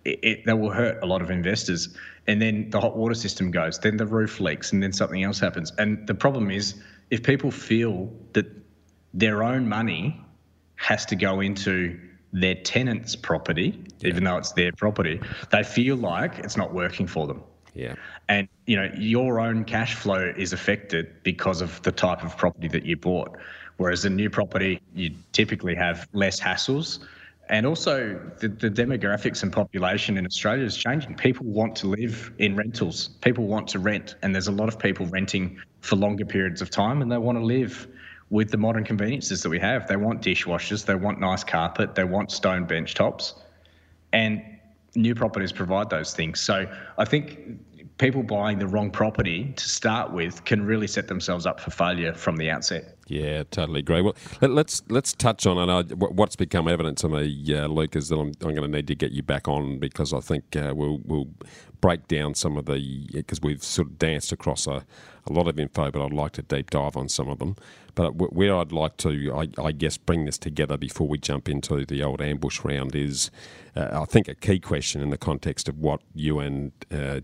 it, 0.05 0.21
it, 0.23 0.47
that 0.47 0.57
will 0.61 0.71
hurt 0.71 1.03
a 1.03 1.07
lot 1.07 1.23
of 1.23 1.31
investors. 1.31 1.97
And 2.29 2.41
then 2.41 2.71
the 2.71 2.81
hot 2.81 2.97
water 2.97 3.15
system 3.15 3.51
goes, 3.51 3.81
then 3.81 3.97
the 3.97 4.07
roof 4.07 4.39
leaks, 4.39 4.73
and 4.73 4.81
then 4.81 4.93
something 4.93 5.23
else 5.25 5.41
happens. 5.41 5.73
And 5.79 6.07
the 6.07 6.15
problem 6.15 6.51
is 6.51 6.81
if 7.11 7.23
people 7.23 7.51
feel 7.51 8.13
that 8.33 8.47
their 9.15 9.43
own 9.43 9.69
money 9.69 10.21
has 10.77 11.07
to 11.07 11.17
go 11.17 11.41
into 11.41 11.99
their 12.33 12.55
tenant's 12.55 13.17
property, 13.17 13.83
yeah. 14.01 14.09
even 14.09 14.25
though 14.25 14.37
it's 14.37 14.53
their 14.53 14.73
property, 14.73 15.21
they 15.51 15.63
feel 15.63 15.97
like 15.97 16.39
it's 16.39 16.57
not 16.57 16.75
working 16.75 17.07
for 17.07 17.27
them. 17.27 17.43
Yeah. 17.75 17.95
And 18.29 18.49
you 18.67 18.77
know, 18.77 18.91
your 18.97 19.39
own 19.39 19.65
cash 19.65 19.95
flow 19.95 20.33
is 20.37 20.53
affected 20.53 21.23
because 21.23 21.61
of 21.61 21.81
the 21.83 21.93
type 21.93 22.25
of 22.25 22.37
property 22.37 22.69
that 22.69 22.85
you 22.85 22.97
bought. 22.97 23.37
Whereas 23.77 24.05
a 24.05 24.11
new 24.11 24.31
property, 24.31 24.81
you 24.95 25.15
typically 25.33 25.75
have 25.75 26.09
less 26.13 26.41
hassles. 26.41 27.01
And 27.49 27.65
also, 27.65 28.19
the, 28.41 28.49
the 28.49 28.71
demographics 28.71 29.43
and 29.43 29.53
population 29.53 30.19
in 30.19 30.27
Australia 30.27 30.65
is 30.65 30.77
changing. 30.77 31.15
People 31.15 31.47
want 31.47 31.77
to 31.77 31.87
live 31.87 32.33
in 32.39 32.57
rentals. 32.57 33.11
People 33.21 33.47
want 33.47 33.69
to 33.69 33.79
rent, 33.79 34.17
and 34.23 34.35
there's 34.35 34.49
a 34.49 34.53
lot 34.53 34.69
of 34.69 34.81
people 34.81 35.07
renting 35.07 35.61
for 35.87 35.97
longer 35.97 36.25
periods 36.25 36.61
of 36.61 36.71
time 36.71 37.01
and 37.01 37.11
they 37.11 37.19
want 37.19 37.39
to 37.39 37.45
live 37.45 37.87
with 38.31 38.51
the 38.51 38.57
modern 38.57 38.85
conveniences 38.85 39.43
that 39.43 39.49
we 39.49 39.61
have. 39.61 39.87
They 39.87 39.97
want 39.97 40.21
dishwashers, 40.21 40.85
they 40.85 40.97
want 40.97 41.21
nice 41.21 41.45
carpet, 41.45 41.95
they 41.95 42.05
want 42.05 42.33
stone 42.33 42.65
bench 42.65 42.95
tops. 42.95 43.35
And 44.13 44.43
new 44.97 45.15
properties 45.15 45.53
provide 45.53 45.91
those 45.91 46.13
things. 46.13 46.41
So 46.41 46.67
I 46.99 47.05
think 47.05 47.61
people 47.99 48.23
buying 48.23 48.59
the 48.59 48.67
wrong 48.67 48.91
property 48.91 49.53
to 49.57 49.69
start 49.69 50.13
with 50.13 50.45
can 50.45 50.65
really 50.65 50.87
set 50.87 51.09
themselves 51.09 51.47
up 51.47 51.61
for 51.61 51.71
failure 51.71 52.13
from 52.13 52.37
the 52.37 52.51
outset. 52.51 52.97
Yeah, 53.07 53.45
totally 53.51 53.81
agree. 53.81 54.03
Well, 54.03 54.17
let, 54.41 54.51
us 54.51 54.57
let's, 54.57 54.83
let's 54.89 55.13
touch 55.13 55.47
on 55.47 55.71
it. 55.71 55.97
What's 55.97 56.37
become 56.37 56.69
evident 56.69 56.99
to 56.99 57.09
me, 57.09 57.55
uh, 57.55 57.69
Luke, 57.69 57.95
is 57.97 58.09
that 58.09 58.17
I'm, 58.17 58.33
I'm 58.43 58.55
going 58.55 58.63
to 58.63 58.69
need 58.69 58.89
to 58.89 58.95
get 58.95 59.13
you 59.13 59.23
back 59.23 59.47
on 59.49 59.79
because 59.79 60.13
I 60.13 60.21
think 60.21 60.57
uh, 60.57 60.73
we'll 60.75 61.01
we'll 61.05 61.29
break 61.81 62.09
down 62.09 62.35
some 62.35 62.57
of 62.57 62.67
the 62.67 63.09
because 63.13 63.41
we've 63.41 63.63
sort 63.63 63.89
of 63.89 63.99
danced 63.99 64.33
across 64.33 64.67
a, 64.67 64.85
a 65.27 65.33
lot 65.33 65.49
of 65.49 65.59
info, 65.59 65.91
but 65.91 66.05
I'd 66.05 66.13
like 66.13 66.33
to 66.33 66.43
deep 66.43 66.71
dive 66.71 66.97
on 66.97 67.09
some 67.09 67.29
of 67.29 67.39
them. 67.39 67.57
But 67.95 68.17
where 68.17 68.55
I'd 68.55 68.73
like 68.73 68.99
to, 68.99 69.33
I, 69.35 69.63
I 69.63 69.73
guess, 69.73 69.97
bring 69.97 70.27
this 70.27 70.37
together 70.37 70.77
before 70.77 71.09
we 71.09 71.17
jump 71.19 71.49
into 71.49 71.87
the 71.87 72.03
old 72.03 72.21
ambush 72.21 72.63
round 72.63 72.95
is, 72.95 73.31
uh, 73.75 73.89
I 74.03 74.05
think, 74.05 74.29
a 74.29 74.35
key 74.35 74.61
question 74.61 75.01
in 75.01 75.09
the 75.09 75.17
context 75.17 75.67
of 75.69 75.79
what 75.79 76.03
you 76.15 76.39
and 76.39 76.73
uh, 76.93 77.21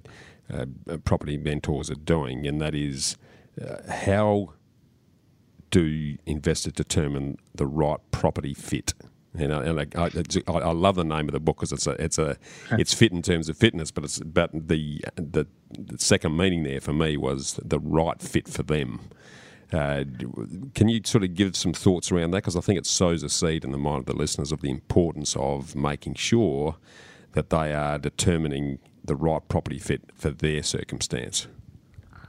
uh, 0.52 0.66
property 1.04 1.36
mentors 1.36 1.90
are 1.90 1.94
doing, 1.94 2.46
and 2.46 2.60
that 2.60 2.74
is 2.74 3.16
uh, 3.60 3.76
how 3.90 4.54
do 5.70 6.16
investors 6.26 6.72
determine 6.72 7.38
the 7.54 7.66
right 7.66 8.00
property 8.10 8.54
fit? 8.54 8.94
You 9.38 9.48
know, 9.48 9.60
and 9.60 9.80
I, 9.80 9.86
I, 9.98 10.52
I, 10.52 10.72
love 10.72 10.96
the 10.96 11.04
name 11.04 11.26
of 11.26 11.32
the 11.32 11.40
book 11.40 11.56
because 11.56 11.72
it's 11.72 11.86
a, 11.86 11.92
it's 11.92 12.18
a, 12.18 12.36
it's 12.72 12.92
fit 12.92 13.12
in 13.12 13.22
terms 13.22 13.48
of 13.48 13.56
fitness, 13.56 13.90
but 13.90 14.04
it's 14.04 14.18
but 14.18 14.50
the, 14.52 15.02
the 15.16 15.46
the 15.70 15.98
second 15.98 16.36
meaning 16.36 16.64
there 16.64 16.82
for 16.82 16.92
me 16.92 17.16
was 17.16 17.58
the 17.64 17.80
right 17.80 18.20
fit 18.20 18.46
for 18.46 18.62
them. 18.62 19.00
Uh, 19.72 20.04
can 20.74 20.90
you 20.90 21.00
sort 21.02 21.24
of 21.24 21.34
give 21.34 21.56
some 21.56 21.72
thoughts 21.72 22.12
around 22.12 22.32
that? 22.32 22.38
Because 22.38 22.56
I 22.56 22.60
think 22.60 22.78
it 22.78 22.84
sows 22.84 23.22
a 23.22 23.30
seed 23.30 23.64
in 23.64 23.72
the 23.72 23.78
mind 23.78 24.00
of 24.00 24.06
the 24.06 24.16
listeners 24.16 24.52
of 24.52 24.60
the 24.60 24.70
importance 24.70 25.34
of 25.34 25.74
making 25.74 26.14
sure 26.14 26.76
that 27.32 27.48
they 27.48 27.72
are 27.72 27.98
determining 27.98 28.80
the 29.02 29.16
right 29.16 29.46
property 29.48 29.78
fit 29.78 30.02
for 30.14 30.30
their 30.30 30.62
circumstance. 30.62 31.46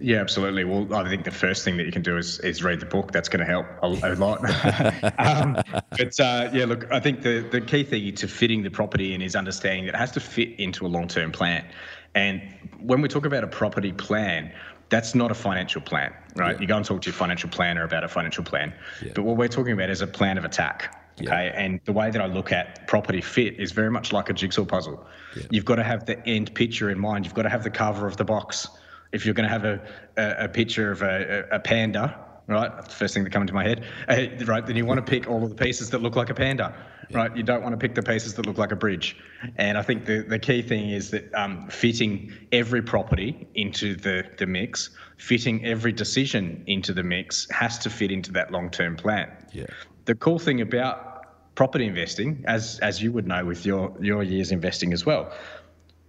Yeah, 0.04 0.20
absolutely. 0.20 0.66
Well, 0.66 0.94
I 0.94 1.08
think 1.08 1.24
the 1.24 1.32
first 1.32 1.63
thing 1.63 1.78
that 1.78 1.86
you 1.86 1.92
can 1.94 2.02
do 2.02 2.18
is, 2.18 2.38
is 2.39 2.62
read 2.62 2.82
the 2.82 2.86
book. 2.86 3.13
That's 3.13 3.30
going 3.30 3.39
to 3.39 3.46
help 3.46 3.66
a, 3.82 3.88
a 3.88 4.16
lot. 4.16 4.42
um, 5.18 5.56
but 5.92 6.20
uh, 6.20 6.50
yeah, 6.52 6.66
look, 6.66 6.92
I 6.92 7.00
think 7.00 7.22
the, 7.22 7.39
the 7.50 7.62
key 7.62 7.86
thing 7.86 8.13
to 8.16 8.28
fitting 8.28 8.63
the 8.63 8.70
property 8.70 9.13
in 9.13 9.22
is 9.22 9.34
understanding 9.34 9.86
that 9.86 9.96
it 9.96 9.98
has 9.98 10.12
to 10.12 10.20
fit 10.20 10.60
into 10.60 10.86
a 10.86 10.89
long 10.89 11.08
term 11.08 11.32
plan. 11.32 11.66
And 12.13 12.42
when 12.82 13.02
we 13.02 13.08
talk 13.08 13.26
about 13.26 13.46
a 13.46 13.48
property 13.48 13.94
plan, 13.94 14.52
that's 14.89 15.16
not 15.16 15.32
a 15.32 15.34
financial 15.34 15.80
plan, 15.82 16.13
right? 16.36 16.56
Yeah. 16.56 16.62
You 16.62 16.68
go 16.68 16.76
and 16.76 16.86
talk 16.86 17.02
to 17.04 17.06
your 17.10 17.16
financial 17.16 17.50
planner 17.50 17.86
about 17.86 18.04
a 18.04 18.10
financial 18.10 18.44
plan. 18.44 18.74
Yeah. 19.02 19.13
But 19.16 19.24
what 19.24 19.38
we're 19.38 19.48
talking 19.48 19.72
about 19.72 19.89
is 19.89 20.02
a 20.02 20.08
plan 20.08 20.38
of 20.38 20.44
attack. 20.44 21.00
Okay. 21.22 21.46
Yeah. 21.46 21.62
And 21.62 21.80
the 21.86 21.94
way 21.94 22.12
that 22.12 22.22
I 22.22 22.26
look 22.26 22.52
at 22.52 22.88
property 22.88 23.22
fit 23.22 23.58
is 23.58 23.72
very 23.72 23.89
much 23.89 24.12
like 24.12 24.30
a 24.30 24.34
jigsaw 24.34 24.66
puzzle. 24.66 25.08
You've 25.50 25.66
got 25.66 25.76
to 25.76 25.84
have 25.84 26.06
the 26.06 26.24
end 26.28 26.54
picture 26.54 26.89
in 26.89 27.00
mind. 27.00 27.26
You've 27.26 27.34
got 27.34 27.44
to 27.44 27.50
have 27.50 27.63
the 27.63 27.72
cover 27.72 28.06
of 28.06 28.18
the 28.18 28.26
box 28.26 28.68
if 29.13 29.26
you're 29.26 29.34
going 29.34 29.47
to 29.47 29.54
have 29.54 29.63
a, 29.63 29.80
a, 30.17 30.45
a 30.45 30.49
picture 30.49 30.91
of 30.91 31.02
a, 31.02 31.45
a, 31.52 31.60
panda, 31.60 32.19
right? 32.47 32.76
That's 32.76 32.89
the 32.89 32.95
first 32.95 33.13
thing 33.13 33.23
that 33.23 33.30
comes 33.30 33.47
to 33.47 33.54
my 33.54 33.63
head, 33.63 33.86
uh, 34.10 34.45
right? 34.45 34.65
Then 34.65 34.76
you 34.76 34.86
want 34.86 35.06
to 35.06 35.10
pick 35.10 35.30
all 35.30 35.43
of 35.43 35.49
the 35.49 35.56
pieces 35.56 35.91
that 35.91 36.02
look 36.02 36.15
like 36.15 36.30
a 36.30 36.34
panda, 36.34 36.76
yeah. 37.10 37.17
right? 37.17 37.38
You 37.38 37.43
don't 37.43 37.62
want 37.62 37.73
to 37.73 37.78
pick 37.78 37.95
the 37.95 38.04
pieces 38.04 38.34
that 38.34 38.45
look 38.45 38.58
like 38.58 38.71
a 38.71 38.76
bridge. 38.76 39.15
And 39.56 39.78
I 39.78 39.84
think 39.84 40.06
the, 40.06 40.23
the 40.23 40.39
key 40.39 40.62
thing 40.62 40.89
is 40.89 41.12
that 41.12 41.34
um, 41.36 41.67
fitting 41.69 42.34
every 42.52 42.82
property 42.82 43.47
into 43.54 43.95
the, 43.95 44.26
the 44.38 44.47
mix, 44.47 44.89
fitting 45.17 45.63
every 45.63 45.91
decision 45.91 46.63
into 46.67 46.91
the 46.91 47.04
mix 47.04 47.47
has 47.52 47.78
to 47.80 47.89
fit 47.89 48.12
into 48.12 48.32
that 48.34 48.52
long 48.52 48.69
term 48.71 48.95
plan. 48.95 49.32
Yeah. 49.54 49.67
The 50.06 50.15
cool 50.15 50.39
thing 50.39 50.60
about 50.60 51.13
property 51.56 51.86
investing, 51.86 52.43
as 52.47 52.80
as 52.80 53.02
you 53.02 53.12
would 53.12 53.28
know 53.28 53.45
with 53.45 53.65
your 53.65 53.95
your 54.02 54.23
years 54.23 54.52
investing 54.52 54.91
as 54.91 55.06
well, 55.06 55.32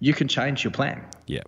you 0.01 0.15
can 0.15 0.27
change 0.27 0.65
your 0.65 0.71
plan. 0.71 1.05
Yeah. 1.27 1.43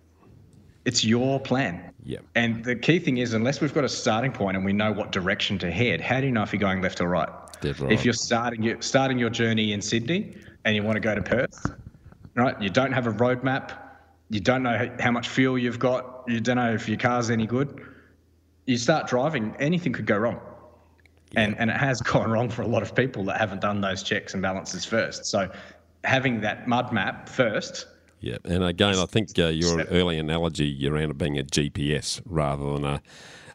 It's 0.87 1.03
your 1.03 1.37
plan. 1.37 1.91
Yeah. 2.05 2.19
And 2.35 2.63
the 2.63 2.73
key 2.73 2.99
thing 2.99 3.17
is, 3.17 3.33
unless 3.33 3.59
we've 3.59 3.73
got 3.73 3.83
a 3.83 3.89
starting 3.89 4.31
point 4.31 4.55
and 4.55 4.65
we 4.65 4.71
know 4.71 4.93
what 4.93 5.11
direction 5.11 5.59
to 5.59 5.69
head, 5.69 5.99
how 5.99 6.21
do 6.21 6.27
you 6.27 6.31
know 6.31 6.43
if 6.43 6.53
you're 6.53 6.61
going 6.61 6.81
left 6.81 7.01
or 7.01 7.09
right? 7.09 7.27
right. 7.61 7.91
If 7.91 8.05
you're 8.05 8.13
starting 8.13 8.63
your 8.63 8.81
starting 8.81 9.19
your 9.19 9.29
journey 9.29 9.73
in 9.73 9.81
Sydney 9.81 10.37
and 10.63 10.77
you 10.77 10.83
want 10.83 10.95
to 10.95 11.01
go 11.01 11.13
to 11.13 11.21
Perth, 11.21 11.75
right? 12.35 12.59
You 12.61 12.69
don't 12.69 12.93
have 12.93 13.05
a 13.05 13.11
roadmap. 13.11 13.77
You 14.29 14.39
don't 14.39 14.63
know 14.63 14.89
how 15.01 15.11
much 15.11 15.27
fuel 15.27 15.57
you've 15.57 15.77
got. 15.77 16.23
You 16.25 16.39
don't 16.39 16.55
know 16.55 16.73
if 16.73 16.87
your 16.87 16.97
car's 16.97 17.29
any 17.29 17.45
good. 17.45 17.85
You 18.65 18.77
start 18.77 19.07
driving, 19.07 19.57
anything 19.59 19.91
could 19.91 20.05
go 20.05 20.17
wrong. 20.17 20.39
Yeah. 21.33 21.41
And, 21.41 21.59
and 21.59 21.69
it 21.69 21.75
has 21.75 21.99
gone 22.13 22.31
wrong 22.31 22.49
for 22.49 22.61
a 22.61 22.67
lot 22.67 22.81
of 22.81 22.95
people 22.95 23.25
that 23.25 23.37
haven't 23.41 23.59
done 23.59 23.81
those 23.81 24.03
checks 24.03 24.33
and 24.33 24.41
balances 24.41 24.85
first. 24.85 25.25
So 25.25 25.51
having 26.05 26.39
that 26.41 26.65
mud 26.65 26.93
map 26.93 27.27
first 27.27 27.87
yeah, 28.19 28.37
and 28.43 28.63
again, 28.63 28.95
I 28.95 29.05
think 29.05 29.37
uh, 29.37 29.47
your 29.47 29.81
early 29.85 30.17
analogy 30.17 30.87
around 30.87 31.11
it 31.11 31.17
being 31.17 31.37
a 31.37 31.43
GPS 31.43 32.21
rather 32.25 32.73
than 32.73 32.83
a, 32.83 33.01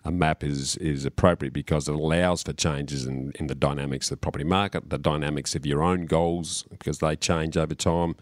a 0.05 0.13
map 0.13 0.45
is 0.45 0.77
is 0.77 1.05
appropriate 1.05 1.53
because 1.53 1.89
it 1.89 1.95
allows 1.95 2.43
for 2.43 2.53
changes 2.53 3.07
in, 3.07 3.33
in 3.37 3.49
the 3.49 3.55
dynamics 3.55 4.11
of 4.11 4.19
the 4.19 4.21
property 4.21 4.45
market, 4.45 4.91
the 4.91 4.99
dynamics 4.99 5.55
of 5.55 5.67
your 5.67 5.83
own 5.83 6.07
goals 6.07 6.65
because 6.71 6.99
they 6.99 7.17
change 7.17 7.57
over 7.57 7.75
time. 7.75 8.15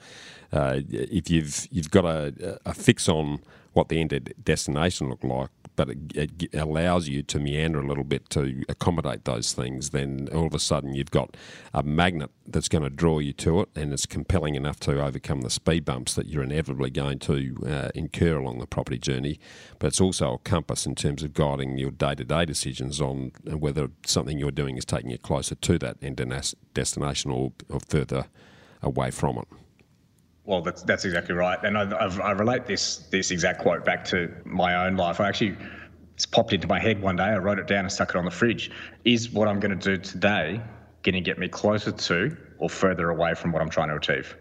Uh, 0.52 0.80
if 0.90 1.30
you've 1.30 1.68
you've 1.70 1.90
got 1.90 2.04
a, 2.04 2.58
a 2.64 2.74
fix 2.74 3.08
on 3.08 3.40
what 3.72 3.88
the 3.88 4.00
end 4.00 4.34
destination 4.42 5.08
look 5.08 5.22
like, 5.22 5.50
but 5.80 5.88
it, 5.88 6.42
it, 6.42 6.54
allows 6.54 7.08
you 7.08 7.22
to 7.22 7.38
meander 7.38 7.80
a 7.80 7.86
little 7.86 8.04
bit 8.04 8.28
to 8.28 8.62
accommodate 8.68 9.24
those 9.24 9.54
things, 9.54 9.90
then 9.90 10.28
all 10.34 10.44
of 10.44 10.52
a 10.52 10.58
sudden 10.58 10.92
you've 10.92 11.10
got 11.10 11.38
a 11.72 11.82
magnet 11.82 12.30
that's 12.46 12.68
going 12.68 12.84
to 12.84 12.90
draw 12.90 13.18
you 13.18 13.32
to 13.32 13.60
it, 13.62 13.70
and 13.74 13.90
it's 13.90 14.04
compelling 14.04 14.56
enough 14.56 14.78
to 14.78 15.02
overcome 15.02 15.40
the 15.40 15.48
speed 15.48 15.86
bumps 15.86 16.12
that 16.12 16.26
you're 16.26 16.42
inevitably 16.42 16.90
going 16.90 17.18
to 17.18 17.56
uh, 17.66 17.88
incur 17.94 18.36
along 18.36 18.58
the 18.58 18.66
property 18.66 18.98
journey. 18.98 19.40
But 19.78 19.86
it's 19.86 20.02
also 20.02 20.34
a 20.34 20.38
compass 20.40 20.84
in 20.84 20.96
terms 20.96 21.22
of 21.22 21.32
guiding 21.32 21.78
your 21.78 21.92
day 21.92 22.14
to 22.14 22.24
day 22.24 22.44
decisions 22.44 23.00
on 23.00 23.32
whether 23.46 23.88
something 24.04 24.38
you're 24.38 24.50
doing 24.50 24.76
is 24.76 24.84
taking 24.84 25.08
you 25.08 25.16
closer 25.16 25.54
to 25.54 25.78
that 25.78 25.96
end 26.02 26.20
destination 26.74 27.30
or, 27.30 27.52
or 27.70 27.80
further 27.88 28.26
away 28.82 29.10
from 29.10 29.38
it. 29.38 29.48
Well, 30.44 30.62
that's 30.62 30.82
that's 30.82 31.04
exactly 31.04 31.34
right, 31.34 31.58
and 31.62 31.76
I, 31.76 31.82
I 31.82 32.32
relate 32.32 32.66
this 32.66 32.98
this 33.10 33.30
exact 33.30 33.60
quote 33.60 33.84
back 33.84 34.04
to 34.06 34.34
my 34.44 34.86
own 34.86 34.96
life. 34.96 35.20
I 35.20 35.28
actually 35.28 35.56
it's 36.20 36.26
popped 36.26 36.52
into 36.52 36.66
my 36.66 36.78
head 36.78 37.00
one 37.00 37.16
day. 37.16 37.24
I 37.24 37.38
wrote 37.38 37.58
it 37.58 37.66
down 37.66 37.86
and 37.86 37.92
stuck 37.92 38.10
it 38.10 38.16
on 38.16 38.24
the 38.26 38.30
fridge. 38.30 38.70
Is 39.04 39.30
what 39.30 39.48
I'm 39.48 39.58
going 39.58 39.78
to 39.78 39.96
do 39.96 39.96
today 39.96 40.60
going 41.02 41.14
to 41.14 41.20
get 41.22 41.38
me 41.38 41.48
closer 41.48 41.92
to 41.92 42.36
or 42.58 42.68
further 42.68 43.08
away 43.08 43.32
from 43.34 43.52
what 43.52 43.62
I'm 43.62 43.70
trying 43.70 43.88
to 43.88 43.96
achieve? 43.96 44.36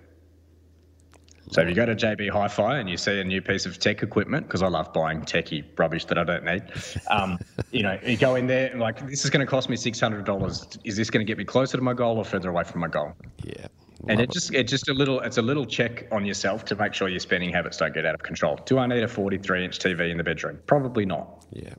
So 1.51 1.61
if 1.61 1.69
you 1.69 1.75
go 1.75 1.85
to 1.85 1.95
JB 1.95 2.31
Hi-Fi 2.31 2.79
and 2.79 2.89
you 2.89 2.97
see 2.97 3.19
a 3.19 3.23
new 3.23 3.41
piece 3.41 3.65
of 3.65 3.79
tech 3.79 4.03
equipment, 4.03 4.45
because 4.45 4.61
I 4.61 4.67
love 4.67 4.91
buying 4.91 5.21
techie 5.21 5.63
rubbish 5.77 6.03
that 6.05 6.17
I 6.17 6.25
don't 6.25 6.43
need, 6.43 6.63
um, 7.09 7.39
you 7.71 7.81
know, 7.81 7.97
you 8.05 8.17
go 8.17 8.35
in 8.35 8.45
there 8.45 8.71
and 8.71 8.81
like 8.81 8.99
this 9.07 9.23
is 9.23 9.29
going 9.29 9.45
to 9.45 9.49
cost 9.49 9.69
me 9.69 9.77
six 9.77 10.01
hundred 10.01 10.25
dollars. 10.25 10.67
Is 10.83 10.97
this 10.97 11.09
going 11.09 11.25
to 11.25 11.29
get 11.29 11.37
me 11.37 11.45
closer 11.45 11.77
to 11.77 11.83
my 11.83 11.93
goal 11.93 12.17
or 12.17 12.25
further 12.25 12.49
away 12.49 12.65
from 12.65 12.81
my 12.81 12.89
goal? 12.89 13.13
Yeah 13.43 13.67
and 14.07 14.21
it, 14.21 14.31
just 14.31 14.53
it's 14.53 14.71
just 14.71 14.87
a 14.87 14.93
little 14.93 15.19
it's 15.21 15.37
a 15.37 15.41
little 15.41 15.65
check 15.65 16.07
on 16.11 16.25
yourself 16.25 16.65
to 16.65 16.75
make 16.75 16.93
sure 16.93 17.09
your 17.09 17.19
spending 17.19 17.51
habits 17.51 17.77
don't 17.77 17.93
get 17.93 18.05
out 18.05 18.15
of 18.15 18.23
control. 18.23 18.59
Do 18.65 18.77
I 18.77 18.87
need 18.87 19.03
a 19.03 19.07
43 19.07 19.65
inch 19.65 19.79
TV 19.79 20.09
in 20.09 20.17
the 20.17 20.23
bedroom? 20.23 20.59
Probably 20.65 21.05
not. 21.05 21.45
Yeah. 21.51 21.73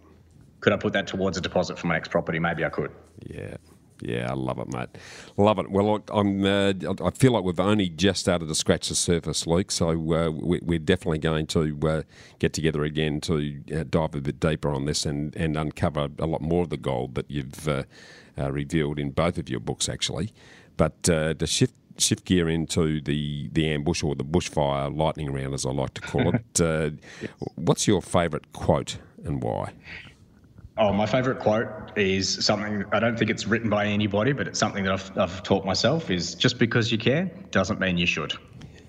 Could 0.60 0.72
I 0.72 0.76
put 0.76 0.92
that 0.92 1.06
towards 1.06 1.38
a 1.38 1.40
deposit 1.40 1.78
for 1.78 1.86
my 1.86 1.94
next 1.94 2.10
property? 2.10 2.38
Maybe 2.38 2.64
I 2.64 2.68
could. 2.68 2.90
Yeah. 3.24 3.56
Yeah, 4.02 4.30
I 4.30 4.34
love 4.34 4.58
it, 4.58 4.72
mate. 4.72 4.88
Love 5.36 5.58
it. 5.58 5.70
Well, 5.70 6.02
I'm. 6.10 6.44
Uh, 6.44 6.72
I 7.04 7.10
feel 7.10 7.32
like 7.32 7.44
we've 7.44 7.60
only 7.60 7.90
just 7.90 8.20
started 8.20 8.48
to 8.48 8.54
scratch 8.54 8.88
the 8.88 8.94
surface, 8.94 9.46
Luke. 9.46 9.70
So 9.70 9.90
uh, 9.90 10.30
we, 10.30 10.76
are 10.76 10.78
definitely 10.78 11.18
going 11.18 11.46
to 11.48 11.78
uh, 11.86 12.02
get 12.38 12.54
together 12.54 12.82
again 12.84 13.20
to 13.22 13.60
uh, 13.74 13.84
dive 13.88 14.14
a 14.14 14.20
bit 14.22 14.40
deeper 14.40 14.70
on 14.70 14.86
this 14.86 15.04
and, 15.04 15.36
and 15.36 15.54
uncover 15.56 16.08
a 16.18 16.26
lot 16.26 16.40
more 16.40 16.62
of 16.62 16.70
the 16.70 16.78
gold 16.78 17.14
that 17.16 17.30
you've 17.30 17.68
uh, 17.68 17.82
uh, 18.38 18.50
revealed 18.50 18.98
in 18.98 19.10
both 19.10 19.36
of 19.36 19.50
your 19.50 19.60
books, 19.60 19.86
actually. 19.86 20.32
But 20.78 21.02
to 21.02 21.46
shift 21.46 21.74
shift 22.00 22.24
gear 22.24 22.48
into 22.48 23.00
the, 23.00 23.48
the 23.52 23.70
ambush 23.72 24.02
or 24.02 24.14
the 24.14 24.24
bushfire 24.24 24.94
lightning 24.96 25.32
round, 25.32 25.54
as 25.54 25.66
I 25.66 25.70
like 25.70 25.94
to 25.94 26.00
call 26.00 26.34
it. 26.34 26.44
Uh, 26.60 26.90
what's 27.54 27.88
your 27.88 28.02
favourite 28.02 28.52
quote 28.52 28.98
and 29.24 29.42
why? 29.42 29.72
Oh, 30.76 30.92
my 30.92 31.06
favourite 31.06 31.40
quote 31.40 31.68
is 31.96 32.44
something 32.44 32.84
I 32.92 33.00
don't 33.00 33.18
think 33.18 33.30
it's 33.30 33.46
written 33.46 33.68
by 33.68 33.86
anybody, 33.86 34.32
but 34.32 34.46
it's 34.46 34.58
something 34.58 34.84
that 34.84 34.92
I've, 34.92 35.18
I've 35.18 35.42
taught 35.42 35.64
myself: 35.64 36.10
is 36.10 36.34
just 36.34 36.58
because 36.58 36.90
you 36.92 36.98
can 36.98 37.30
doesn't 37.50 37.80
mean 37.80 37.98
you 37.98 38.06
should. 38.06 38.34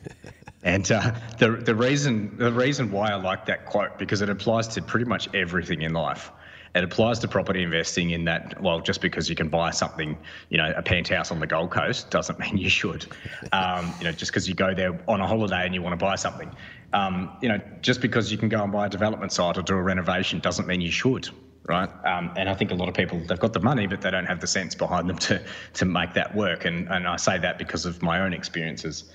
and 0.63 0.89
uh, 0.91 1.13
the 1.37 1.51
the 1.51 1.75
reason 1.75 2.37
the 2.37 2.51
reason 2.51 2.91
why 2.91 3.11
I 3.11 3.15
like 3.15 3.45
that 3.47 3.65
quote 3.65 3.97
because 3.97 4.21
it 4.21 4.29
applies 4.29 4.67
to 4.69 4.81
pretty 4.81 5.05
much 5.05 5.27
everything 5.33 5.81
in 5.81 5.93
life. 5.93 6.31
It 6.73 6.83
applies 6.83 7.19
to 7.19 7.27
property 7.27 7.63
investing 7.63 8.11
in 8.11 8.25
that, 8.25 8.61
well, 8.61 8.79
just 8.79 9.01
because 9.01 9.29
you 9.29 9.35
can 9.35 9.49
buy 9.49 9.71
something, 9.71 10.17
you 10.49 10.57
know, 10.57 10.73
a 10.75 10.81
penthouse 10.81 11.31
on 11.31 11.39
the 11.39 11.47
Gold 11.47 11.71
Coast 11.71 12.09
doesn't 12.09 12.39
mean 12.43 12.57
you 12.57 12.69
should. 12.69 13.05
Um, 13.51 13.93
you 13.99 14.05
know, 14.05 14.11
just 14.11 14.31
because 14.31 14.47
you 14.47 14.55
go 14.55 14.73
there 14.73 14.99
on 15.07 15.19
a 15.19 15.27
holiday 15.27 15.65
and 15.65 15.73
you 15.75 15.81
want 15.81 15.93
to 15.93 16.03
buy 16.03 16.15
something. 16.15 16.51
Um, 16.93 17.37
you 17.41 17.49
know, 17.49 17.59
just 17.81 18.01
because 18.01 18.31
you 18.31 18.37
can 18.37 18.49
go 18.49 18.63
and 18.63 18.71
buy 18.71 18.85
a 18.85 18.89
development 18.89 19.31
site 19.31 19.57
or 19.57 19.61
do 19.61 19.73
a 19.73 19.81
renovation 19.81 20.39
doesn't 20.39 20.67
mean 20.67 20.81
you 20.81 20.91
should 20.91 21.29
right? 21.65 21.89
Um, 22.05 22.31
and 22.35 22.49
I 22.49 22.55
think 22.55 22.71
a 22.71 22.73
lot 22.73 22.89
of 22.89 22.95
people 22.95 23.19
they've 23.27 23.39
got 23.39 23.53
the 23.53 23.59
money, 23.59 23.87
but 23.87 24.01
they 24.01 24.11
don't 24.11 24.25
have 24.25 24.39
the 24.39 24.47
sense 24.47 24.75
behind 24.75 25.09
them 25.09 25.17
to 25.19 25.41
to 25.73 25.85
make 25.85 26.13
that 26.13 26.35
work. 26.35 26.65
And 26.65 26.89
and 26.89 27.07
I 27.07 27.17
say 27.17 27.37
that 27.37 27.57
because 27.57 27.85
of 27.85 28.01
my 28.01 28.19
own 28.21 28.33
experiences. 28.33 29.11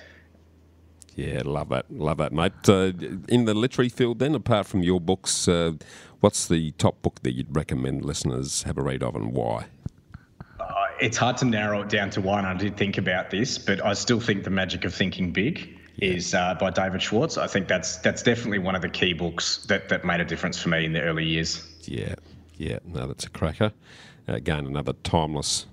Yeah, 1.16 1.40
love 1.46 1.70
that, 1.70 1.86
love 1.90 2.18
that, 2.18 2.32
mate. 2.32 2.52
Uh, 2.68 2.92
in 3.28 3.46
the 3.46 3.54
literary 3.54 3.88
field, 3.88 4.18
then, 4.18 4.34
apart 4.34 4.66
from 4.66 4.82
your 4.82 5.00
books, 5.00 5.48
uh, 5.48 5.72
what's 6.20 6.46
the 6.46 6.72
top 6.72 7.00
book 7.00 7.20
that 7.22 7.32
you'd 7.32 7.56
recommend 7.56 8.04
listeners 8.04 8.64
have 8.64 8.76
a 8.76 8.82
read 8.82 9.02
of, 9.02 9.16
and 9.16 9.32
why? 9.32 9.64
Uh, 10.60 10.64
it's 11.00 11.16
hard 11.16 11.38
to 11.38 11.46
narrow 11.46 11.80
it 11.80 11.88
down 11.88 12.10
to 12.10 12.20
one. 12.20 12.44
I 12.44 12.52
did 12.52 12.76
think 12.76 12.98
about 12.98 13.30
this, 13.30 13.56
but 13.56 13.82
I 13.82 13.94
still 13.94 14.20
think 14.20 14.44
the 14.44 14.50
magic 14.50 14.84
of 14.84 14.94
thinking 14.94 15.32
big 15.32 15.78
yeah. 15.96 16.10
is 16.10 16.34
uh, 16.34 16.54
by 16.60 16.68
David 16.68 17.00
Schwartz. 17.00 17.38
I 17.38 17.46
think 17.46 17.66
that's 17.66 17.96
that's 17.96 18.22
definitely 18.22 18.58
one 18.58 18.74
of 18.74 18.82
the 18.82 18.90
key 18.90 19.14
books 19.14 19.64
that 19.68 19.88
that 19.88 20.04
made 20.04 20.20
a 20.20 20.24
difference 20.24 20.60
for 20.60 20.68
me 20.68 20.84
in 20.84 20.92
the 20.92 21.00
early 21.00 21.24
years. 21.24 21.66
Yeah, 21.84 22.16
yeah, 22.58 22.80
no, 22.84 23.06
that's 23.06 23.24
a 23.24 23.30
cracker. 23.30 23.72
Again, 24.28 24.66
another 24.66 24.92
timeless 25.02 25.66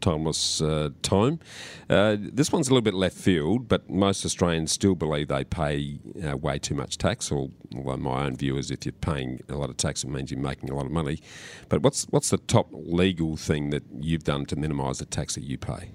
timeless 0.00 0.60
uh, 0.60 0.90
time. 1.02 1.40
Uh, 1.88 2.16
this 2.18 2.52
one's 2.52 2.68
a 2.68 2.70
little 2.70 2.82
bit 2.82 2.94
left 2.94 3.16
field, 3.16 3.68
but 3.68 3.88
most 3.88 4.24
Australians 4.24 4.72
still 4.72 4.94
believe 4.94 5.28
they 5.28 5.44
pay 5.44 5.98
uh, 6.26 6.36
way 6.36 6.58
too 6.58 6.74
much 6.74 6.98
tax. 6.98 7.30
Although 7.30 7.96
my 7.96 8.24
own 8.24 8.36
view 8.36 8.56
is 8.56 8.70
if 8.70 8.84
you're 8.84 8.92
paying 8.92 9.40
a 9.48 9.56
lot 9.56 9.70
of 9.70 9.76
tax, 9.76 10.04
it 10.04 10.08
means 10.08 10.30
you're 10.30 10.40
making 10.40 10.70
a 10.70 10.74
lot 10.74 10.86
of 10.86 10.92
money. 10.92 11.20
But 11.68 11.82
what's 11.82 12.04
what's 12.10 12.30
the 12.30 12.38
top 12.38 12.68
legal 12.72 13.36
thing 13.36 13.70
that 13.70 13.82
you've 13.98 14.24
done 14.24 14.46
to 14.46 14.56
minimise 14.56 14.98
the 14.98 15.06
tax 15.06 15.34
that 15.34 15.44
you 15.44 15.58
pay? 15.58 15.90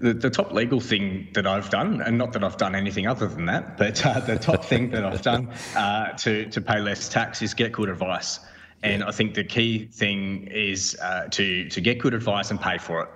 The, 0.00 0.14
the, 0.14 0.30
top 0.30 0.52
legal 0.52 0.80
thing 0.80 1.28
that 1.34 1.46
I've 1.46 1.68
done, 1.68 2.00
and 2.00 2.16
not 2.16 2.32
that 2.32 2.42
I've 2.42 2.56
done 2.56 2.74
anything 2.74 3.06
other 3.06 3.28
than 3.28 3.44
that, 3.44 3.76
but 3.76 4.04
uh, 4.06 4.20
the 4.20 4.38
top 4.38 4.64
thing 4.64 4.90
that 4.90 5.04
I've 5.04 5.20
done 5.20 5.50
uh, 5.76 6.12
to 6.12 6.46
to 6.46 6.60
pay 6.62 6.80
less 6.80 7.10
tax 7.10 7.42
is 7.42 7.52
get 7.52 7.72
good 7.72 7.90
advice. 7.90 8.40
And 8.82 9.04
I 9.04 9.10
think 9.10 9.34
the 9.34 9.44
key 9.44 9.86
thing 9.86 10.48
is 10.50 10.96
uh, 11.02 11.28
to 11.28 11.68
to 11.68 11.80
get 11.80 11.98
good 11.98 12.14
advice 12.14 12.50
and 12.50 12.60
pay 12.60 12.78
for 12.78 13.02
it. 13.02 13.08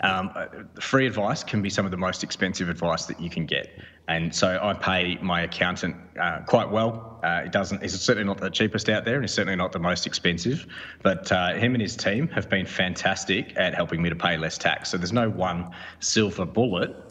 Um, 0.00 0.30
free 0.78 1.06
advice 1.06 1.42
can 1.42 1.62
be 1.62 1.70
some 1.70 1.86
of 1.86 1.90
the 1.90 1.96
most 1.96 2.22
expensive 2.22 2.68
advice 2.68 3.06
that 3.06 3.18
you 3.18 3.30
can 3.30 3.46
get, 3.46 3.68
and 4.08 4.34
so 4.34 4.58
I 4.62 4.74
pay 4.74 5.16
my 5.22 5.42
accountant 5.42 5.96
uh, 6.20 6.40
quite 6.46 6.70
well. 6.70 7.18
Uh, 7.24 7.42
it 7.46 7.52
doesn't. 7.52 7.82
It's 7.82 7.94
certainly 7.94 8.26
not 8.26 8.38
the 8.38 8.50
cheapest 8.50 8.90
out 8.90 9.06
there, 9.06 9.14
and 9.14 9.24
it's 9.24 9.32
certainly 9.32 9.56
not 9.56 9.72
the 9.72 9.78
most 9.78 10.06
expensive. 10.06 10.66
But 11.02 11.32
uh, 11.32 11.54
him 11.54 11.74
and 11.74 11.80
his 11.80 11.96
team 11.96 12.28
have 12.28 12.50
been 12.50 12.66
fantastic 12.66 13.54
at 13.56 13.74
helping 13.74 14.02
me 14.02 14.10
to 14.10 14.16
pay 14.16 14.36
less 14.36 14.58
tax. 14.58 14.90
So 14.90 14.98
there's 14.98 15.14
no 15.14 15.30
one 15.30 15.70
silver 16.00 16.44
bullet 16.44 17.05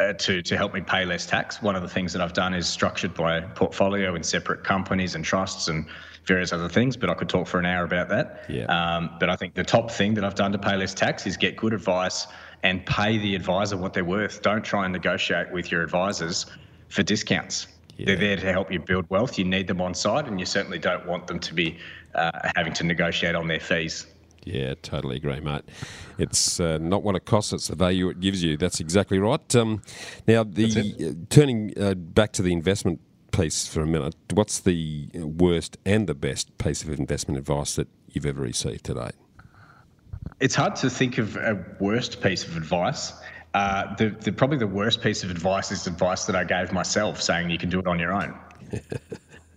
uh, 0.00 0.12
to 0.14 0.42
to 0.42 0.56
help 0.56 0.74
me 0.74 0.80
pay 0.80 1.04
less 1.04 1.26
tax. 1.26 1.62
One 1.62 1.76
of 1.76 1.82
the 1.82 1.88
things 1.88 2.12
that 2.12 2.22
I've 2.22 2.32
done 2.32 2.54
is 2.54 2.66
structured 2.68 3.16
my 3.18 3.40
portfolio 3.40 4.14
in 4.14 4.22
separate 4.22 4.64
companies 4.64 5.14
and 5.14 5.24
trusts 5.24 5.68
and 5.68 5.86
various 6.26 6.52
other 6.52 6.68
things, 6.68 6.96
but 6.96 7.08
I 7.08 7.14
could 7.14 7.28
talk 7.28 7.46
for 7.46 7.58
an 7.58 7.66
hour 7.66 7.84
about 7.84 8.08
that. 8.08 8.44
Yeah. 8.48 8.64
Um, 8.64 9.16
but 9.20 9.30
I 9.30 9.36
think 9.36 9.54
the 9.54 9.64
top 9.64 9.90
thing 9.90 10.14
that 10.14 10.24
I've 10.24 10.34
done 10.34 10.52
to 10.52 10.58
pay 10.58 10.76
less 10.76 10.92
tax 10.92 11.26
is 11.26 11.36
get 11.36 11.56
good 11.56 11.72
advice 11.72 12.26
and 12.62 12.84
pay 12.84 13.16
the 13.18 13.34
advisor 13.34 13.76
what 13.76 13.92
they're 13.92 14.04
worth. 14.04 14.42
Don't 14.42 14.64
try 14.64 14.84
and 14.84 14.92
negotiate 14.92 15.52
with 15.52 15.70
your 15.70 15.82
advisors 15.82 16.46
for 16.88 17.02
discounts. 17.02 17.68
Yeah. 17.96 18.06
They're 18.06 18.16
there 18.16 18.36
to 18.36 18.52
help 18.52 18.72
you 18.72 18.80
build 18.80 19.08
wealth. 19.08 19.38
You 19.38 19.44
need 19.44 19.68
them 19.68 19.80
on 19.80 19.94
site, 19.94 20.26
and 20.26 20.38
you 20.38 20.46
certainly 20.46 20.78
don't 20.78 21.06
want 21.06 21.26
them 21.26 21.38
to 21.38 21.54
be 21.54 21.78
uh, 22.14 22.30
having 22.54 22.72
to 22.74 22.84
negotiate 22.84 23.34
on 23.34 23.48
their 23.48 23.60
fees. 23.60 24.06
Yeah, 24.46 24.74
totally 24.80 25.16
agree, 25.16 25.40
mate. 25.40 25.64
It's 26.18 26.60
uh, 26.60 26.78
not 26.78 27.02
what 27.02 27.16
it 27.16 27.24
costs; 27.24 27.52
it's 27.52 27.66
the 27.66 27.74
value 27.74 28.08
it 28.08 28.20
gives 28.20 28.44
you. 28.44 28.56
That's 28.56 28.78
exactly 28.78 29.18
right. 29.18 29.56
Um, 29.56 29.82
now, 30.28 30.44
the 30.44 30.94
uh, 31.00 31.24
turning 31.28 31.74
uh, 31.76 31.94
back 31.94 32.32
to 32.34 32.42
the 32.42 32.52
investment 32.52 33.00
piece 33.32 33.66
for 33.66 33.82
a 33.82 33.86
minute. 33.86 34.14
What's 34.32 34.60
the 34.60 35.08
worst 35.14 35.78
and 35.84 36.06
the 36.06 36.14
best 36.14 36.56
piece 36.58 36.84
of 36.84 36.90
investment 36.90 37.38
advice 37.38 37.74
that 37.74 37.88
you've 38.12 38.24
ever 38.24 38.40
received 38.40 38.84
today? 38.84 39.10
It's 40.38 40.54
hard 40.54 40.76
to 40.76 40.90
think 40.90 41.18
of 41.18 41.36
a 41.36 41.58
worst 41.80 42.22
piece 42.22 42.46
of 42.46 42.56
advice. 42.56 43.14
Uh, 43.52 43.94
the, 43.96 44.10
the, 44.10 44.30
probably 44.30 44.58
the 44.58 44.66
worst 44.66 45.02
piece 45.02 45.24
of 45.24 45.30
advice 45.30 45.72
is 45.72 45.88
advice 45.88 46.26
that 46.26 46.36
I 46.36 46.44
gave 46.44 46.72
myself, 46.72 47.20
saying 47.20 47.50
you 47.50 47.58
can 47.58 47.68
do 47.68 47.80
it 47.80 47.86
on 47.88 47.98
your 47.98 48.12
own. 48.12 48.38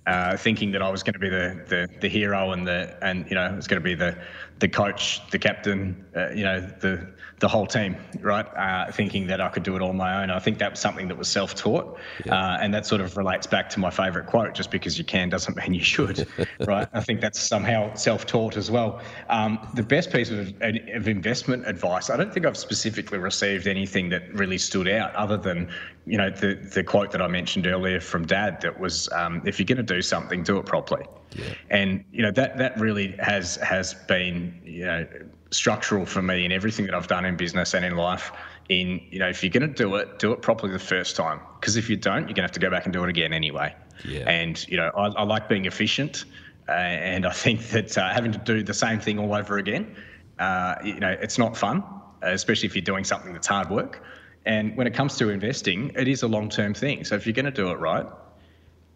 uh, 0.09 0.35
thinking 0.37 0.71
that 0.71 0.81
I 0.81 0.89
was 0.89 1.03
going 1.03 1.13
to 1.13 1.19
be 1.19 1.29
the, 1.29 1.63
the, 1.67 1.87
the 2.01 2.09
hero 2.09 2.51
and 2.51 2.67
the 2.67 2.97
and 3.01 3.29
you 3.29 3.35
know 3.35 3.45
it 3.45 3.55
was 3.55 3.67
going 3.67 3.81
to 3.81 3.83
be 3.83 3.93
the 3.93 4.17
the 4.59 4.67
coach, 4.67 5.21
the 5.31 5.39
captain, 5.39 6.05
uh, 6.15 6.29
you 6.31 6.43
know 6.43 6.59
the 6.59 7.07
the 7.39 7.47
whole 7.47 7.65
team, 7.65 7.95
right? 8.19 8.45
Uh, 8.57 8.91
thinking 8.91 9.27
that 9.27 9.39
I 9.39 9.47
could 9.47 9.63
do 9.63 9.77
it 9.77 9.81
all 9.81 9.89
on 9.89 9.97
my 9.97 10.21
own. 10.21 10.29
I 10.29 10.39
think 10.39 10.57
that 10.59 10.71
was 10.71 10.79
something 10.79 11.07
that 11.07 11.17
was 11.17 11.29
self-taught, 11.29 11.97
yeah. 12.25 12.35
uh, 12.35 12.57
and 12.59 12.73
that 12.73 12.85
sort 12.85 12.99
of 12.99 13.15
relates 13.15 13.47
back 13.47 13.69
to 13.69 13.79
my 13.79 13.89
favourite 13.89 14.27
quote: 14.27 14.53
"Just 14.53 14.71
because 14.71 14.97
you 14.97 15.05
can 15.05 15.29
doesn't 15.29 15.55
mean 15.55 15.73
you 15.73 15.83
should." 15.83 16.27
right? 16.67 16.87
I 16.93 17.01
think 17.01 17.21
that's 17.21 17.39
somehow 17.39 17.93
self-taught 17.93 18.57
as 18.57 18.69
well. 18.69 19.01
Um, 19.29 19.59
the 19.75 19.83
best 19.83 20.11
piece 20.11 20.29
of, 20.29 20.53
of 20.61 21.07
investment 21.07 21.65
advice, 21.65 22.09
I 22.09 22.17
don't 22.17 22.33
think 22.33 22.45
I've 22.45 22.57
specifically 22.57 23.17
received 23.17 23.67
anything 23.67 24.09
that 24.09 24.33
really 24.33 24.57
stood 24.57 24.89
out, 24.89 25.15
other 25.15 25.37
than 25.37 25.69
you 26.05 26.17
know 26.17 26.29
the 26.29 26.55
the 26.73 26.83
quote 26.83 27.11
that 27.11 27.21
I 27.21 27.27
mentioned 27.27 27.65
earlier 27.65 28.01
from 28.01 28.25
Dad 28.25 28.59
that 28.61 28.77
was, 28.77 29.09
um, 29.13 29.41
"If 29.45 29.59
you're 29.59 29.65
going 29.65 29.77
to 29.77 29.93
do 29.93 30.01
something, 30.01 30.43
do 30.43 30.57
it 30.57 30.65
properly." 30.65 31.05
Yeah. 31.35 31.53
And 31.69 32.03
you 32.11 32.21
know 32.21 32.31
that 32.31 32.57
that 32.57 32.79
really 32.79 33.15
has 33.19 33.55
has 33.57 33.93
been 33.93 34.59
you 34.65 34.85
know 34.85 35.07
structural 35.51 36.05
for 36.05 36.21
me 36.21 36.45
in 36.45 36.51
everything 36.51 36.85
that 36.85 36.95
I've 36.95 37.07
done 37.07 37.25
in 37.25 37.35
business 37.35 37.73
and 37.73 37.83
in 37.85 37.95
life. 37.95 38.31
In 38.69 39.01
you 39.09 39.19
know, 39.19 39.29
if 39.29 39.43
you're 39.43 39.51
going 39.51 39.67
to 39.67 39.73
do 39.73 39.95
it, 39.95 40.19
do 40.19 40.31
it 40.31 40.41
properly 40.41 40.71
the 40.71 40.79
first 40.79 41.15
time. 41.15 41.39
Because 41.59 41.75
if 41.75 41.89
you 41.89 41.95
don't, 41.95 42.21
you're 42.21 42.27
going 42.27 42.35
to 42.35 42.41
have 42.43 42.51
to 42.51 42.59
go 42.59 42.69
back 42.69 42.85
and 42.85 42.93
do 42.93 43.03
it 43.03 43.09
again 43.09 43.33
anyway. 43.33 43.75
Yeah. 44.05 44.29
And 44.29 44.67
you 44.67 44.77
know, 44.77 44.91
I, 44.95 45.07
I 45.07 45.23
like 45.23 45.49
being 45.49 45.65
efficient. 45.65 46.25
Uh, 46.67 46.73
and 46.73 47.25
I 47.25 47.31
think 47.31 47.61
that 47.69 47.97
uh, 47.97 48.13
having 48.13 48.31
to 48.31 48.37
do 48.37 48.63
the 48.63 48.73
same 48.73 48.99
thing 48.99 49.17
all 49.17 49.33
over 49.33 49.57
again, 49.57 49.95
uh, 50.37 50.75
you 50.83 50.99
know, 50.99 51.15
it's 51.19 51.37
not 51.37 51.57
fun, 51.57 51.83
especially 52.21 52.67
if 52.67 52.75
you're 52.75 52.81
doing 52.81 53.03
something 53.03 53.33
that's 53.33 53.47
hard 53.47 53.69
work. 53.69 54.03
And 54.45 54.77
when 54.77 54.87
it 54.87 54.93
comes 54.93 55.17
to 55.17 55.29
investing, 55.29 55.91
it 55.95 56.07
is 56.07 56.23
a 56.23 56.27
long-term 56.27 56.73
thing. 56.73 57.03
So 57.03 57.15
if 57.15 57.25
you're 57.25 57.33
going 57.33 57.45
to 57.45 57.51
do 57.51 57.69
it 57.71 57.79
right, 57.79 58.05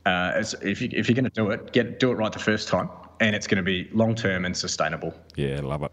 uh, 0.06 0.44
if, 0.62 0.82
you, 0.82 0.90
if 0.92 1.08
you're 1.08 1.16
going 1.16 1.24
to 1.24 1.30
do 1.30 1.50
it, 1.52 1.72
get 1.72 2.00
do 2.00 2.12
it 2.12 2.16
right 2.16 2.32
the 2.32 2.40
first 2.40 2.68
time, 2.68 2.90
and 3.20 3.36
it's 3.36 3.48
going 3.48 3.58
to 3.58 3.64
be 3.64 3.90
long-term 3.94 4.44
and 4.44 4.56
sustainable. 4.56 5.14
Yeah, 5.36 5.62
love 5.62 5.84
it. 5.84 5.92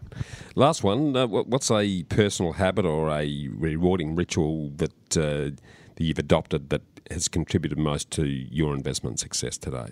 Last 0.55 0.83
one. 0.83 1.15
Uh, 1.15 1.27
what's 1.27 1.71
a 1.71 2.03
personal 2.03 2.53
habit 2.53 2.85
or 2.85 3.09
a 3.09 3.49
rewarding 3.53 4.15
ritual 4.15 4.71
that 4.75 5.17
uh, 5.17 5.55
that 5.95 6.03
you've 6.03 6.19
adopted 6.19 6.69
that 6.71 6.81
has 7.09 7.27
contributed 7.27 7.77
most 7.77 8.11
to 8.11 8.25
your 8.25 8.73
investment 8.73 9.19
success 9.19 9.57
today? 9.57 9.91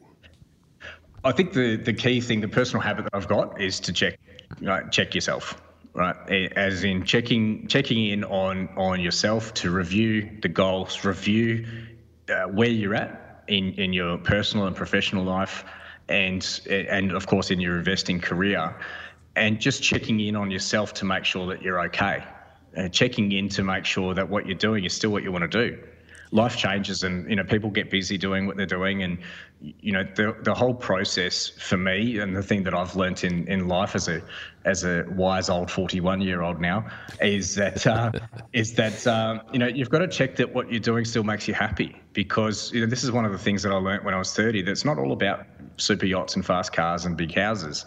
I 1.24 1.32
think 1.32 1.54
the, 1.54 1.76
the 1.76 1.94
key 1.94 2.22
thing, 2.22 2.42
the 2.42 2.48
personal 2.48 2.82
habit 2.82 3.04
that 3.04 3.16
I've 3.16 3.28
got 3.28 3.60
is 3.62 3.80
to 3.82 3.94
check 3.94 4.20
check 4.92 5.16
yourself, 5.16 5.62
right? 5.94 6.16
As 6.58 6.84
in 6.84 7.06
checking 7.06 7.68
checking 7.68 8.06
in 8.08 8.26
on 8.26 8.68
on 8.76 9.00
yourself 9.00 9.54
to 9.56 9.72
review 9.72 10.30
the 10.42 10.50
goals, 10.50 11.06
review 11.06 11.66
uh, 12.30 12.44
where 12.48 12.70
you're 12.70 12.96
at 12.96 13.29
in 13.50 13.74
in 13.74 13.94
your 13.94 14.18
personal 14.18 14.68
and 14.68 14.76
professional 14.76 15.24
life, 15.24 15.66
and 16.08 16.62
and 16.70 17.12
of 17.12 17.28
course 17.28 17.52
in 17.52 17.60
your 17.60 17.78
investing 17.78 18.20
career, 18.20 18.76
and 19.36 19.60
just 19.60 19.84
checking 19.84 20.20
in 20.20 20.36
on 20.36 20.52
yourself 20.52 20.94
to 20.96 21.06
make 21.06 21.26
sure 21.26 21.48
that 21.48 21.62
you're 21.62 21.82
okay. 21.86 22.24
Uh, 22.78 22.88
checking 22.88 23.32
in 23.32 23.50
to 23.50 23.64
make 23.64 23.84
sure 23.84 24.14
that 24.14 24.30
what 24.30 24.46
you're 24.46 24.56
doing 24.56 24.86
is 24.86 24.94
still 24.94 25.10
what 25.10 25.24
you 25.24 25.32
want 25.32 25.52
to 25.52 25.68
do 25.68 25.78
life 26.32 26.56
changes 26.56 27.04
and 27.04 27.28
you 27.30 27.36
know 27.36 27.44
people 27.44 27.70
get 27.70 27.90
busy 27.90 28.18
doing 28.18 28.46
what 28.46 28.56
they're 28.56 28.66
doing. 28.66 29.04
And 29.04 29.18
you 29.62 29.92
know 29.92 30.04
the 30.16 30.36
the 30.44 30.54
whole 30.54 30.74
process 30.74 31.50
for 31.50 31.78
me 31.78 32.20
and 32.20 32.36
the 32.36 32.44
thing 32.44 32.64
that 32.64 32.74
I've 32.74 32.96
learnt 32.96 33.24
in 33.24 33.48
in 33.48 33.68
life 33.68 33.96
as 33.96 34.08
a 34.08 34.22
as 34.66 34.84
a 34.84 35.06
wise 35.10 35.50
old 35.50 35.72
41 35.72 36.22
year 36.22 36.42
old 36.42 36.62
now 36.62 36.86
is 37.22 37.56
that 37.56 37.86
uh, 37.88 38.12
is 38.54 38.74
that 38.76 39.06
um, 39.08 39.42
you 39.52 39.60
know 39.60 39.68
you've 39.68 39.90
got 39.90 40.00
to 40.00 40.08
check 40.08 40.36
that 40.38 40.54
what 40.54 40.72
you're 40.72 40.80
doing 40.80 41.06
still 41.06 41.24
makes 41.24 41.48
you 41.48 41.54
happy. 41.54 41.96
Because 42.14 42.72
you 42.74 42.82
know 42.82 42.88
this 42.88 43.04
is 43.04 43.12
one 43.12 43.26
of 43.26 43.32
the 43.32 43.40
things 43.40 43.64
that 43.64 43.72
I 43.72 43.78
learnt 43.78 44.04
when 44.04 44.14
I 44.14 44.18
was 44.18 44.34
30 44.34 44.62
that's 44.64 44.86
not 44.86 44.98
all 44.98 45.12
about 45.12 45.46
super 45.78 46.06
yachts 46.06 46.36
and 46.36 46.46
fast 46.46 46.74
cars 46.74 47.06
and 47.06 47.18
big 47.18 47.34
houses. 47.34 47.86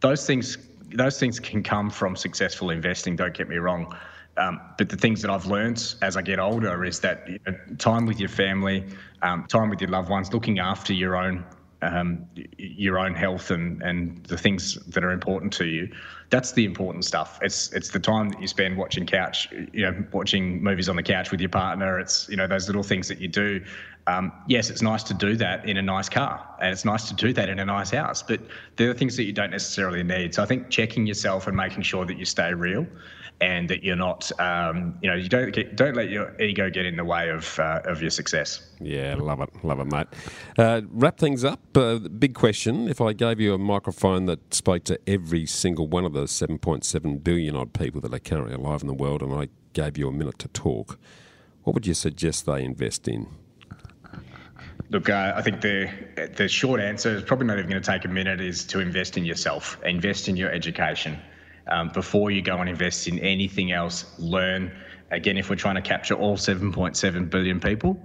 Those 0.00 0.26
things 0.26 0.56
those 0.94 1.18
things 1.18 1.40
can 1.40 1.62
come 1.62 1.90
from 1.90 2.14
successful 2.14 2.70
investing 2.70 3.16
don't 3.16 3.34
get 3.34 3.48
me 3.48 3.56
wrong 3.56 3.96
um, 4.36 4.60
but 4.78 4.88
the 4.88 4.96
things 4.96 5.20
that 5.22 5.30
I've 5.30 5.46
learned 5.46 5.94
as 6.00 6.16
I 6.16 6.22
get 6.22 6.38
older 6.38 6.84
is 6.84 7.00
that 7.00 7.28
you 7.28 7.38
know, 7.46 7.54
time 7.78 8.06
with 8.06 8.18
your 8.18 8.28
family, 8.28 8.84
um, 9.20 9.46
time 9.46 9.68
with 9.68 9.80
your 9.80 9.90
loved 9.90 10.08
ones, 10.08 10.32
looking 10.32 10.58
after 10.58 10.92
your 10.92 11.16
own 11.16 11.44
um, 11.82 12.24
your 12.58 12.98
own 12.98 13.12
health 13.14 13.50
and, 13.50 13.82
and 13.82 14.24
the 14.26 14.38
things 14.38 14.76
that 14.86 15.02
are 15.02 15.10
important 15.10 15.52
to 15.54 15.66
you. 15.66 15.92
That's 16.30 16.52
the 16.52 16.64
important 16.64 17.04
stuff. 17.04 17.40
It's 17.42 17.72
it's 17.72 17.90
the 17.90 17.98
time 17.98 18.30
that 18.30 18.40
you 18.40 18.46
spend 18.46 18.76
watching 18.76 19.04
couch, 19.04 19.48
you 19.72 19.82
know, 19.82 20.04
watching 20.12 20.62
movies 20.62 20.88
on 20.88 20.96
the 20.96 21.02
couch 21.02 21.30
with 21.30 21.40
your 21.40 21.50
partner. 21.50 21.98
It's 21.98 22.28
you 22.28 22.36
know 22.36 22.46
those 22.46 22.68
little 22.68 22.84
things 22.84 23.08
that 23.08 23.20
you 23.20 23.28
do. 23.28 23.62
Um, 24.06 24.32
yes, 24.48 24.68
it's 24.70 24.82
nice 24.82 25.02
to 25.04 25.14
do 25.14 25.36
that 25.36 25.68
in 25.68 25.76
a 25.76 25.82
nice 25.82 26.08
car, 26.08 26.44
and 26.60 26.72
it's 26.72 26.84
nice 26.84 27.08
to 27.08 27.14
do 27.14 27.32
that 27.34 27.48
in 27.48 27.58
a 27.58 27.64
nice 27.64 27.90
house. 27.90 28.22
But 28.22 28.40
there 28.76 28.90
are 28.90 28.94
things 28.94 29.16
that 29.16 29.24
you 29.24 29.32
don't 29.32 29.50
necessarily 29.50 30.02
need. 30.02 30.34
So 30.34 30.42
I 30.42 30.46
think 30.46 30.70
checking 30.70 31.06
yourself 31.06 31.46
and 31.46 31.56
making 31.56 31.82
sure 31.82 32.04
that 32.04 32.18
you 32.18 32.24
stay 32.24 32.52
real 32.52 32.86
and 33.40 33.68
that 33.68 33.82
you're 33.82 33.96
not, 33.96 34.30
um, 34.40 34.96
you 35.02 35.10
know, 35.10 35.16
you 35.16 35.28
don't 35.28 35.52
get, 35.52 35.76
don't 35.76 35.96
let 35.96 36.10
your 36.10 36.40
ego 36.40 36.70
get 36.70 36.86
in 36.86 36.96
the 36.96 37.04
way 37.04 37.28
of 37.28 37.58
uh, 37.58 37.80
of 37.84 38.00
your 38.00 38.10
success. 38.10 38.70
Yeah, 38.80 39.14
love 39.16 39.40
it, 39.40 39.50
love 39.64 39.80
it, 39.80 39.86
mate. 39.86 40.06
Uh, 40.58 40.82
wrap 40.90 41.18
things 41.18 41.44
up. 41.44 41.60
Uh, 41.76 41.98
big 41.98 42.34
question: 42.34 42.88
If 42.88 43.00
I 43.00 43.12
gave 43.12 43.40
you 43.40 43.54
a 43.54 43.58
microphone 43.58 44.26
that 44.26 44.54
spoke 44.54 44.84
to 44.84 44.98
every 45.08 45.46
single 45.46 45.86
one 45.86 46.04
of 46.04 46.12
the 46.12 46.24
7.7 46.24 47.22
billion 47.22 47.56
odd 47.56 47.72
people 47.72 48.00
that 48.00 48.14
are 48.14 48.18
currently 48.18 48.54
alive 48.54 48.80
in 48.80 48.86
the 48.88 48.94
world, 48.94 49.22
and 49.22 49.32
I 49.32 49.48
gave 49.72 49.96
you 49.96 50.08
a 50.08 50.12
minute 50.12 50.38
to 50.40 50.48
talk, 50.48 50.98
what 51.62 51.74
would 51.74 51.86
you 51.86 51.94
suggest 51.94 52.46
they 52.46 52.64
invest 52.64 53.08
in? 53.08 53.28
Look, 54.90 55.08
uh, 55.08 55.32
I 55.34 55.42
think 55.42 55.60
the 55.60 55.90
the 56.36 56.48
short 56.48 56.80
answer 56.80 57.10
is 57.16 57.22
probably 57.22 57.46
not 57.46 57.58
even 57.58 57.70
going 57.70 57.82
to 57.82 57.90
take 57.90 58.04
a 58.04 58.08
minute. 58.08 58.40
Is 58.40 58.64
to 58.66 58.80
invest 58.80 59.16
in 59.16 59.24
yourself, 59.24 59.78
invest 59.84 60.28
in 60.28 60.36
your 60.36 60.50
education 60.50 61.18
um, 61.68 61.88
before 61.88 62.30
you 62.30 62.42
go 62.42 62.58
and 62.58 62.68
invest 62.68 63.08
in 63.08 63.18
anything 63.20 63.72
else. 63.72 64.04
Learn. 64.18 64.72
Again, 65.10 65.36
if 65.36 65.50
we're 65.50 65.56
trying 65.56 65.74
to 65.74 65.82
capture 65.82 66.14
all 66.14 66.38
7.7 66.38 67.28
billion 67.28 67.60
people, 67.60 68.00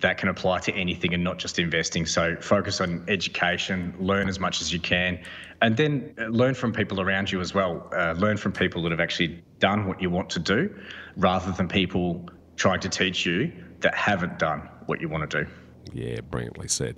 that 0.00 0.18
can 0.18 0.28
apply 0.28 0.58
to 0.60 0.74
anything 0.74 1.14
and 1.14 1.22
not 1.22 1.38
just 1.38 1.58
investing. 1.58 2.06
So 2.06 2.36
focus 2.36 2.80
on 2.80 3.04
education, 3.08 3.94
learn 3.98 4.28
as 4.28 4.40
much 4.40 4.60
as 4.60 4.72
you 4.72 4.80
can, 4.80 5.20
and 5.60 5.76
then 5.76 6.14
uh, 6.18 6.24
learn 6.26 6.54
from 6.54 6.72
people 6.72 7.00
around 7.00 7.30
you 7.30 7.40
as 7.40 7.54
well. 7.54 7.88
Uh, 7.94 8.12
learn 8.12 8.36
from 8.36 8.52
people 8.52 8.82
that 8.82 8.90
have 8.90 9.00
actually 9.00 9.42
done 9.58 9.86
what 9.86 10.00
you 10.02 10.10
want 10.10 10.30
to 10.30 10.38
do 10.38 10.74
rather 11.16 11.52
than 11.52 11.68
people 11.68 12.28
trying 12.56 12.80
to 12.80 12.88
teach 12.88 13.24
you 13.24 13.52
that 13.80 13.94
haven't 13.94 14.38
done 14.38 14.68
what 14.86 15.00
you 15.00 15.08
want 15.08 15.28
to 15.28 15.44
do. 15.44 15.50
Yeah, 15.92 16.20
brilliantly 16.20 16.68
said. 16.68 16.96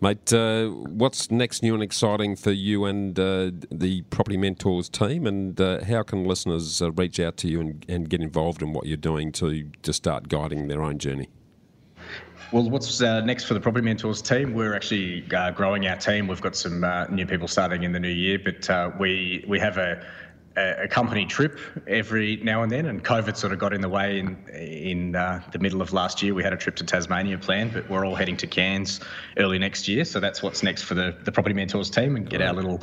Mate, 0.00 0.32
uh, 0.32 0.68
what's 0.68 1.28
next 1.28 1.60
new 1.60 1.74
and 1.74 1.82
exciting 1.82 2.36
for 2.36 2.52
you 2.52 2.84
and 2.84 3.18
uh, 3.18 3.50
the 3.72 4.02
Property 4.10 4.36
Mentors 4.36 4.88
team, 4.88 5.26
and 5.26 5.60
uh, 5.60 5.84
how 5.84 6.04
can 6.04 6.24
listeners 6.24 6.80
uh, 6.80 6.92
reach 6.92 7.18
out 7.18 7.36
to 7.38 7.48
you 7.48 7.60
and, 7.60 7.84
and, 7.88 8.08
get 8.08 8.20
involved 8.20 8.62
in 8.62 8.72
what 8.72 8.86
you're 8.86 8.96
doing 8.96 9.32
to, 9.32 9.68
to 9.82 9.92
start 9.92 10.28
guiding 10.28 10.68
their 10.68 10.82
own 10.82 10.98
journey? 10.98 11.28
Well, 12.52 12.70
what's 12.70 13.02
uh, 13.02 13.22
next 13.22 13.44
for 13.44 13.54
the 13.54 13.60
Property 13.60 13.84
Mentors 13.84 14.22
team? 14.22 14.54
We're 14.54 14.76
actually 14.76 15.24
uh, 15.34 15.50
growing 15.50 15.88
our 15.88 15.96
team. 15.96 16.28
We've 16.28 16.40
got 16.40 16.54
some 16.54 16.84
new 17.10 17.26
people 17.26 17.48
starting 17.48 17.82
in 17.82 17.90
the 17.90 18.00
new 18.00 18.08
year, 18.08 18.38
but 18.38 18.98
we 19.00 19.44
we 19.48 19.58
have 19.58 19.78
a 19.78 20.06
a, 20.58 20.88
company 20.88 21.26
trip 21.26 21.58
every 21.86 22.36
now 22.36 22.62
and 22.62 22.72
then, 22.72 22.86
and 22.86 23.04
COVID 23.04 23.36
sort 23.36 23.52
of 23.52 23.58
got 23.58 23.72
in 23.72 23.80
the 23.80 23.88
way. 23.88 24.18
In 24.18 24.36
in 24.48 25.16
uh, 25.16 25.42
the 25.52 25.58
middle 25.58 25.82
of 25.82 25.92
last 25.92 26.22
year, 26.22 26.34
we 26.34 26.42
had 26.42 26.52
a 26.52 26.56
trip 26.56 26.76
to 26.76 26.84
Tasmania 26.84 27.38
planned, 27.38 27.72
but 27.72 27.88
we're 27.88 28.06
all 28.06 28.14
heading 28.14 28.36
to 28.38 28.46
Cairns 28.46 29.00
early 29.36 29.58
next 29.58 29.88
year. 29.88 30.04
So 30.04 30.20
that's 30.20 30.42
what's 30.42 30.62
next 30.62 30.82
for 30.82 30.94
the 30.94 31.16
the 31.24 31.32
Property 31.32 31.54
Mentors 31.54 31.90
team, 31.90 32.16
and 32.16 32.28
get 32.28 32.42
our 32.42 32.52
little 32.52 32.82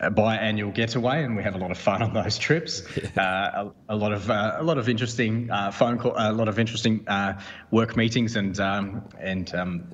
uh, 0.00 0.10
biannual 0.10 0.74
getaway, 0.74 1.24
and 1.24 1.36
we 1.36 1.42
have 1.42 1.54
a 1.54 1.58
lot 1.58 1.70
of 1.70 1.78
fun 1.78 2.02
on 2.02 2.12
those 2.12 2.38
trips. 2.38 2.82
Uh, 3.16 3.70
a, 3.88 3.94
a, 3.94 3.96
lot 3.96 4.12
of 4.12 4.30
uh, 4.30 4.56
a 4.58 4.62
lot 4.62 4.76
of 4.76 4.90
interesting 4.90 5.50
uh, 5.50 5.70
phone 5.70 5.96
call, 5.96 6.12
a 6.16 6.32
lot 6.32 6.48
of 6.48 6.58
interesting 6.58 7.02
uh, 7.08 7.40
work 7.70 7.96
meetings, 7.96 8.36
and 8.36 8.60
um, 8.60 9.08
and 9.18 9.54
um, 9.54 9.88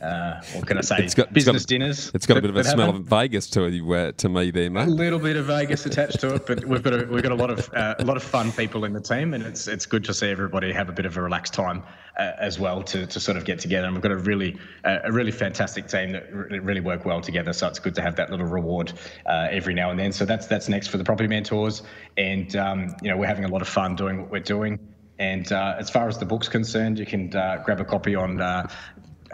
uh, 0.00 0.42
what 0.54 0.66
can 0.66 0.78
I 0.78 0.80
say? 0.80 0.96
It's 0.98 1.14
got, 1.14 1.32
business 1.32 1.56
it's 1.56 1.64
got, 1.64 1.68
dinners. 1.68 2.10
It's 2.14 2.26
got 2.26 2.36
a 2.36 2.40
bit 2.40 2.50
of 2.50 2.56
a 2.56 2.64
smell 2.64 2.86
happen. 2.86 3.00
of 3.02 3.06
Vegas 3.06 3.48
to 3.50 3.64
it, 3.64 4.18
to 4.18 4.28
me, 4.28 4.50
there, 4.50 4.70
mate. 4.70 4.88
A 4.88 4.90
little 4.90 5.18
bit 5.18 5.36
of 5.36 5.46
Vegas 5.46 5.86
attached 5.86 6.20
to 6.20 6.34
it, 6.34 6.46
but 6.46 6.64
we've 6.64 6.82
got 6.82 6.94
a, 6.94 7.06
we've 7.06 7.22
got 7.22 7.32
a 7.32 7.36
lot 7.36 7.50
of 7.50 7.72
uh, 7.74 7.94
a 7.98 8.04
lot 8.04 8.16
of 8.16 8.22
fun 8.22 8.52
people 8.52 8.84
in 8.84 8.92
the 8.92 9.00
team, 9.00 9.34
and 9.34 9.44
it's 9.44 9.68
it's 9.68 9.86
good 9.86 10.04
to 10.04 10.14
see 10.14 10.28
everybody 10.28 10.72
have 10.72 10.88
a 10.88 10.92
bit 10.92 11.06
of 11.06 11.16
a 11.16 11.22
relaxed 11.22 11.54
time 11.54 11.82
uh, 12.18 12.32
as 12.38 12.58
well 12.58 12.82
to, 12.82 13.06
to 13.06 13.20
sort 13.20 13.36
of 13.36 13.44
get 13.44 13.58
together. 13.58 13.86
And 13.86 13.94
we've 13.94 14.02
got 14.02 14.12
a 14.12 14.16
really 14.16 14.56
uh, 14.84 14.98
a 15.04 15.12
really 15.12 15.32
fantastic 15.32 15.88
team 15.88 16.12
that 16.12 16.32
really 16.32 16.80
work 16.80 17.04
well 17.04 17.20
together. 17.20 17.52
So 17.52 17.66
it's 17.68 17.78
good 17.78 17.94
to 17.96 18.02
have 18.02 18.16
that 18.16 18.30
little 18.30 18.46
reward 18.46 18.92
uh, 19.26 19.48
every 19.50 19.74
now 19.74 19.90
and 19.90 19.98
then. 19.98 20.12
So 20.12 20.24
that's 20.24 20.46
that's 20.46 20.68
next 20.68 20.88
for 20.88 20.98
the 20.98 21.04
property 21.04 21.28
mentors, 21.28 21.82
and 22.16 22.54
um, 22.56 22.96
you 23.02 23.10
know 23.10 23.16
we're 23.16 23.26
having 23.26 23.44
a 23.44 23.48
lot 23.48 23.62
of 23.62 23.68
fun 23.68 23.96
doing 23.96 24.20
what 24.20 24.30
we're 24.30 24.40
doing. 24.40 24.78
And 25.18 25.50
uh, 25.52 25.76
as 25.78 25.90
far 25.90 26.08
as 26.08 26.18
the 26.18 26.26
book's 26.26 26.48
concerned, 26.48 26.98
you 26.98 27.06
can 27.06 27.34
uh, 27.36 27.62
grab 27.64 27.80
a 27.80 27.84
copy 27.84 28.16
on 28.16 28.40
uh, 28.40 28.68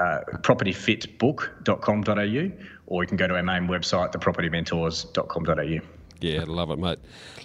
uh, 0.01 0.21
propertyfitbook.com.au, 0.39 2.65
or 2.87 3.03
you 3.03 3.07
can 3.07 3.17
go 3.17 3.27
to 3.27 3.35
our 3.35 3.43
main 3.43 3.67
website, 3.69 4.13
thepropertymentors.com.au. 4.13 5.81
Yeah, 6.21 6.45
love 6.47 6.71
it, 6.71 6.79
mate. 6.79 6.99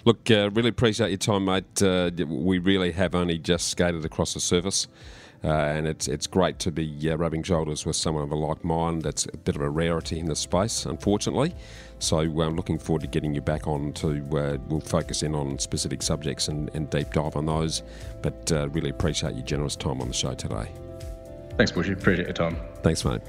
Look, 0.04 0.30
uh, 0.30 0.50
really 0.50 0.68
appreciate 0.68 1.08
your 1.08 1.18
time, 1.18 1.46
mate. 1.46 1.82
Uh, 1.82 2.10
we 2.26 2.58
really 2.58 2.92
have 2.92 3.14
only 3.14 3.38
just 3.38 3.68
skated 3.68 4.04
across 4.04 4.34
the 4.34 4.40
surface. 4.40 4.86
Uh, 5.44 5.48
and 5.48 5.86
it's 5.86 6.08
it's 6.08 6.26
great 6.26 6.58
to 6.58 6.72
be 6.72 7.10
uh, 7.10 7.16
rubbing 7.16 7.42
shoulders 7.42 7.84
with 7.84 7.94
someone 7.94 8.24
of 8.24 8.32
a 8.32 8.34
like 8.34 8.64
mind. 8.64 9.02
That's 9.02 9.26
a 9.26 9.36
bit 9.36 9.54
of 9.54 9.60
a 9.60 9.68
rarity 9.68 10.18
in 10.18 10.26
this 10.26 10.40
space, 10.40 10.86
unfortunately. 10.86 11.54
So 11.98 12.18
I'm 12.18 12.40
uh, 12.40 12.48
looking 12.48 12.78
forward 12.78 13.02
to 13.02 13.06
getting 13.06 13.34
you 13.34 13.42
back 13.42 13.66
on 13.66 13.92
to. 13.94 14.16
Uh, 14.36 14.56
we'll 14.68 14.80
focus 14.80 15.22
in 15.22 15.34
on 15.34 15.58
specific 15.58 16.02
subjects 16.02 16.48
and, 16.48 16.70
and 16.74 16.88
deep 16.90 17.12
dive 17.12 17.36
on 17.36 17.46
those. 17.46 17.82
But 18.22 18.50
uh, 18.50 18.68
really 18.70 18.90
appreciate 18.90 19.34
your 19.34 19.44
generous 19.44 19.76
time 19.76 20.00
on 20.00 20.08
the 20.08 20.14
show 20.14 20.34
today. 20.34 20.72
Thanks, 21.56 21.72
Bushy. 21.72 21.92
Appreciate 21.92 22.26
your 22.26 22.34
time. 22.34 22.56
Thanks, 22.82 23.04
mate. 23.04 23.20